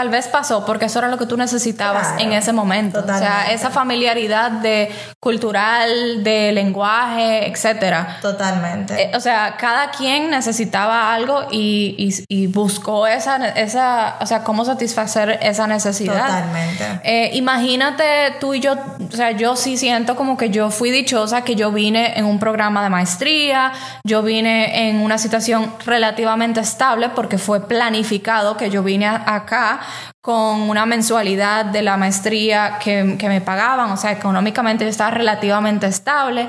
Tal 0.00 0.08
vez 0.08 0.28
pasó 0.28 0.64
porque 0.64 0.86
eso 0.86 0.98
era 0.98 1.08
lo 1.08 1.18
que 1.18 1.26
tú 1.26 1.36
necesitabas 1.36 2.14
en 2.18 2.32
ese 2.32 2.54
momento. 2.54 3.00
O 3.00 3.18
sea, 3.18 3.52
esa 3.52 3.68
familiaridad 3.68 4.50
de 4.50 4.90
cultural, 5.20 6.24
de 6.24 6.52
lenguaje, 6.52 7.46
etcétera. 7.46 8.16
Totalmente. 8.22 8.94
Eh, 8.94 9.10
o 9.14 9.20
sea, 9.20 9.56
cada 9.58 9.90
quien 9.90 10.30
necesitaba 10.30 11.12
algo 11.12 11.48
y, 11.52 12.14
y, 12.28 12.46
buscó 12.46 13.06
esa, 13.06 13.48
esa, 13.48 14.16
o 14.22 14.24
sea, 14.24 14.42
cómo 14.42 14.64
satisfacer 14.64 15.38
esa 15.42 15.66
necesidad. 15.66 16.28
Totalmente. 16.28 17.00
Eh, 17.04 17.30
imagínate 17.34 18.36
tú 18.40 18.54
y 18.54 18.60
yo, 18.60 18.76
o 19.06 19.14
sea, 19.14 19.32
yo 19.32 19.54
sí 19.54 19.76
siento 19.76 20.16
como 20.16 20.38
que 20.38 20.48
yo 20.48 20.70
fui 20.70 20.90
dichosa 20.90 21.42
que 21.42 21.56
yo 21.56 21.72
vine 21.72 22.18
en 22.18 22.24
un 22.24 22.38
programa 22.38 22.82
de 22.82 22.88
maestría, 22.88 23.72
yo 24.02 24.22
vine 24.22 24.88
en 24.88 25.02
una 25.02 25.18
situación 25.18 25.74
relativamente 25.84 26.60
estable 26.60 27.10
porque 27.10 27.36
fue 27.36 27.68
planificado 27.68 28.56
que 28.56 28.70
yo 28.70 28.82
vine 28.82 29.06
acá 29.06 29.80
con 30.20 30.68
una 30.68 30.86
mensualidad 30.86 31.66
de 31.66 31.82
la 31.82 31.96
maestría 31.96 32.78
que, 32.82 33.02
me 33.04 33.40
pagaban, 33.40 33.90
o 33.90 33.96
sea, 33.96 34.12
económicamente 34.12 34.84
yo 34.84 34.90
estaba 34.90 35.10
relativamente 35.10 35.86
estable. 35.86 36.48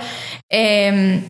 Em, 0.49 1.25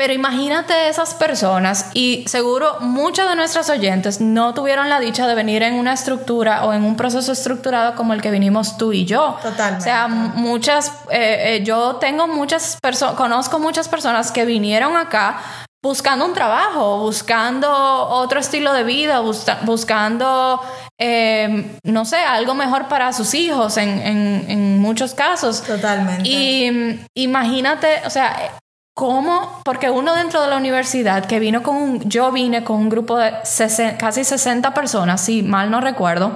pero 0.00 0.14
imagínate 0.14 0.88
esas 0.88 1.12
personas 1.12 1.90
y 1.92 2.24
seguro 2.26 2.78
muchos 2.80 3.28
de 3.28 3.36
nuestros 3.36 3.68
oyentes 3.68 4.18
no 4.18 4.54
tuvieron 4.54 4.88
la 4.88 4.98
dicha 4.98 5.26
de 5.26 5.34
venir 5.34 5.62
en 5.62 5.74
una 5.74 5.92
estructura 5.92 6.64
o 6.64 6.72
en 6.72 6.84
un 6.84 6.96
proceso 6.96 7.32
estructurado 7.32 7.94
como 7.96 8.14
el 8.14 8.22
que 8.22 8.30
vinimos 8.30 8.78
tú 8.78 8.94
y 8.94 9.04
yo. 9.04 9.36
Totalmente. 9.42 9.82
O 9.82 9.84
sea, 9.84 10.08
muchas, 10.08 10.88
eh, 11.10 11.56
eh, 11.56 11.64
yo 11.64 11.96
tengo 11.96 12.26
muchas 12.28 12.78
personas, 12.80 13.14
conozco 13.16 13.58
muchas 13.58 13.88
personas 13.88 14.32
que 14.32 14.46
vinieron 14.46 14.96
acá 14.96 15.66
buscando 15.82 16.24
un 16.26 16.34
trabajo, 16.34 16.98
buscando 16.98 17.70
otro 17.70 18.40
estilo 18.40 18.72
de 18.72 18.84
vida, 18.84 19.22
buscando 19.62 20.60
eh, 20.98 21.78
no 21.84 22.04
sé, 22.04 22.18
algo 22.18 22.54
mejor 22.54 22.88
para 22.88 23.12
sus 23.12 23.32
hijos 23.34 23.76
en, 23.78 23.88
en, 24.00 24.44
en 24.48 24.78
muchos 24.78 25.14
casos. 25.14 25.62
Totalmente. 25.62 26.28
Y 26.28 26.70
mm, 26.70 27.06
imagínate, 27.14 28.02
o 28.04 28.10
sea, 28.10 28.58
cómo, 28.94 29.62
porque 29.64 29.88
uno 29.88 30.14
dentro 30.14 30.42
de 30.42 30.48
la 30.48 30.58
universidad 30.58 31.24
que 31.24 31.38
vino 31.38 31.62
con 31.62 31.76
un, 31.76 32.00
yo 32.10 32.30
vine 32.32 32.62
con 32.64 32.76
un 32.76 32.88
grupo 32.90 33.16
de 33.16 33.32
sesen- 33.44 33.96
casi 33.96 34.24
60 34.24 34.74
personas, 34.74 35.22
si 35.22 35.42
mal 35.42 35.70
no 35.70 35.80
recuerdo, 35.80 36.32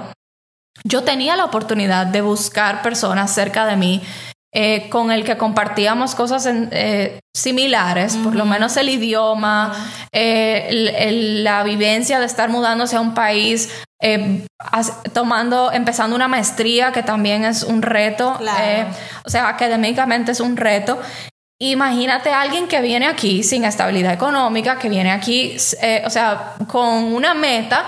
yo 0.83 1.03
tenía 1.03 1.35
la 1.35 1.45
oportunidad 1.45 2.07
de 2.07 2.21
buscar 2.21 2.81
personas 2.81 3.31
cerca 3.31 3.65
de 3.67 3.75
mí 3.75 4.01
eh, 4.57 4.87
con 4.89 5.11
el 5.11 5.25
que 5.25 5.35
compartíamos 5.35 6.15
cosas 6.15 6.45
en- 6.45 6.69
eh, 6.71 7.19
similares, 7.35 8.15
por 8.15 8.35
lo 8.35 8.45
menos 8.45 8.77
el 8.77 8.87
idioma, 8.87 9.73
eh, 10.13 10.67
el- 10.69 10.87
el- 10.87 11.43
la 11.43 11.63
vivencia 11.63 12.19
de 12.19 12.25
estar 12.25 12.47
mudándose 12.49 12.95
a 12.95 13.01
un 13.01 13.13
país, 13.13 13.69
as- 14.59 15.03
tomando, 15.13 15.71
empezando 15.71 16.15
una 16.15 16.27
maestría 16.27 16.91
que 16.93 17.03
también 17.03 17.43
es 17.43 17.63
un 17.63 17.81
reto, 17.81 18.35
Claro. 18.37 18.89
o 19.25 19.29
sea, 19.29 19.49
académicamente 19.49 20.31
es 20.31 20.39
un 20.39 20.55
reto. 20.55 20.99
Imagínate 21.61 22.29
a 22.31 22.41
alguien 22.41 22.67
que 22.67 22.81
viene 22.81 23.07
aquí 23.07 23.41
sin 23.43 23.63
estabilidad 23.65 24.13
económica, 24.13 24.77
que 24.77 24.89
viene 24.89 25.11
aquí, 25.11 25.55
eh, 25.81 26.03
o 26.05 26.09
sea, 26.09 26.53
con 26.67 27.13
una 27.13 27.33
meta, 27.33 27.85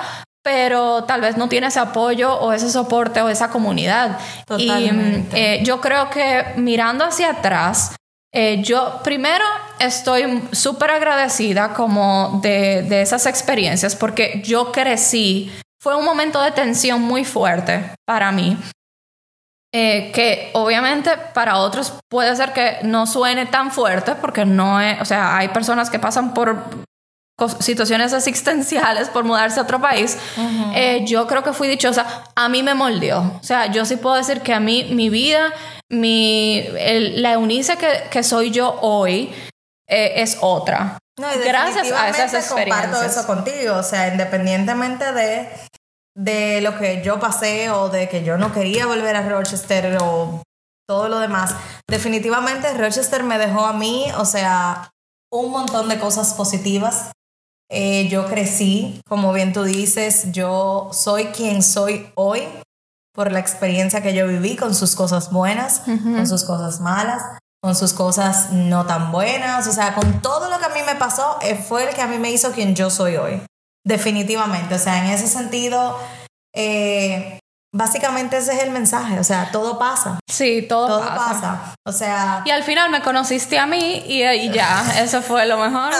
pero 0.47 1.03
tal 1.03 1.19
vez 1.19 1.35
no 1.35 1.49
tiene 1.49 1.67
ese 1.67 1.81
apoyo 1.81 2.33
o 2.33 2.53
ese 2.53 2.71
soporte 2.71 3.21
o 3.21 3.27
esa 3.27 3.49
comunidad. 3.49 4.17
Y 4.57 4.67
Totalmente. 4.67 5.55
eh, 5.55 5.63
yo 5.65 5.81
creo 5.81 6.09
que 6.09 6.53
mirando 6.55 7.03
hacia 7.03 7.31
atrás, 7.31 7.97
eh, 8.33 8.61
yo 8.63 9.01
primero 9.03 9.43
estoy 9.77 10.41
súper 10.53 10.91
agradecida 10.91 11.73
como 11.73 12.39
de, 12.41 12.83
de 12.83 13.01
esas 13.01 13.25
experiencias 13.25 13.93
porque 13.93 14.41
yo 14.45 14.71
crecí, 14.71 15.51
fue 15.83 15.97
un 15.97 16.05
momento 16.05 16.41
de 16.41 16.51
tensión 16.51 17.01
muy 17.01 17.25
fuerte 17.25 17.91
para 18.05 18.31
mí. 18.31 18.57
Eh, 19.73 20.13
que 20.13 20.49
obviamente 20.53 21.11
para 21.33 21.57
otros 21.57 21.93
puede 22.09 22.33
ser 22.37 22.53
que 22.53 22.77
no 22.83 23.05
suene 23.05 23.47
tan 23.47 23.69
fuerte 23.69 24.15
porque 24.15 24.45
no 24.45 24.79
es, 24.79 25.01
o 25.01 25.05
sea, 25.05 25.35
hay 25.35 25.49
personas 25.49 25.89
que 25.89 25.99
pasan 25.99 26.33
por 26.33 26.63
situaciones 27.59 28.13
existenciales 28.13 29.09
por 29.09 29.23
mudarse 29.23 29.59
a 29.59 29.63
otro 29.63 29.79
país. 29.79 30.17
Eh, 30.73 31.03
yo 31.05 31.27
creo 31.27 31.43
que 31.43 31.53
fui 31.53 31.67
dichosa. 31.67 32.23
A 32.35 32.49
mí 32.49 32.63
me 32.63 32.73
moldeó. 32.73 33.19
O 33.39 33.43
sea, 33.43 33.67
yo 33.67 33.85
sí 33.85 33.95
puedo 33.97 34.15
decir 34.15 34.41
que 34.41 34.53
a 34.53 34.59
mí 34.59 34.85
mi 34.91 35.09
vida, 35.09 35.53
mi, 35.89 36.59
el- 36.77 37.21
la 37.21 37.33
Eunice 37.33 37.77
que, 37.77 38.05
que 38.09 38.23
soy 38.23 38.49
yo 38.51 38.79
hoy 38.81 39.33
eh, 39.87 40.13
es 40.17 40.37
otra. 40.41 40.97
No, 41.19 41.27
y 41.33 41.37
Gracias 41.39 41.91
a 41.91 42.09
esas 42.09 42.31
definitivamente 42.31 42.47
Comparto 42.49 42.57
experiencias. 42.97 43.17
eso 43.17 43.27
contigo, 43.27 43.75
o 43.75 43.83
sea, 43.83 44.07
independientemente 44.09 45.13
de, 45.13 45.49
de 46.15 46.61
lo 46.61 46.77
que 46.77 47.01
yo 47.03 47.19
pasé 47.19 47.69
o 47.71 47.89
de 47.89 48.07
que 48.09 48.23
yo 48.23 48.37
no 48.37 48.51
quería 48.51 48.85
volver 48.87 49.15
a 49.15 49.27
Rochester 49.27 49.97
o 50.01 50.41
todo 50.87 51.07
lo 51.09 51.19
demás, 51.19 51.55
definitivamente 51.89 52.71
Rochester 52.73 53.23
me 53.23 53.37
dejó 53.37 53.65
a 53.65 53.73
mí, 53.73 54.05
o 54.17 54.25
sea, 54.25 54.89
un 55.31 55.51
montón 55.51 55.89
de 55.89 55.99
cosas 55.99 56.33
positivas. 56.35 57.11
Eh, 57.69 58.07
yo 58.09 58.27
crecí, 58.27 59.01
como 59.07 59.33
bien 59.33 59.51
tú 59.51 59.63
dices, 59.63 60.31
yo 60.31 60.89
soy 60.93 61.25
quien 61.25 61.61
soy 61.61 62.09
hoy 62.15 62.43
por 63.13 63.31
la 63.31 63.39
experiencia 63.39 64.01
que 64.01 64.13
yo 64.13 64.27
viví 64.27 64.55
con 64.55 64.73
sus 64.73 64.95
cosas 64.95 65.31
buenas, 65.31 65.81
con 65.85 66.27
sus 66.27 66.43
cosas 66.43 66.79
malas, 66.79 67.21
con 67.61 67.75
sus 67.75 67.93
cosas 67.93 68.51
no 68.51 68.85
tan 68.85 69.11
buenas, 69.11 69.67
o 69.67 69.71
sea, 69.71 69.95
con 69.95 70.21
todo 70.21 70.49
lo 70.49 70.59
que 70.59 70.65
a 70.65 70.69
mí 70.69 70.79
me 70.85 70.95
pasó, 70.95 71.37
eh, 71.41 71.55
fue 71.55 71.89
el 71.89 71.95
que 71.95 72.01
a 72.01 72.07
mí 72.07 72.19
me 72.19 72.31
hizo 72.31 72.51
quien 72.51 72.75
yo 72.75 72.89
soy 72.89 73.17
hoy. 73.17 73.41
Definitivamente, 73.83 74.75
o 74.75 74.79
sea, 74.79 75.03
en 75.03 75.11
ese 75.11 75.27
sentido, 75.27 75.97
eh, 76.53 77.39
básicamente 77.73 78.37
ese 78.37 78.53
es 78.55 78.63
el 78.63 78.71
mensaje, 78.71 79.19
o 79.19 79.23
sea, 79.23 79.51
todo 79.51 79.77
pasa, 79.77 80.19
Sí, 80.29 80.63
todo, 80.67 80.87
todo 80.87 80.99
pasa. 81.07 81.17
pasa. 81.17 81.75
O 81.85 81.91
sea, 81.91 82.41
Y 82.45 82.51
al 82.51 82.63
final 82.63 82.89
me 82.89 83.01
conociste 83.01 83.59
a 83.59 83.65
mí 83.65 84.03
y, 84.07 84.23
y 84.23 84.51
ya, 84.51 84.83
eso 85.01 85.21
fue 85.21 85.45
lo 85.45 85.57
mejor. 85.57 85.93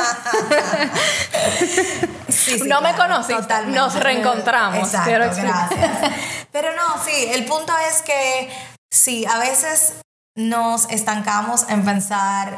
Sí, 2.30 2.59
sí, 2.59 2.68
No 2.68 2.82
me 2.82 2.93
conociste, 2.95 3.41
totalmente. 3.41 3.78
nos 3.80 3.95
reencontramos, 3.95 4.80
Exacto, 4.80 5.05
quiero 5.09 5.26
gracias. 5.26 6.13
Pero 6.51 6.70
no, 6.76 7.03
sí, 7.03 7.30
el 7.34 7.45
punto 7.45 7.74
es 7.89 8.01
que 8.01 8.49
sí, 8.91 9.26
a 9.26 9.38
veces 9.39 9.93
nos 10.36 10.89
estancamos 10.89 11.65
en 11.70 11.84
pensar 11.84 12.53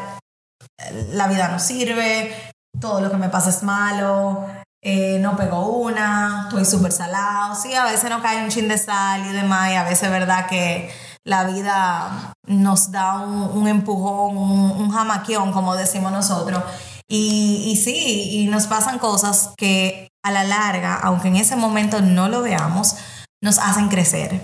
eh, 0.79 1.07
la 1.11 1.27
vida 1.27 1.47
no 1.47 1.59
sirve, 1.59 2.51
todo 2.79 3.01
lo 3.01 3.09
que 3.09 3.17
me 3.17 3.29
pasa 3.29 3.49
es 3.49 3.63
malo, 3.63 4.45
eh, 4.81 5.19
no 5.19 5.35
pego 5.35 5.77
una, 5.77 6.45
estoy 6.47 6.65
súper 6.65 6.91
salado. 6.91 7.55
Sí, 7.55 7.73
a 7.73 7.85
veces 7.85 8.09
nos 8.09 8.21
cae 8.21 8.43
un 8.43 8.49
chin 8.49 8.67
de 8.67 8.77
sal 8.77 9.25
y 9.25 9.33
demás, 9.33 9.71
y 9.71 9.75
a 9.75 9.83
veces 9.83 10.03
es 10.03 10.11
verdad 10.11 10.47
que 10.47 10.89
la 11.25 11.43
vida 11.43 12.33
nos 12.47 12.91
da 12.91 13.19
un, 13.19 13.43
un 13.57 13.67
empujón, 13.67 14.37
un, 14.37 14.71
un 14.71 14.91
jamaquión, 14.91 15.51
como 15.51 15.75
decimos 15.75 16.11
nosotros. 16.11 16.63
Y, 17.07 17.63
y 17.67 17.75
sí, 17.75 18.41
y 18.41 18.47
nos 18.47 18.67
pasan 18.67 18.99
cosas 18.99 19.51
que 19.57 20.09
a 20.23 20.31
la 20.31 20.43
larga, 20.43 20.95
aunque 20.95 21.27
en 21.29 21.37
ese 21.37 21.55
momento 21.55 22.01
no 22.01 22.29
lo 22.29 22.41
veamos, 22.41 22.95
nos 23.41 23.57
hacen 23.57 23.89
crecer. 23.89 24.43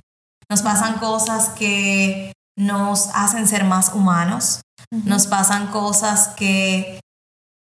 Nos 0.49 0.61
pasan 0.61 0.99
cosas 0.99 1.49
que 1.49 2.33
nos 2.57 3.09
hacen 3.13 3.47
ser 3.47 3.63
más 3.63 3.93
humanos. 3.93 4.61
Nos 4.91 5.27
pasan 5.27 5.67
cosas 5.67 6.29
que, 6.29 6.99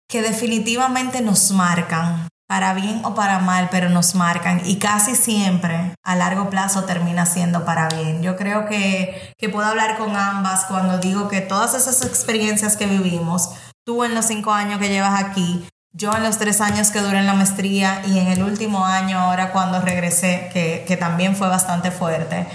que 0.08 0.22
definitivamente 0.22 1.20
nos 1.20 1.50
marcan, 1.52 2.28
para 2.52 2.74
bien 2.74 3.02
o 3.06 3.14
para 3.14 3.38
mal, 3.38 3.68
pero 3.70 3.88
nos 3.88 4.14
marcan. 4.14 4.60
Y 4.66 4.76
casi 4.76 5.16
siempre 5.16 5.94
a 6.04 6.16
largo 6.16 6.50
plazo 6.50 6.84
termina 6.84 7.24
siendo 7.24 7.64
para 7.64 7.88
bien. 7.88 8.22
Yo 8.22 8.36
creo 8.36 8.66
que, 8.66 9.32
que 9.38 9.48
puedo 9.48 9.66
hablar 9.66 9.96
con 9.96 10.14
ambas 10.14 10.66
cuando 10.66 10.98
digo 10.98 11.28
que 11.28 11.40
todas 11.40 11.72
esas 11.72 12.04
experiencias 12.04 12.76
que 12.76 12.84
vivimos, 12.84 13.52
tú 13.86 14.04
en 14.04 14.14
los 14.14 14.26
cinco 14.26 14.52
años 14.52 14.80
que 14.80 14.90
llevas 14.90 15.18
aquí, 15.24 15.66
yo 15.94 16.14
en 16.14 16.24
los 16.24 16.36
tres 16.36 16.60
años 16.60 16.90
que 16.90 17.00
duré 17.00 17.20
en 17.20 17.26
la 17.26 17.32
maestría 17.32 18.02
y 18.06 18.18
en 18.18 18.26
el 18.26 18.42
último 18.42 18.84
año 18.84 19.18
ahora 19.18 19.50
cuando 19.50 19.80
regresé, 19.80 20.50
que, 20.52 20.84
que 20.86 20.98
también 20.98 21.34
fue 21.34 21.48
bastante 21.48 21.90
fuerte, 21.90 22.46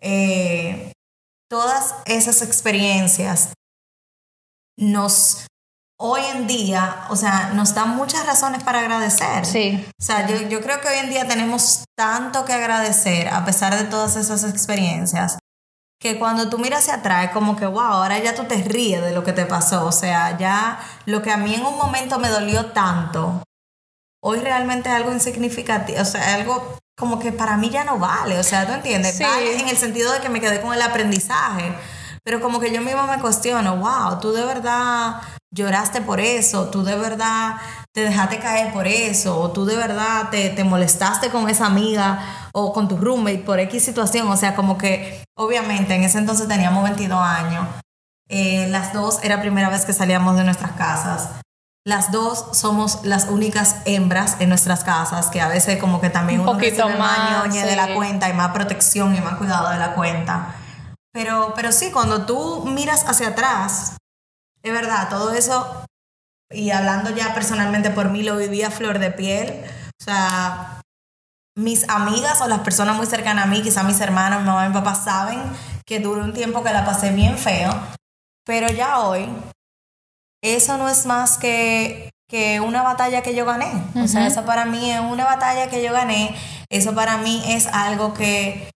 eh, 0.00 0.90
todas 1.48 1.94
esas 2.06 2.42
experiencias 2.42 3.52
nos, 4.76 5.46
hoy 6.06 6.20
en 6.34 6.46
día, 6.46 7.06
o 7.08 7.16
sea, 7.16 7.52
nos 7.54 7.74
dan 7.74 7.96
muchas 7.96 8.26
razones 8.26 8.62
para 8.62 8.80
agradecer. 8.80 9.46
Sí. 9.46 9.82
O 9.98 10.04
sea, 10.04 10.26
yo, 10.26 10.36
yo 10.48 10.60
creo 10.60 10.78
que 10.82 10.88
hoy 10.88 10.98
en 10.98 11.08
día 11.08 11.26
tenemos 11.26 11.84
tanto 11.96 12.44
que 12.44 12.52
agradecer 12.52 13.28
a 13.28 13.42
pesar 13.46 13.74
de 13.74 13.84
todas 13.84 14.16
esas 14.16 14.44
experiencias, 14.44 15.38
que 15.98 16.18
cuando 16.18 16.50
tú 16.50 16.58
miras 16.58 16.80
hacia 16.80 16.96
atrás, 16.96 17.30
como 17.32 17.56
que, 17.56 17.64
wow, 17.64 17.80
ahora 17.80 18.18
ya 18.18 18.34
tú 18.34 18.44
te 18.44 18.56
ríes 18.56 19.00
de 19.00 19.12
lo 19.12 19.24
que 19.24 19.32
te 19.32 19.46
pasó. 19.46 19.86
O 19.86 19.92
sea, 19.92 20.36
ya 20.36 20.78
lo 21.06 21.22
que 21.22 21.32
a 21.32 21.38
mí 21.38 21.54
en 21.54 21.64
un 21.64 21.78
momento 21.78 22.18
me 22.18 22.28
dolió 22.28 22.66
tanto, 22.72 23.42
hoy 24.22 24.40
realmente 24.40 24.90
es 24.90 24.96
algo 24.96 25.10
insignificativo, 25.10 26.02
o 26.02 26.04
sea, 26.04 26.34
algo 26.34 26.78
como 26.98 27.18
que 27.18 27.32
para 27.32 27.56
mí 27.56 27.70
ya 27.70 27.84
no 27.84 27.98
vale. 27.98 28.38
O 28.38 28.44
sea, 28.44 28.66
¿tú 28.66 28.74
entiendes? 28.74 29.16
Sí. 29.16 29.24
Vale 29.24 29.58
en 29.58 29.68
el 29.68 29.78
sentido 29.78 30.12
de 30.12 30.20
que 30.20 30.28
me 30.28 30.42
quedé 30.42 30.60
con 30.60 30.74
el 30.74 30.82
aprendizaje. 30.82 31.74
Pero 32.24 32.40
como 32.40 32.58
que 32.58 32.72
yo 32.72 32.80
misma 32.80 33.06
me 33.06 33.20
cuestiono, 33.20 33.76
wow, 33.76 34.18
tú 34.18 34.32
de 34.32 34.44
verdad 34.44 35.20
lloraste 35.54 36.00
por 36.00 36.20
eso, 36.20 36.68
tú 36.70 36.82
de 36.82 36.96
verdad 36.96 37.56
te 37.92 38.00
dejaste 38.00 38.38
caer 38.38 38.72
por 38.72 38.86
eso, 38.88 39.38
o 39.38 39.52
tú 39.52 39.66
de 39.66 39.76
verdad 39.76 40.30
te, 40.30 40.48
te 40.50 40.64
molestaste 40.64 41.30
con 41.30 41.48
esa 41.48 41.66
amiga 41.66 42.48
o 42.52 42.72
con 42.72 42.88
tu 42.88 42.96
roommate 42.96 43.38
por 43.38 43.60
X 43.60 43.84
situación. 43.84 44.28
O 44.28 44.36
sea, 44.36 44.56
como 44.56 44.78
que 44.78 45.22
obviamente 45.36 45.94
en 45.94 46.02
ese 46.02 46.18
entonces 46.18 46.48
teníamos 46.48 46.82
22 46.84 47.20
años. 47.20 47.66
Eh, 48.28 48.66
las 48.70 48.92
dos 48.92 49.20
era 49.22 49.40
primera 49.40 49.68
vez 49.68 49.84
que 49.84 49.92
salíamos 49.92 50.36
de 50.36 50.44
nuestras 50.44 50.72
casas. 50.72 51.28
Las 51.86 52.10
dos 52.10 52.46
somos 52.52 53.04
las 53.04 53.28
únicas 53.28 53.76
hembras 53.84 54.36
en 54.40 54.48
nuestras 54.48 54.84
casas, 54.84 55.26
que 55.26 55.42
a 55.42 55.48
veces 55.48 55.78
como 55.78 56.00
que 56.00 56.08
también 56.08 56.40
Un 56.40 56.48
uno 56.48 56.58
poquito 56.58 56.88
más, 56.88 57.44
ñoñe 57.46 57.62
de 57.62 57.70
sí. 57.72 57.76
la 57.76 57.94
cuenta 57.94 58.30
y 58.30 58.32
más 58.32 58.52
protección 58.52 59.14
y 59.14 59.20
más 59.20 59.34
cuidado 59.34 59.68
de 59.68 59.78
la 59.78 59.92
cuenta. 59.92 60.54
Pero, 61.14 61.52
pero 61.54 61.70
sí, 61.70 61.92
cuando 61.92 62.26
tú 62.26 62.64
miras 62.66 63.08
hacia 63.08 63.28
atrás, 63.28 63.96
es 64.64 64.72
verdad, 64.72 65.08
todo 65.08 65.32
eso, 65.32 65.86
y 66.50 66.70
hablando 66.70 67.10
ya 67.10 67.32
personalmente 67.34 67.90
por 67.90 68.10
mí, 68.10 68.24
lo 68.24 68.36
viví 68.36 68.62
a 68.62 68.70
flor 68.72 68.98
de 68.98 69.12
piel. 69.12 69.64
O 70.00 70.04
sea, 70.04 70.80
mis 71.56 71.88
amigas 71.88 72.40
o 72.40 72.48
las 72.48 72.60
personas 72.60 72.96
muy 72.96 73.06
cercanas 73.06 73.44
a 73.44 73.46
mí, 73.46 73.62
quizás 73.62 73.84
mis 73.84 74.00
hermanos, 74.00 74.40
mi 74.40 74.46
mamá 74.46 74.66
y 74.66 74.68
mi 74.70 74.74
papá, 74.74 74.96
saben 74.96 75.40
que 75.86 76.00
duró 76.00 76.24
un 76.24 76.32
tiempo 76.32 76.64
que 76.64 76.72
la 76.72 76.84
pasé 76.84 77.12
bien 77.12 77.38
feo, 77.38 77.72
pero 78.44 78.68
ya 78.68 78.98
hoy, 78.98 79.28
eso 80.42 80.76
no 80.78 80.88
es 80.88 81.06
más 81.06 81.38
que, 81.38 82.10
que 82.28 82.58
una 82.58 82.82
batalla 82.82 83.22
que 83.22 83.36
yo 83.36 83.44
gané. 83.44 83.70
O 84.02 84.08
sea, 84.08 84.26
eso 84.26 84.44
para 84.44 84.64
mí 84.64 84.90
es 84.90 85.00
una 85.00 85.24
batalla 85.24 85.70
que 85.70 85.80
yo 85.80 85.92
gané, 85.92 86.34
eso 86.70 86.92
para 86.92 87.18
mí 87.18 87.40
es 87.46 87.68
algo 87.68 88.14
que 88.14 88.73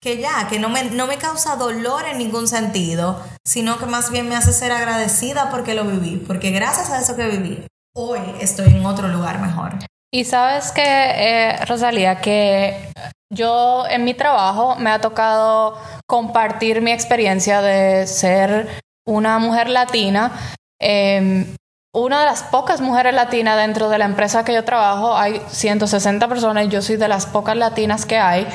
que 0.00 0.16
ya, 0.18 0.48
que 0.48 0.58
no 0.58 0.68
me, 0.68 0.84
no 0.84 1.06
me 1.06 1.18
causa 1.18 1.56
dolor 1.56 2.06
en 2.06 2.18
ningún 2.18 2.48
sentido, 2.48 3.22
sino 3.44 3.78
que 3.78 3.86
más 3.86 4.10
bien 4.10 4.28
me 4.28 4.36
hace 4.36 4.52
ser 4.52 4.72
agradecida 4.72 5.50
porque 5.50 5.74
lo 5.74 5.84
viví, 5.84 6.16
porque 6.16 6.50
gracias 6.50 6.90
a 6.90 7.00
eso 7.00 7.16
que 7.16 7.28
viví, 7.28 7.66
hoy 7.94 8.20
estoy 8.40 8.68
en 8.68 8.86
otro 8.86 9.08
lugar 9.08 9.40
mejor. 9.40 9.72
Y 10.12 10.24
sabes 10.24 10.72
que, 10.72 10.82
eh, 10.84 11.64
Rosalía, 11.66 12.20
que 12.20 12.90
yo 13.32 13.84
en 13.88 14.04
mi 14.04 14.14
trabajo 14.14 14.74
me 14.76 14.90
ha 14.90 15.00
tocado 15.00 15.78
compartir 16.06 16.80
mi 16.80 16.90
experiencia 16.90 17.62
de 17.62 18.06
ser 18.06 18.80
una 19.06 19.38
mujer 19.38 19.68
latina. 19.68 20.32
Em, 20.80 21.54
una 21.94 22.20
de 22.20 22.26
las 22.26 22.42
pocas 22.42 22.80
mujeres 22.80 23.14
latinas 23.14 23.56
dentro 23.56 23.88
de 23.88 23.98
la 23.98 24.04
empresa 24.04 24.44
que 24.44 24.54
yo 24.54 24.64
trabajo, 24.64 25.16
hay 25.16 25.42
160 25.48 26.26
personas 26.28 26.68
yo 26.68 26.82
soy 26.82 26.96
de 26.96 27.08
las 27.08 27.26
pocas 27.26 27.56
latinas 27.56 28.06
que 28.06 28.16
hay. 28.16 28.46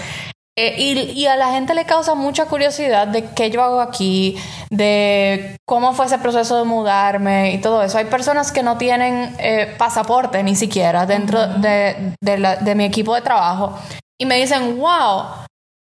Eh, 0.57 1.11
y, 1.13 1.25
a 1.25 1.35
la 1.35 1.51
gente 1.51 1.73
le 1.73 1.83
causa 1.83 2.15
mucha 2.15 2.45
curiosidad 2.45 3.09
de 3.09 3.25
qué 3.31 3.51
yo 3.51 3.61
hago 3.61 3.81
aquí, 3.81 4.37
de 4.69 5.57
cómo 5.65 5.93
fue 5.93 6.05
ese 6.05 6.17
proceso 6.17 6.57
de 6.57 6.63
mudarme 6.63 7.51
y 7.51 7.57
todo 7.57 7.83
eso. 7.83 7.97
Hay 7.97 8.05
personas 8.05 8.53
que 8.53 8.63
no 8.63 8.77
tienen 8.77 9.35
eh, 9.37 9.75
pasaporte 9.77 10.41
ni 10.43 10.55
siquiera 10.55 11.05
dentro 11.05 11.45
de, 11.45 12.13
de, 12.21 12.75
mi 12.75 12.85
equipo 12.85 13.13
de 13.15 13.21
trabajo 13.21 13.77
y 14.17 14.25
me 14.25 14.37
dicen, 14.37 14.77
wow, 14.79 15.25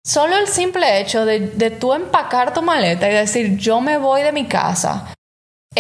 solo 0.05 0.37
el 0.37 0.49
simple 0.49 1.01
hecho 1.01 1.25
de, 1.25 1.39
de 1.51 1.71
tú 1.71 1.93
empacar 1.93 2.53
tu 2.53 2.61
maleta 2.61 3.09
y 3.09 3.15
decir, 3.15 3.57
yo 3.59 3.81
me 3.81 3.97
voy 3.97 4.23
de 4.23 4.33
mi 4.33 4.47
casa 4.47 5.15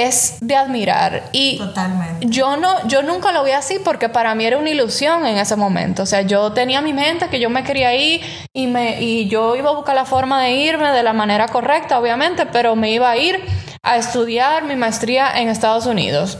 es 0.06 0.38
de 0.40 0.54
admirar 0.54 1.30
y 1.32 1.58
Totalmente. 1.58 2.26
yo 2.28 2.56
no 2.56 2.86
yo 2.86 3.02
nunca 3.02 3.32
lo 3.32 3.44
vi 3.44 3.52
así 3.52 3.78
porque 3.84 4.08
para 4.08 4.34
mí 4.34 4.44
era 4.44 4.58
una 4.58 4.70
ilusión 4.70 5.26
en 5.26 5.38
ese 5.38 5.56
momento. 5.56 6.02
O 6.02 6.06
sea 6.06 6.22
yo 6.22 6.52
tenía 6.52 6.80
mi 6.80 6.92
mente 6.92 7.28
que 7.28 7.40
yo 7.40 7.50
me 7.50 7.64
quería 7.64 7.94
ir 7.94 8.20
y 8.52 8.66
me 8.66 9.02
y 9.02 9.28
yo 9.28 9.56
iba 9.56 9.70
a 9.70 9.74
buscar 9.74 9.94
la 9.94 10.04
forma 10.04 10.42
de 10.42 10.52
irme 10.52 10.90
de 10.92 11.02
la 11.02 11.12
manera 11.12 11.48
correcta 11.48 11.98
obviamente 11.98 12.46
pero 12.46 12.76
me 12.76 12.90
iba 12.92 13.10
a 13.10 13.16
ir 13.16 13.42
a 13.82 13.96
estudiar 13.96 14.64
mi 14.64 14.76
maestría 14.76 15.40
en 15.40 15.48
Estados 15.48 15.86
Unidos. 15.86 16.38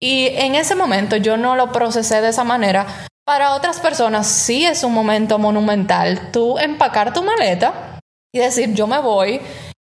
Y 0.00 0.28
en 0.28 0.54
ese 0.54 0.74
momento 0.74 1.16
yo 1.16 1.36
no 1.36 1.56
lo 1.56 1.72
procesé 1.72 2.20
de 2.20 2.28
esa 2.28 2.44
manera. 2.44 2.86
Para 3.24 3.54
otras 3.54 3.80
personas 3.80 4.26
sí 4.26 4.64
es 4.66 4.84
un 4.84 4.92
momento 4.92 5.38
monumental 5.38 6.30
tú 6.30 6.58
empacar 6.58 7.12
tu 7.14 7.22
maleta 7.22 7.98
y 8.32 8.38
decir 8.38 8.74
yo 8.74 8.86
me 8.86 8.98
voy 8.98 9.40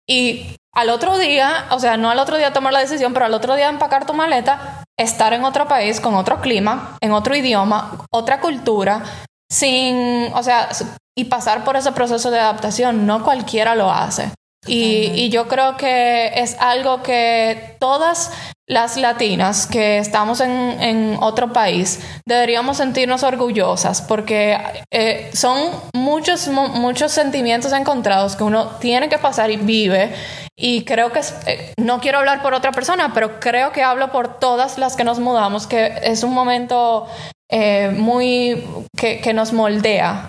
y 0.09 0.56
al 0.77 0.91
otro 0.91 1.17
día, 1.17 1.65
o 1.71 1.79
sea, 1.79 1.97
no 1.97 2.11
al 2.11 2.19
otro 2.19 2.37
día 2.37 2.53
tomar 2.53 2.71
la 2.71 2.81
decisión, 2.81 3.11
pero 3.11 3.25
al 3.25 3.33
otro 3.33 3.55
día 3.55 3.67
empacar 3.67 4.05
tu 4.05 4.13
maleta, 4.13 4.83
estar 4.95 5.33
en 5.33 5.43
otro 5.43 5.67
país, 5.67 5.99
con 5.99 6.13
otro 6.13 6.39
clima, 6.39 6.97
en 7.01 7.13
otro 7.13 7.35
idioma, 7.35 8.05
otra 8.11 8.39
cultura, 8.39 9.01
sin, 9.49 10.31
o 10.35 10.43
sea, 10.43 10.69
y 11.17 11.25
pasar 11.25 11.63
por 11.63 11.77
ese 11.77 11.91
proceso 11.93 12.29
de 12.29 12.39
adaptación, 12.39 13.07
no 13.07 13.23
cualquiera 13.23 13.73
lo 13.73 13.89
hace. 13.91 14.31
Y, 14.67 15.29
yo 15.29 15.47
creo 15.47 15.77
que 15.77 16.31
es 16.35 16.55
algo 16.59 17.03
que 17.03 17.75
todas 17.79 18.31
las 18.67 18.97
latinas 18.97 19.65
que 19.65 19.97
estamos 19.97 20.41
en, 20.41 21.17
otro 21.21 21.53
país 21.53 21.99
deberíamos 22.25 22.77
sentirnos 22.77 23.23
orgullosas 23.23 24.01
porque 24.01 24.57
eh, 24.91 25.29
son 25.33 25.71
muchos, 25.93 26.47
muchos 26.47 27.11
sentimientos 27.11 27.71
encontrados 27.71 28.35
que 28.35 28.43
uno 28.43 28.67
tiene 28.79 29.09
que 29.09 29.17
pasar 29.17 29.51
y 29.51 29.57
vive. 29.57 30.13
Y 30.59 30.85
creo 30.85 31.11
que, 31.11 31.21
eh, 31.45 31.73
no 31.77 31.99
quiero 31.99 32.17
hablar 32.17 32.41
por 32.41 32.53
otra 32.53 32.71
persona, 32.71 33.11
pero 33.13 33.39
creo 33.39 33.71
que 33.71 33.83
hablo 33.83 34.11
por 34.11 34.39
todas 34.39 34.77
las 34.77 34.95
que 34.95 35.03
nos 35.03 35.19
mudamos, 35.19 35.67
que 35.67 35.93
es 36.01 36.23
un 36.23 36.33
momento 36.33 37.07
eh, 37.49 37.93
muy 37.95 38.65
que, 38.97 39.33
nos 39.33 39.53
moldea 39.53 40.25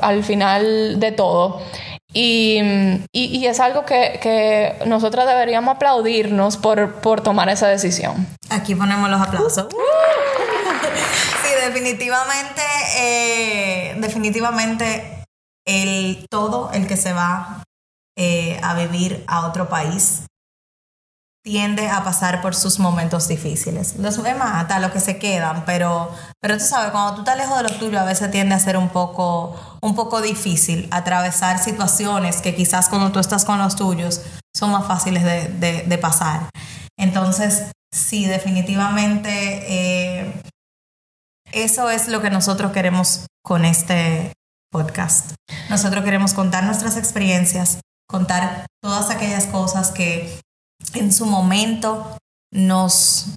al 0.00 0.24
final 0.24 0.98
de 0.98 1.12
todo. 1.12 1.60
Y, 2.16 2.60
y, 3.12 3.44
es 3.46 3.58
algo 3.58 3.84
que, 3.84 4.20
que 4.22 4.76
nosotras 4.86 5.26
deberíamos 5.26 5.74
aplaudirnos 5.74 6.56
por, 6.56 7.00
por 7.00 7.20
tomar 7.20 7.48
esa 7.48 7.66
decisión. 7.66 8.28
Aquí 8.50 8.76
ponemos 8.76 9.10
los 9.10 9.20
aplausos. 9.20 9.66
sí, 11.42 11.48
definitivamente, 11.66 12.62
eh, 12.98 13.96
definitivamente 13.98 15.24
el 15.66 16.24
todo 16.30 16.70
el 16.72 16.86
que 16.86 16.96
se 16.96 17.12
va 17.12 17.64
eh, 18.16 18.60
a 18.62 18.74
vivir 18.74 19.24
a 19.26 19.46
otro 19.48 19.68
país 19.68 20.26
tiende 21.44 21.90
a 21.90 22.02
pasar 22.02 22.40
por 22.40 22.54
sus 22.54 22.78
momentos 22.78 23.28
difíciles. 23.28 23.96
Los 23.98 24.18
me 24.18 24.34
mata 24.34 24.80
lo 24.80 24.90
que 24.92 24.98
se 24.98 25.18
quedan, 25.18 25.66
pero, 25.66 26.10
pero 26.40 26.56
tú 26.56 26.64
sabes, 26.64 26.90
cuando 26.90 27.14
tú 27.14 27.20
estás 27.20 27.36
lejos 27.36 27.58
de 27.58 27.62
los 27.64 27.78
tuyos, 27.78 28.00
a 28.00 28.04
veces 28.04 28.30
tiende 28.30 28.54
a 28.54 28.58
ser 28.58 28.78
un 28.78 28.88
poco, 28.88 29.54
un 29.82 29.94
poco 29.94 30.22
difícil 30.22 30.88
atravesar 30.90 31.58
situaciones 31.58 32.40
que 32.40 32.54
quizás 32.54 32.88
cuando 32.88 33.12
tú 33.12 33.18
estás 33.18 33.44
con 33.44 33.58
los 33.58 33.76
tuyos 33.76 34.22
son 34.56 34.70
más 34.70 34.86
fáciles 34.86 35.22
de, 35.22 35.98
pasar. 36.00 36.48
Entonces, 36.96 37.72
sí, 37.92 38.24
definitivamente 38.24 39.30
eh, 39.68 40.42
eso 41.52 41.90
es 41.90 42.08
lo 42.08 42.22
que 42.22 42.30
nosotros 42.30 42.72
queremos 42.72 43.26
con 43.42 43.66
este 43.66 44.32
podcast. 44.72 45.32
Nosotros 45.68 46.04
queremos 46.04 46.32
contar 46.32 46.64
nuestras 46.64 46.96
experiencias, 46.96 47.80
contar 48.08 48.66
todas 48.82 49.10
aquellas 49.10 49.46
cosas 49.46 49.90
que 49.90 50.40
en 50.94 51.12
su 51.12 51.26
momento 51.26 52.18
nos 52.52 53.34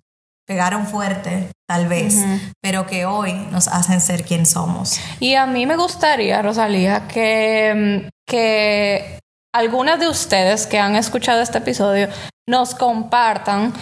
pegaron 0.48 0.88
fuerte, 0.88 1.52
tal 1.68 1.88
vez, 1.88 2.16
pero 2.62 2.88
que 2.88 3.06
hoy 3.06 3.34
nos 3.52 3.68
hacen 3.68 4.00
ser 4.00 4.24
quien 4.24 4.46
somos. 4.46 4.98
Y 5.20 5.36
a 5.36 5.46
mí 5.46 5.66
me 5.66 5.76
gustaría, 5.76 6.42
Rosalía, 6.42 7.08
que, 7.08 8.06
mm, 8.06 8.10
que 8.26 9.20
algunas 9.54 10.00
de 10.00 10.08
ustedes 10.08 10.66
que 10.66 10.80
han 10.80 10.96
escuchado 10.96 11.42
este 11.42 11.58
episodio 11.58 12.08
nos 12.48 12.76
compartan 12.76 13.74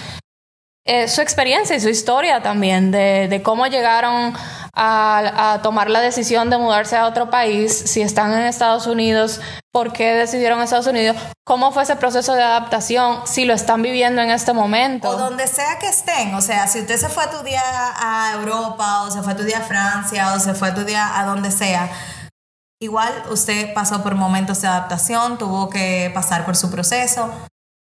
eh, 0.88 1.08
su 1.08 1.22
experiencia 1.22 1.76
y 1.76 1.80
su 1.80 1.90
historia 1.90 2.44
también 2.44 2.92
de, 2.92 3.42
cómo 3.44 3.66
llegaron 3.66 4.36
a, 4.72 5.60
tomar 5.64 5.90
la 5.90 6.00
decisión 6.00 6.52
de 6.52 6.60
mudarse 6.60 6.96
a 6.96 7.08
otro 7.08 7.32
país, 7.32 7.76
si 7.76 8.04
están 8.04 8.32
en 8.34 8.42
Estados 8.42 8.86
Unidos, 8.86 9.42
por 9.72 9.94
qué 9.94 10.14
decidieron 10.14 10.62
Estados 10.62 10.86
Unidos, 10.86 11.18
cómo 11.44 11.72
fue 11.72 11.84
ese 11.84 11.96
proceso 11.96 12.36
de 12.36 12.44
adaptación, 12.44 13.26
si 13.26 13.46
lo 13.46 13.56
están 13.56 13.82
viviendo 13.82 14.22
en 14.22 14.30
este 14.30 14.54
momento. 14.54 15.10
O 15.10 15.18
donde 15.18 15.48
sea 15.48 15.80
que 15.80 15.88
estén, 15.88 16.36
o 16.36 16.42
sea, 16.42 16.68
si 16.68 16.82
usted 16.82 16.98
se 16.98 17.10
fue 17.10 17.24
a 17.24 17.32
tu 17.32 17.42
día 17.42 17.64
a 17.64 18.34
Europa, 18.36 19.04
o 19.04 19.12
se 19.12 19.24
fue 19.24 19.34
a 19.34 19.36
tu 19.36 19.44
día 19.44 19.58
a 19.58 19.62
Francia, 19.62 20.34
o 20.36 20.40
se 20.40 20.54
fue 20.54 20.68
a 20.68 20.76
tu 20.76 20.84
día 20.84 21.20
a 21.20 21.26
donde 21.26 21.50
sea, 21.50 21.90
igual 22.80 23.12
usted 23.32 23.74
pasó 23.74 24.04
por 24.04 24.14
momentos 24.14 24.62
de 24.62 24.68
adaptación, 24.68 25.40
tuvo 25.40 25.68
que 25.68 26.12
pasar 26.14 26.46
por 26.46 26.56
su 26.56 26.70
proceso. 26.70 27.32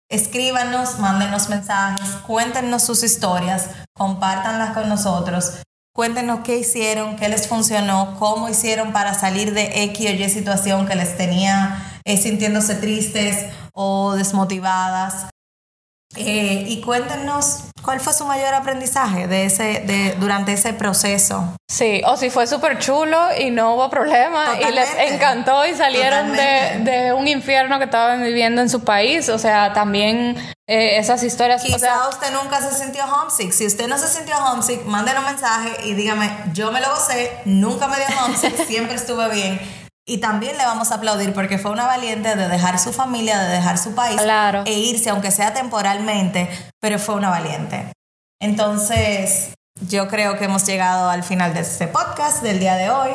Escríbanos, 0.09 0.99
mándenos 0.99 1.49
mensajes, 1.49 2.07
cuéntenos 2.27 2.83
sus 2.83 3.03
historias, 3.03 3.69
compártanlas 3.93 4.75
con 4.75 4.87
nosotros 4.87 5.53
Cuéntenos 5.95 6.41
qué 6.41 6.57
hicieron, 6.57 7.15
qué 7.15 7.29
les 7.29 7.47
funcionó, 7.47 8.17
cómo 8.19 8.49
hicieron 8.49 8.91
para 8.91 9.13
salir 9.13 9.53
de 9.53 9.85
X 9.85 10.09
o 10.09 10.13
Y 10.13 10.29
situación 10.29 10.87
que 10.87 10.95
les 10.95 11.15
tenía 11.15 12.01
eh, 12.03 12.17
sintiéndose 12.17 12.75
tristes 12.75 13.45
o 13.71 14.13
desmotivadas. 14.13 15.27
Eh, 16.17 16.65
y 16.67 16.81
cuéntenos 16.81 17.65
cuál 17.81 17.99
fue 17.99 18.13
su 18.13 18.25
mayor 18.25 18.53
aprendizaje 18.53 19.27
de 19.27 19.45
ese, 19.45 19.63
de, 19.81 20.15
durante 20.19 20.53
ese 20.53 20.73
proceso. 20.73 21.55
Sí, 21.69 22.01
o 22.05 22.17
si 22.17 22.29
fue 22.29 22.47
súper 22.47 22.79
chulo 22.79 23.17
y 23.37 23.51
no 23.51 23.75
hubo 23.75 23.89
problema 23.89 24.59
y 24.59 24.71
les 24.71 24.89
encantó 25.11 25.65
y 25.65 25.75
salieron 25.75 26.31
de, 26.31 26.79
de, 26.79 27.13
un 27.13 27.27
infierno 27.27 27.77
que 27.77 27.85
estaban 27.85 28.23
viviendo 28.23 28.61
en 28.61 28.69
su 28.69 28.83
país. 28.83 29.29
O 29.29 29.37
sea, 29.37 29.73
también 29.73 30.35
eh, 30.67 30.97
esas 30.97 31.21
historias. 31.23 31.63
Quizá 31.63 32.09
usted 32.09 32.31
nunca 32.33 32.59
se 32.59 32.75
sintió 32.75 33.03
homesick. 33.05 33.51
Si 33.51 33.65
usted 33.65 33.87
no 33.87 33.97
se 33.97 34.07
sintió 34.07 34.35
homesick, 34.37 34.83
mándenos 34.85 35.23
un 35.23 35.31
mensaje 35.31 35.85
y 35.85 35.93
dígame, 35.93 36.31
yo 36.53 36.71
me 36.71 36.81
lo 36.81 36.89
gocé, 36.89 37.31
nunca 37.45 37.87
me 37.87 37.97
dio 37.97 38.05
homesick, 38.23 38.65
siempre 38.67 38.95
estuve 38.95 39.29
bien 39.29 39.84
y 40.07 40.19
también 40.19 40.57
le 40.57 40.65
vamos 40.65 40.91
a 40.91 40.95
aplaudir 40.95 41.33
porque 41.33 41.57
fue 41.57 41.71
una 41.71 41.85
valiente 41.85 42.35
de 42.35 42.47
dejar 42.47 42.77
su 42.79 42.93
familia, 42.93 43.39
de 43.39 43.49
dejar 43.55 43.77
su 43.77 43.95
país 43.95 44.21
e 44.65 44.73
irse, 44.73 45.09
aunque 45.09 45.31
sea 45.31 45.53
temporalmente, 45.53 46.47
pero 46.79 46.99
fue 46.99 47.15
una 47.15 47.29
valiente. 47.29 47.91
Entonces, 48.39 49.53
yo 49.81 50.07
creo 50.07 50.37
que 50.37 50.45
hemos 50.45 50.65
llegado 50.65 51.09
al 51.09 51.23
final 51.23 51.53
de 51.53 51.61
este 51.61 51.87
podcast 51.87 52.43
del 52.43 52.59
día 52.59 52.75
de 52.75 52.91
hoy. 52.91 53.11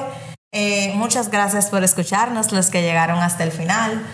Eh, 0.53 0.93
muchas 0.97 1.31
gracias 1.31 1.67
por 1.67 1.85
escucharnos, 1.85 2.51
los 2.51 2.71
que 2.71 2.83
llegaron 2.83 3.19
hasta 3.19 3.45
el 3.45 3.53
final. 3.53 4.05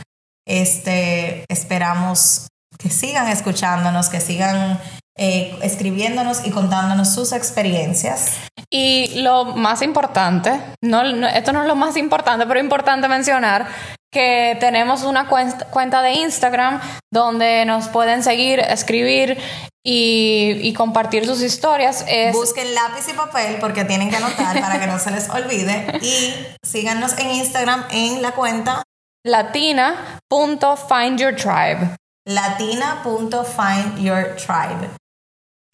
Este, 0.47 1.45
esperamos 1.49 2.49
que 2.79 2.91
sigan 2.91 3.29
escuchándonos, 3.29 4.11
que 4.11 4.21
sigan 4.21 4.79
eh, 5.19 5.57
escribiéndonos 5.63 6.47
y 6.47 6.51
contándonos 6.51 7.15
sus 7.15 7.33
experiencias. 7.33 8.33
Y 8.71 9.21
lo 9.23 9.45
más 9.45 9.83
importante, 9.83 10.59
no, 10.83 11.03
esto 11.29 11.53
no 11.53 11.63
es 11.63 11.69
lo 11.69 11.77
más 11.77 11.97
importante, 11.97 12.47
pero 12.47 12.59
importante 12.61 13.09
mencionar 13.09 13.69
que 14.13 14.57
tenemos 14.61 15.05
una 15.05 15.29
cuenta, 15.29 16.03
de 16.03 16.13
Instagram 16.13 16.81
donde 17.13 17.65
nos 17.65 17.89
pueden 17.89 18.23
seguir, 18.23 18.61
escribir 18.61 19.37
y, 19.85 20.73
compartir 20.75 21.27
sus 21.27 21.43
historias. 21.43 22.07
Busquen 22.33 22.73
lápiz 22.75 23.09
y 23.09 23.13
papel 23.13 23.57
porque 23.61 23.85
tienen 23.85 24.11
que 24.11 24.17
anotar 24.17 24.61
para 24.61 24.81
que 24.81 24.87
no 24.87 24.99
se 24.99 25.11
les 25.11 25.29
olvide. 25.31 25.99
Y 26.03 26.35
síganos 26.63 27.19
en 27.19 27.31
Instagram 27.31 27.85
en 27.91 28.23
la 28.23 28.33
cuenta 28.33 28.83
latina.findyourtribe. 29.25 31.97
Latina.findyourtribe. 32.27 35.06